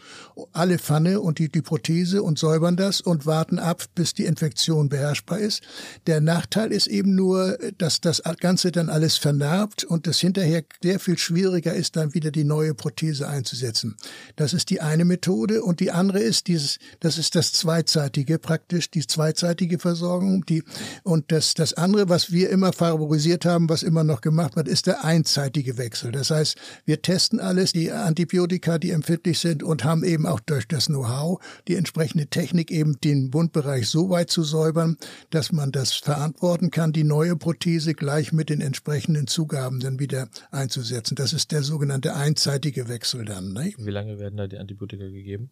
alle 0.53 0.79
Pfanne 0.79 1.20
und 1.20 1.38
die, 1.38 1.51
die 1.51 1.61
Prothese 1.61 2.22
und 2.22 2.38
säubern 2.38 2.77
das 2.77 3.03
und 3.03 3.27
warten 3.27 3.59
ab, 3.59 3.85
bis 3.94 4.14
die 4.14 4.25
Infektion 4.25 4.88
beherrschbar 4.88 5.38
ist. 5.38 5.62
Der 6.07 6.22
Nachteil 6.22 6.72
ist 6.72 6.87
eben 6.87 7.14
nur, 7.14 7.59
dass 7.77 8.01
das 8.01 8.22
Ganze 8.40 8.72
dann 8.72 8.88
alles 8.88 9.18
vernarbt 9.18 9.85
und 9.85 10.07
es 10.07 10.20
hinterher 10.20 10.64
sehr 10.83 10.98
viel 10.98 11.18
schwieriger 11.18 11.75
ist, 11.75 11.96
dann 11.96 12.14
wieder 12.14 12.31
die 12.31 12.44
neue 12.44 12.72
Prothese 12.72 13.29
einzusetzen. 13.29 13.96
Das 14.37 14.55
ist 14.55 14.70
die 14.70 14.81
eine 14.81 15.05
Methode 15.05 15.62
und 15.62 15.81
die 15.81 15.90
andere 15.90 16.20
ist 16.20 16.46
dieses, 16.46 16.79
das 17.01 17.18
ist 17.18 17.35
das 17.35 17.53
zweizeitige 17.53 18.38
praktisch, 18.38 18.90
die 18.90 19.02
die 19.03 19.07
zweizeitige 19.07 19.79
Versorgung. 19.79 20.45
Die, 20.47 20.62
und 21.03 21.33
das, 21.33 21.55
das 21.55 21.75
andere, 21.75 22.09
was 22.09 22.33
wir 22.33 22.51
immer 22.51 22.73
favorisiert 22.73 23.45
haben, 23.45 23.69
was 23.69 23.83
immer 23.83 24.05
noch 24.05 24.21
gemacht 24.21 24.57
wird, 24.57 24.69
ist 24.69 24.87
der 24.87 25.05
einseitige 25.05 25.79
Wechsel. 25.79 26.12
Das 26.12 26.31
heißt, 26.31 26.57
wir 26.85 27.03
testen 27.03 27.41
alles, 27.41 27.73
die 27.73 27.91
Antibiotika, 27.91 28.79
die 28.79 28.91
empfindlich 28.91 29.38
sind 29.38 29.62
und 29.62 29.85
haben 29.85 30.05
eben 30.05 30.27
auch 30.27 30.41
durch 30.41 30.67
das 30.69 30.87
Know-how 30.87 31.41
die 31.69 31.77
entsprechende 31.77 32.27
Technik 32.27 32.71
eben 32.71 33.01
den 33.01 33.35
Wundbereich 33.35 33.88
so 33.88 34.11
weit 34.11 34.31
zu 34.31 34.43
säubern, 34.43 34.97
dass 35.31 35.53
man 35.53 35.73
das 35.73 35.93
verantworten 35.93 36.71
kann, 36.71 36.93
die 36.93 37.05
neue 37.05 37.37
Prothese 37.37 37.95
gleich 37.95 38.33
mit 38.33 38.49
den 38.49 38.61
entsprechenden 38.61 39.27
Zugaben 39.27 39.81
dann 39.81 39.99
wieder 39.99 40.29
einzusetzen. 40.51 41.15
Das 41.15 41.33
ist 41.33 41.53
der 41.53 41.62
sogenannte 41.62 42.15
einseitige 42.15 42.88
Wechsel 42.88 43.25
dann. 43.25 43.53
Ne? 43.53 43.73
Wie 43.77 43.91
lange 43.91 44.19
werden 44.19 44.37
da 44.37 44.47
die 44.47 44.59
Antibiotika 44.59 45.05
gegeben? 45.05 45.51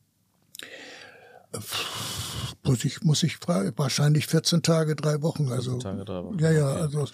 Muss 2.63 2.85
ich, 2.85 3.03
muss 3.03 3.23
ich 3.23 3.37
fragen, 3.39 3.73
wahrscheinlich 3.77 4.27
14 4.27 4.63
Tage, 4.63 4.95
drei 4.95 5.23
Wochen. 5.23 5.51
Also, 5.51 5.79
Tage, 5.79 6.05
drei 6.05 6.23
Wochen. 6.23 6.39
Ja, 6.39 6.51
ja, 6.51 6.67
also 6.75 7.07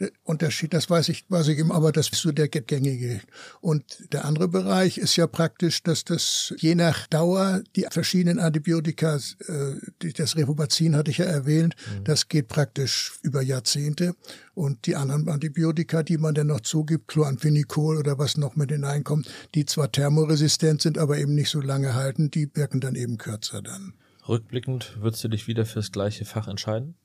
der 0.00 0.10
Unterschied, 0.24 0.72
das 0.72 0.88
weiß 0.88 1.08
ich, 1.10 1.24
weiß 1.28 1.48
ich 1.48 1.58
eben, 1.58 1.72
aber 1.72 1.92
das 1.92 2.08
ist 2.08 2.22
so 2.22 2.32
der 2.32 2.48
gängige. 2.48 3.20
Und 3.60 3.84
der 4.12 4.24
andere 4.24 4.48
Bereich 4.48 4.98
ist 4.98 5.16
ja 5.16 5.26
praktisch, 5.26 5.82
dass 5.82 6.04
das 6.04 6.54
je 6.58 6.74
nach 6.74 7.06
Dauer 7.06 7.62
die 7.76 7.86
verschiedenen 7.90 8.38
Antibiotika, 8.38 9.16
äh, 9.16 10.12
das 10.12 10.36
Revobazin 10.36 10.96
hatte 10.96 11.10
ich 11.10 11.18
ja 11.18 11.26
erwähnt, 11.26 11.76
mhm. 11.76 12.04
das 12.04 12.28
geht 12.28 12.48
praktisch 12.48 13.12
über 13.22 13.42
Jahrzehnte. 13.42 14.14
Und 14.58 14.86
die 14.86 14.96
anderen 14.96 15.28
Antibiotika, 15.28 16.02
die 16.02 16.18
man 16.18 16.34
dann 16.34 16.48
noch 16.48 16.62
zugibt, 16.62 17.06
Chloramphenicol 17.06 17.96
oder 17.96 18.18
was 18.18 18.36
noch 18.36 18.56
mit 18.56 18.72
hineinkommt, 18.72 19.30
die 19.54 19.66
zwar 19.66 19.92
thermoresistent 19.92 20.82
sind, 20.82 20.98
aber 20.98 21.16
eben 21.16 21.36
nicht 21.36 21.48
so 21.48 21.60
lange 21.60 21.94
halten, 21.94 22.28
die 22.32 22.50
wirken 22.54 22.80
dann 22.80 22.96
eben 22.96 23.18
kürzer 23.18 23.62
dann. 23.62 23.94
Rückblickend 24.28 24.96
würdest 25.00 25.22
du 25.22 25.28
dich 25.28 25.46
wieder 25.46 25.64
fürs 25.64 25.92
gleiche 25.92 26.24
Fach 26.24 26.48
entscheiden? 26.48 26.96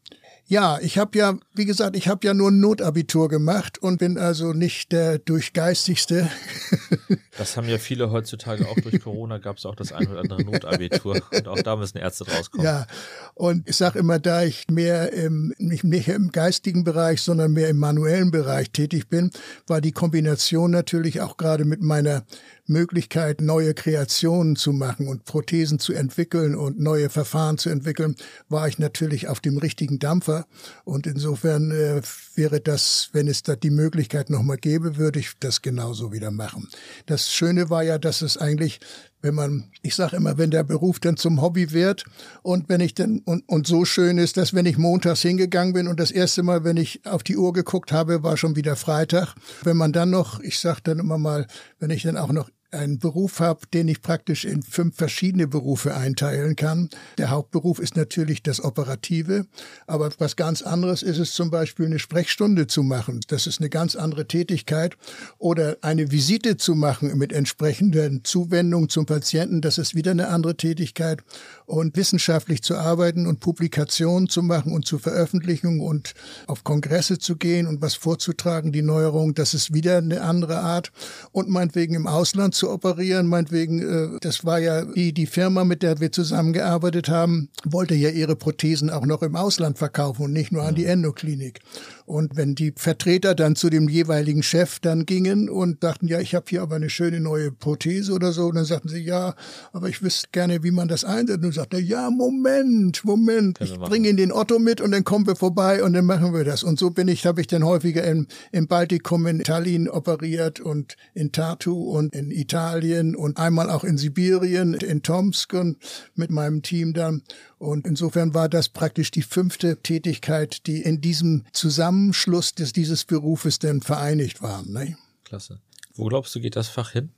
Ja, 0.45 0.77
ich 0.81 0.97
habe 0.97 1.17
ja, 1.17 1.37
wie 1.53 1.65
gesagt, 1.65 1.95
ich 1.95 2.07
habe 2.07 2.27
ja 2.27 2.33
nur 2.33 2.51
ein 2.51 2.59
Notabitur 2.59 3.29
gemacht 3.29 3.77
und 3.77 3.99
bin 3.99 4.17
also 4.17 4.53
nicht 4.53 4.91
der 4.91 5.19
durchgeistigste. 5.19 6.29
Das 7.35 7.57
haben 7.57 7.67
ja 7.67 7.79
viele 7.79 8.11
heutzutage 8.11 8.67
auch 8.67 8.75
durch 8.75 9.01
Corona 9.01 9.39
gab 9.39 9.57
es 9.57 9.65
auch 9.65 9.73
das 9.73 9.91
ein 9.91 10.07
oder 10.07 10.19
andere 10.19 10.43
Notabitur 10.43 11.19
und 11.31 11.47
auch 11.47 11.59
da 11.63 11.75
müssen 11.75 11.97
Ärzte 11.97 12.27
rauskommen. 12.29 12.63
Ja, 12.63 12.85
und 13.33 13.67
ich 13.67 13.75
sage 13.75 13.97
immer, 13.97 14.19
da 14.19 14.43
ich 14.43 14.67
mehr 14.69 15.11
im, 15.13 15.51
nicht, 15.57 15.83
nicht 15.83 16.09
im 16.09 16.31
geistigen 16.31 16.83
Bereich, 16.83 17.23
sondern 17.23 17.53
mehr 17.53 17.69
im 17.69 17.77
manuellen 17.77 18.29
Bereich 18.29 18.69
tätig 18.69 19.09
bin, 19.09 19.31
war 19.65 19.81
die 19.81 19.91
Kombination 19.91 20.69
natürlich 20.69 21.21
auch 21.21 21.35
gerade 21.37 21.65
mit 21.65 21.81
meiner 21.81 22.23
Möglichkeit, 22.65 23.41
neue 23.41 23.73
Kreationen 23.73 24.55
zu 24.55 24.71
machen 24.71 25.07
und 25.07 25.25
Prothesen 25.25 25.79
zu 25.79 25.93
entwickeln 25.93 26.55
und 26.55 26.79
neue 26.79 27.09
Verfahren 27.09 27.57
zu 27.57 27.69
entwickeln, 27.69 28.15
war 28.49 28.67
ich 28.67 28.79
natürlich 28.79 29.27
auf 29.27 29.39
dem 29.39 29.57
richtigen 29.57 29.99
Dampfer. 29.99 30.45
Und 30.85 31.05
insofern 31.05 31.71
äh, 31.71 32.01
wäre 32.35 32.61
das, 32.61 33.09
wenn 33.11 33.27
es 33.27 33.43
da 33.43 33.55
die 33.55 33.69
Möglichkeit 33.69 34.29
nochmal 34.29 34.57
gäbe, 34.57 34.97
würde 34.97 35.19
ich 35.19 35.31
das 35.39 35.61
genauso 35.61 36.11
wieder 36.11 36.31
machen. 36.31 36.69
Das 37.05 37.31
Schöne 37.31 37.69
war 37.69 37.83
ja, 37.83 37.97
dass 37.97 38.21
es 38.21 38.37
eigentlich 38.37 38.79
wenn 39.23 39.33
man, 39.33 39.63
ich 39.81 39.95
sage 39.95 40.17
immer, 40.17 40.37
wenn 40.37 40.51
der 40.51 40.63
Beruf 40.63 40.99
dann 40.99 41.17
zum 41.17 41.41
Hobby 41.41 41.71
wird 41.71 42.03
und 42.43 42.67
wenn 42.67 42.81
ich 42.81 42.93
dann 42.93 43.21
und, 43.25 43.47
und 43.47 43.65
so 43.65 43.85
schön 43.85 44.17
ist, 44.17 44.35
dass 44.37 44.53
wenn 44.53 44.65
ich 44.65 44.77
montags 44.77 45.21
hingegangen 45.21 45.73
bin 45.73 45.87
und 45.87 45.99
das 45.99 46.11
erste 46.11 46.43
Mal, 46.43 46.65
wenn 46.65 46.77
ich 46.77 47.01
auf 47.05 47.23
die 47.23 47.37
Uhr 47.37 47.53
geguckt 47.53 47.93
habe, 47.93 48.21
war 48.21 48.35
schon 48.35 48.57
wieder 48.57 48.75
Freitag. 48.75 49.33
Wenn 49.63 49.77
man 49.77 49.93
dann 49.93 50.09
noch, 50.09 50.41
ich 50.41 50.59
sage 50.59 50.81
dann 50.83 50.99
immer 50.99 51.17
mal, 51.17 51.47
wenn 51.79 51.89
ich 51.89 52.03
dann 52.03 52.17
auch 52.17 52.33
noch 52.33 52.49
einen 52.73 52.99
Beruf 52.99 53.39
habe, 53.39 53.61
den 53.73 53.87
ich 53.87 54.01
praktisch 54.01 54.45
in 54.45 54.63
fünf 54.63 54.95
verschiedene 54.95 55.47
Berufe 55.47 55.95
einteilen 55.95 56.55
kann. 56.55 56.89
Der 57.17 57.29
Hauptberuf 57.29 57.79
ist 57.79 57.95
natürlich 57.95 58.43
das 58.43 58.63
Operative, 58.63 59.45
aber 59.87 60.11
was 60.17 60.35
ganz 60.35 60.61
anderes 60.61 61.03
ist 61.03 61.19
es 61.19 61.33
zum 61.33 61.51
Beispiel 61.51 61.85
eine 61.85 61.99
Sprechstunde 61.99 62.67
zu 62.67 62.83
machen. 62.83 63.21
Das 63.27 63.47
ist 63.47 63.59
eine 63.59 63.69
ganz 63.69 63.95
andere 63.95 64.27
Tätigkeit. 64.27 64.97
Oder 65.37 65.77
eine 65.81 66.11
Visite 66.11 66.57
zu 66.57 66.75
machen 66.75 67.17
mit 67.17 67.33
entsprechender 67.33 68.09
Zuwendung 68.23 68.89
zum 68.89 69.05
Patienten, 69.05 69.61
das 69.61 69.77
ist 69.77 69.95
wieder 69.95 70.11
eine 70.11 70.27
andere 70.29 70.55
Tätigkeit. 70.55 71.23
Und 71.65 71.95
wissenschaftlich 71.95 72.61
zu 72.61 72.75
arbeiten 72.75 73.27
und 73.27 73.39
Publikationen 73.39 74.29
zu 74.29 74.41
machen 74.41 74.73
und 74.73 74.85
zu 74.85 74.99
veröffentlichen 74.99 75.79
und 75.79 76.13
auf 76.47 76.63
Kongresse 76.63 77.19
zu 77.19 77.35
gehen 77.35 77.67
und 77.67 77.81
was 77.81 77.95
vorzutragen, 77.95 78.71
die 78.71 78.81
Neuerung, 78.81 79.33
das 79.33 79.53
ist 79.53 79.73
wieder 79.73 79.97
eine 79.97 80.21
andere 80.21 80.59
Art. 80.59 80.91
Und 81.31 81.49
meinetwegen 81.49 81.95
im 81.95 82.07
Ausland 82.07 82.55
zu 82.55 82.69
operieren, 82.69 83.27
meinetwegen, 83.27 83.79
äh, 84.15 84.19
das 84.21 84.45
war 84.45 84.59
ja 84.59 84.85
die, 84.85 85.13
die 85.13 85.27
Firma, 85.27 85.63
mit 85.63 85.83
der 85.83 85.99
wir 85.99 86.11
zusammengearbeitet 86.11 87.09
haben, 87.09 87.49
wollte 87.63 87.95
ja 87.95 88.09
ihre 88.09 88.35
Prothesen 88.35 88.89
auch 88.89 89.05
noch 89.05 89.21
im 89.21 89.35
Ausland 89.35 89.77
verkaufen 89.77 90.23
und 90.25 90.33
nicht 90.33 90.51
nur 90.51 90.63
an 90.63 90.75
die 90.75 90.85
Endoklinik. 90.85 91.59
Und 92.05 92.35
wenn 92.35 92.53
die 92.55 92.73
Vertreter 92.75 93.33
dann 93.33 93.55
zu 93.55 93.69
dem 93.69 93.87
jeweiligen 93.87 94.43
Chef 94.43 94.79
dann 94.79 95.05
gingen 95.05 95.49
und 95.49 95.83
dachten, 95.83 96.07
ja, 96.07 96.19
ich 96.19 96.35
habe 96.35 96.45
hier 96.49 96.61
aber 96.61 96.75
eine 96.75 96.89
schöne 96.89 97.21
neue 97.21 97.51
Prothese 97.51 98.11
oder 98.11 98.33
so, 98.33 98.51
dann 98.51 98.65
sagten 98.65 98.89
sie, 98.89 98.99
ja, 98.99 99.35
aber 99.71 99.87
ich 99.87 100.01
wüsste 100.01 100.27
gerne, 100.31 100.63
wie 100.63 100.71
man 100.71 100.87
das 100.87 101.05
einsetzt. 101.05 101.52
Und 101.53 101.61
sagte, 101.61 101.77
ja, 101.77 102.09
Moment, 102.09 103.05
Moment, 103.05 103.61
ich 103.61 103.77
bringe 103.77 104.09
Ihnen 104.09 104.17
den 104.17 104.31
Otto 104.31 104.57
mit 104.57 104.81
und 104.81 104.89
dann 104.89 105.03
kommen 105.03 105.27
wir 105.27 105.35
vorbei 105.35 105.83
und 105.83 105.93
dann 105.93 106.05
machen 106.05 106.33
wir 106.33 106.43
das. 106.43 106.63
Und 106.63 106.79
so 106.79 106.89
bin 106.89 107.07
ich, 107.07 107.27
habe 107.27 107.41
ich 107.41 107.47
dann 107.47 107.63
häufiger 107.63 108.03
im, 108.05 108.25
im 108.51 108.65
Baltikum, 108.65 109.27
in 109.27 109.43
Tallinn 109.43 109.87
operiert 109.87 110.59
und 110.59 110.97
in 111.13 111.31
Tartu 111.31 111.75
und 111.75 112.15
in 112.15 112.31
Italien 112.31 113.15
und 113.15 113.37
einmal 113.37 113.69
auch 113.69 113.83
in 113.83 113.99
Sibirien, 113.99 114.73
in 114.73 115.03
Tomsk 115.03 115.53
und 115.53 115.77
mit 116.15 116.31
meinem 116.31 116.63
Team 116.63 116.93
dann. 116.93 117.21
Und 117.59 117.85
insofern 117.85 118.33
war 118.33 118.49
das 118.49 118.69
praktisch 118.69 119.11
die 119.11 119.21
fünfte 119.21 119.77
Tätigkeit, 119.77 120.65
die 120.65 120.81
in 120.81 121.01
diesem 121.01 121.45
Zusammenschluss 121.53 122.55
des, 122.55 122.73
dieses 122.73 123.05
Berufes 123.05 123.59
dann 123.59 123.81
vereinigt 123.81 124.41
waren. 124.41 124.71
Ne? 124.73 124.97
Klasse. 125.23 125.59
Wo 125.93 126.05
glaubst 126.05 126.33
du, 126.33 126.39
geht 126.39 126.55
das 126.55 126.67
Fach 126.67 126.89
hin? 126.89 127.11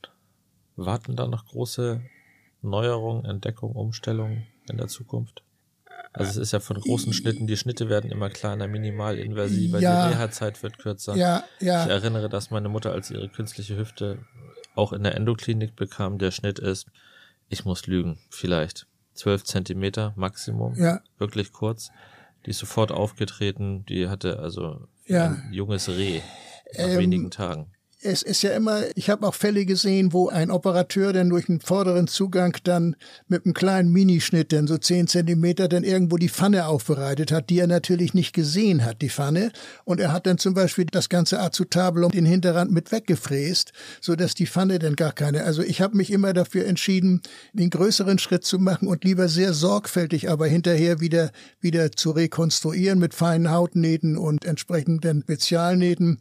Warten 0.76 1.16
da 1.16 1.26
noch 1.26 1.46
große 1.46 2.02
Neuerungen, 2.66 3.26
Entdeckungen, 3.26 3.76
Umstellungen 3.76 4.48
in 4.70 4.78
der 4.78 4.88
Zukunft? 4.88 5.44
Also 6.14 6.32
es 6.32 6.38
ist 6.38 6.54
ja 6.54 6.60
von 6.62 6.80
großen 6.80 7.12
Schnitten, 7.12 7.46
die 7.46 7.58
Schnitte 7.58 7.90
werden 7.90 8.10
immer 8.10 8.30
kleiner, 8.30 8.68
minimal 8.68 9.18
invasiver, 9.18 9.80
ja, 9.80 10.08
die 10.08 10.14
Reha-Zeit 10.16 10.64
wird 10.64 10.78
kürzer. 10.78 11.16
Ja, 11.16 11.44
ja. 11.60 11.84
Ich 11.84 11.92
erinnere, 11.92 12.30
dass 12.30 12.52
meine 12.52 12.70
Mutter, 12.70 12.94
als 12.94 13.12
ihre 13.12 13.28
künstliche 13.28 13.76
Hüfte 13.76 14.20
auch 14.76 14.94
in 14.94 15.04
der 15.04 15.16
Endoklinik 15.16 15.76
bekam, 15.76 16.18
der 16.18 16.32
Schnitt 16.32 16.60
ist, 16.60 16.88
ich 17.50 17.66
muss 17.66 17.86
lügen, 17.86 18.18
vielleicht 18.30 18.88
12 19.16 19.44
Zentimeter 19.44 20.14
Maximum, 20.16 20.76
ja. 20.76 21.02
wirklich 21.18 21.52
kurz. 21.52 21.90
Die 22.46 22.52
ist 22.52 22.60
sofort 22.60 22.92
aufgetreten, 22.92 23.86
die 23.86 24.08
hatte 24.08 24.40
also 24.40 24.88
ja. 25.08 25.28
ein 25.28 25.50
junges 25.52 25.90
Reh 25.90 26.22
nach 26.78 26.88
ähm, 26.88 27.00
wenigen 27.00 27.32
Tagen 27.32 27.75
es 28.06 28.22
ist 28.22 28.44
ja 28.44 28.52
immer, 28.52 28.84
ich 28.96 29.10
habe 29.10 29.28
auch 29.28 29.34
Fälle 29.34 29.66
gesehen, 29.66 30.14
wo 30.14 30.30
ein 30.30 30.52
Operateur 30.52 31.12
dann 31.12 31.30
durch 31.30 31.50
einen 31.50 31.60
vorderen 31.60 32.08
Zugang 32.08 32.56
dann 32.64 32.96
mit 33.28 33.46
einem 33.46 33.54
kleinen 33.54 33.92
Minischnitt, 33.92 34.54
dann 34.54 34.68
so 34.68 34.78
zehn 34.78 35.08
Zentimeter, 35.08 35.68
dann 35.68 35.84
irgendwo 35.84 36.18
die 36.18 36.30
Pfanne 36.30 36.68
aufbereitet 36.68 37.32
hat, 37.32 37.50
die 37.50 37.60
er 37.60 37.68
natürlich 37.68 38.14
nicht 38.14 38.34
gesehen 38.34 38.86
hat, 38.86 39.02
die 39.02 39.10
Pfanne. 39.10 39.52
Und 39.84 40.00
er 40.00 40.14
hat 40.14 40.28
dann 40.28 40.38
zum 40.38 40.54
Beispiel 40.54 40.86
das 40.86 41.10
ganze 41.10 41.40
Azutabel 41.40 42.04
um 42.04 42.12
den 42.12 42.26
Hinterrand 42.26 42.72
mit 42.72 42.92
weggefräst, 42.92 43.72
so 44.02 44.16
dass 44.16 44.36
die 44.36 44.48
Pfanne 44.48 44.80
dann 44.80 44.96
gar 44.96 45.12
keine. 45.12 45.44
Also 45.44 45.64
ich 45.64 45.82
habe 45.82 45.98
mich 45.98 46.12
immer 46.12 46.34
dafür 46.34 46.66
entschieden, 46.66 47.22
den 47.54 47.72
größeren 47.72 48.20
Schritt 48.20 48.46
zu 48.46 48.60
machen 48.60 48.88
und 48.88 49.04
lieber 49.04 49.28
sehr 49.28 49.54
sorgfältig, 49.54 50.30
aber 50.30 50.48
hinterher 50.48 51.00
wieder, 51.00 51.32
wieder 51.60 51.92
zu 51.92 52.12
rekonstruieren 52.12 53.00
mit 53.00 53.16
feinen 53.16 53.52
Hautnähten 53.52 54.18
und 54.18 54.46
entsprechenden 54.46 55.24
Spezialnähten. 55.24 56.20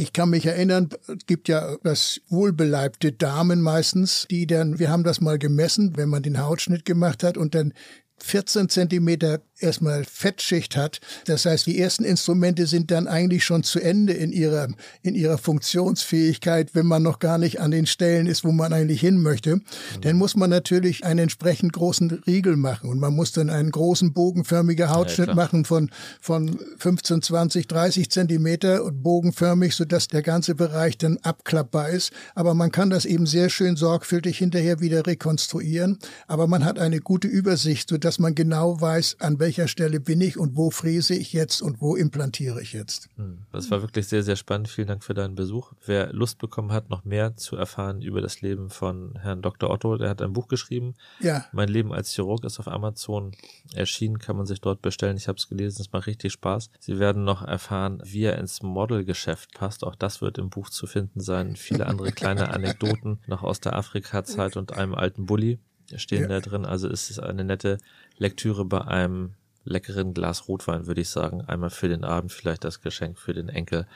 Ich 0.00 0.12
kann 0.12 0.30
mich 0.30 0.46
erinnern, 0.46 0.90
es 1.08 1.26
gibt 1.26 1.48
ja 1.48 1.76
das 1.82 2.20
wohlbeleibte 2.28 3.10
Damen 3.10 3.60
meistens, 3.60 4.28
die 4.30 4.46
dann, 4.46 4.78
wir 4.78 4.90
haben 4.90 5.02
das 5.02 5.20
mal 5.20 5.40
gemessen, 5.40 5.96
wenn 5.96 6.08
man 6.08 6.22
den 6.22 6.40
Hautschnitt 6.40 6.84
gemacht 6.84 7.24
hat 7.24 7.36
und 7.36 7.56
dann 7.56 7.74
14 8.22 8.68
Zentimeter 8.68 9.40
erstmal 9.60 10.04
Fettschicht 10.04 10.76
hat. 10.76 11.00
Das 11.26 11.44
heißt, 11.44 11.66
die 11.66 11.78
ersten 11.78 12.04
Instrumente 12.04 12.66
sind 12.66 12.90
dann 12.90 13.06
eigentlich 13.06 13.44
schon 13.44 13.62
zu 13.62 13.80
Ende 13.80 14.12
in 14.12 14.32
ihrer, 14.32 14.68
in 15.02 15.14
ihrer 15.14 15.38
Funktionsfähigkeit, 15.38 16.74
wenn 16.74 16.86
man 16.86 17.02
noch 17.02 17.18
gar 17.18 17.38
nicht 17.38 17.60
an 17.60 17.70
den 17.70 17.86
Stellen 17.86 18.26
ist, 18.26 18.44
wo 18.44 18.52
man 18.52 18.72
eigentlich 18.72 19.00
hin 19.00 19.20
möchte. 19.20 19.56
Mhm. 19.56 19.62
Dann 20.02 20.16
muss 20.16 20.36
man 20.36 20.50
natürlich 20.50 21.04
einen 21.04 21.20
entsprechend 21.20 21.72
großen 21.72 22.22
Riegel 22.26 22.56
machen 22.56 22.88
und 22.88 22.98
man 22.98 23.14
muss 23.14 23.32
dann 23.32 23.50
einen 23.50 23.70
großen 23.70 24.12
bogenförmigen 24.12 24.90
Hautschnitt 24.90 25.28
ja, 25.28 25.34
machen 25.34 25.64
von, 25.64 25.90
von 26.20 26.58
15, 26.78 27.22
20, 27.22 27.66
30 27.66 28.10
Zentimeter 28.10 28.84
und 28.84 29.02
bogenförmig, 29.02 29.74
sodass 29.74 30.08
der 30.08 30.22
ganze 30.22 30.54
Bereich 30.54 30.98
dann 30.98 31.18
abklappbar 31.18 31.90
ist. 31.90 32.12
Aber 32.34 32.54
man 32.54 32.70
kann 32.70 32.90
das 32.90 33.04
eben 33.04 33.26
sehr 33.26 33.50
schön 33.50 33.76
sorgfältig 33.76 34.38
hinterher 34.38 34.80
wieder 34.80 35.06
rekonstruieren. 35.06 35.98
Aber 36.26 36.46
man 36.46 36.64
hat 36.64 36.78
eine 36.78 37.00
gute 37.00 37.28
Übersicht, 37.28 37.88
sodass 37.88 38.07
man 38.18 38.34
genau 38.34 38.80
weiß, 38.80 39.16
an 39.20 39.38
welcher 39.38 39.68
Stelle 39.68 40.00
bin 40.00 40.22
ich 40.22 40.38
und 40.38 40.56
wo 40.56 40.70
fräse 40.70 41.14
ich 41.14 41.34
jetzt 41.34 41.60
und 41.60 41.82
wo 41.82 41.94
implantiere 41.94 42.62
ich 42.62 42.72
jetzt. 42.72 43.10
Hm, 43.16 43.40
das 43.52 43.70
war 43.70 43.82
wirklich 43.82 44.08
sehr, 44.08 44.22
sehr 44.22 44.36
spannend. 44.36 44.68
Vielen 44.68 44.88
Dank 44.88 45.04
für 45.04 45.12
deinen 45.12 45.34
Besuch. 45.34 45.72
Wer 45.84 46.12
Lust 46.14 46.38
bekommen 46.38 46.72
hat, 46.72 46.88
noch 46.88 47.04
mehr 47.04 47.36
zu 47.36 47.56
erfahren 47.56 48.00
über 48.00 48.22
das 48.22 48.40
Leben 48.40 48.70
von 48.70 49.18
Herrn 49.20 49.42
Dr. 49.42 49.68
Otto, 49.68 49.98
der 49.98 50.08
hat 50.08 50.22
ein 50.22 50.32
Buch 50.32 50.48
geschrieben. 50.48 50.94
Ja. 51.20 51.44
Mein 51.52 51.68
Leben 51.68 51.92
als 51.92 52.14
Chirurg 52.14 52.44
ist 52.44 52.58
auf 52.58 52.68
Amazon 52.68 53.32
erschienen, 53.74 54.18
kann 54.18 54.36
man 54.36 54.46
sich 54.46 54.62
dort 54.62 54.80
bestellen. 54.80 55.18
Ich 55.18 55.28
habe 55.28 55.36
es 55.36 55.48
gelesen, 55.48 55.82
es 55.82 55.92
macht 55.92 56.06
richtig 56.06 56.32
Spaß. 56.32 56.70
Sie 56.80 56.98
werden 56.98 57.24
noch 57.24 57.42
erfahren, 57.42 58.00
wie 58.04 58.24
er 58.24 58.38
ins 58.38 58.62
Modelgeschäft 58.62 59.52
passt. 59.52 59.84
Auch 59.84 59.96
das 59.96 60.22
wird 60.22 60.38
im 60.38 60.48
Buch 60.48 60.70
zu 60.70 60.86
finden 60.86 61.20
sein. 61.20 61.56
Viele 61.56 61.86
andere 61.86 62.12
kleine 62.12 62.48
Anekdoten 62.54 63.18
noch 63.26 63.42
aus 63.42 63.60
der 63.60 63.76
Afrika-Zeit 63.76 64.56
und 64.56 64.72
einem 64.72 64.94
alten 64.94 65.26
Bulli 65.26 65.58
stehen 65.96 66.22
ja. 66.22 66.28
da 66.28 66.40
drin. 66.40 66.64
Also 66.64 66.88
es 66.88 67.10
ist 67.10 67.18
eine 67.18 67.44
nette 67.44 67.78
Lektüre 68.16 68.64
bei 68.64 68.82
einem 68.82 69.34
leckeren 69.64 70.14
Glas 70.14 70.48
Rotwein, 70.48 70.86
würde 70.86 71.00
ich 71.00 71.08
sagen. 71.08 71.42
Einmal 71.42 71.70
für 71.70 71.88
den 71.88 72.04
Abend, 72.04 72.32
vielleicht 72.32 72.64
das 72.64 72.80
Geschenk 72.80 73.18
für 73.18 73.34
den 73.34 73.48
Enkel, 73.48 73.86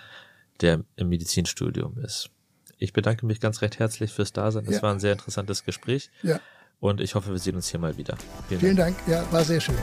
der 0.61 0.85
im 0.97 1.09
Medizinstudium 1.09 1.99
ist. 1.99 2.31
Ich 2.79 2.93
bedanke 2.93 3.27
mich 3.27 3.41
ganz 3.41 3.63
recht 3.63 3.79
herzlich 3.79 4.13
fürs 4.13 4.33
Dasein. 4.33 4.65
Es 4.67 4.77
ja. 4.77 4.83
war 4.83 4.93
ein 4.93 5.01
sehr 5.01 5.13
interessantes 5.13 5.65
Gespräch. 5.65 6.11
Ja. 6.23 6.41
Und 6.81 7.01
ich 7.01 7.15
hoffe, 7.15 7.31
wir 7.31 7.39
sehen 7.39 7.55
uns 7.55 7.69
hier 7.69 7.79
mal 7.79 7.97
wieder. 7.97 8.17
Vielen, 8.49 8.61
Vielen 8.61 8.77
Dank. 8.77 8.97
Dank. 9.07 9.09
Ja, 9.09 9.33
war 9.33 9.45
sehr 9.45 9.61
schön. 9.61 9.77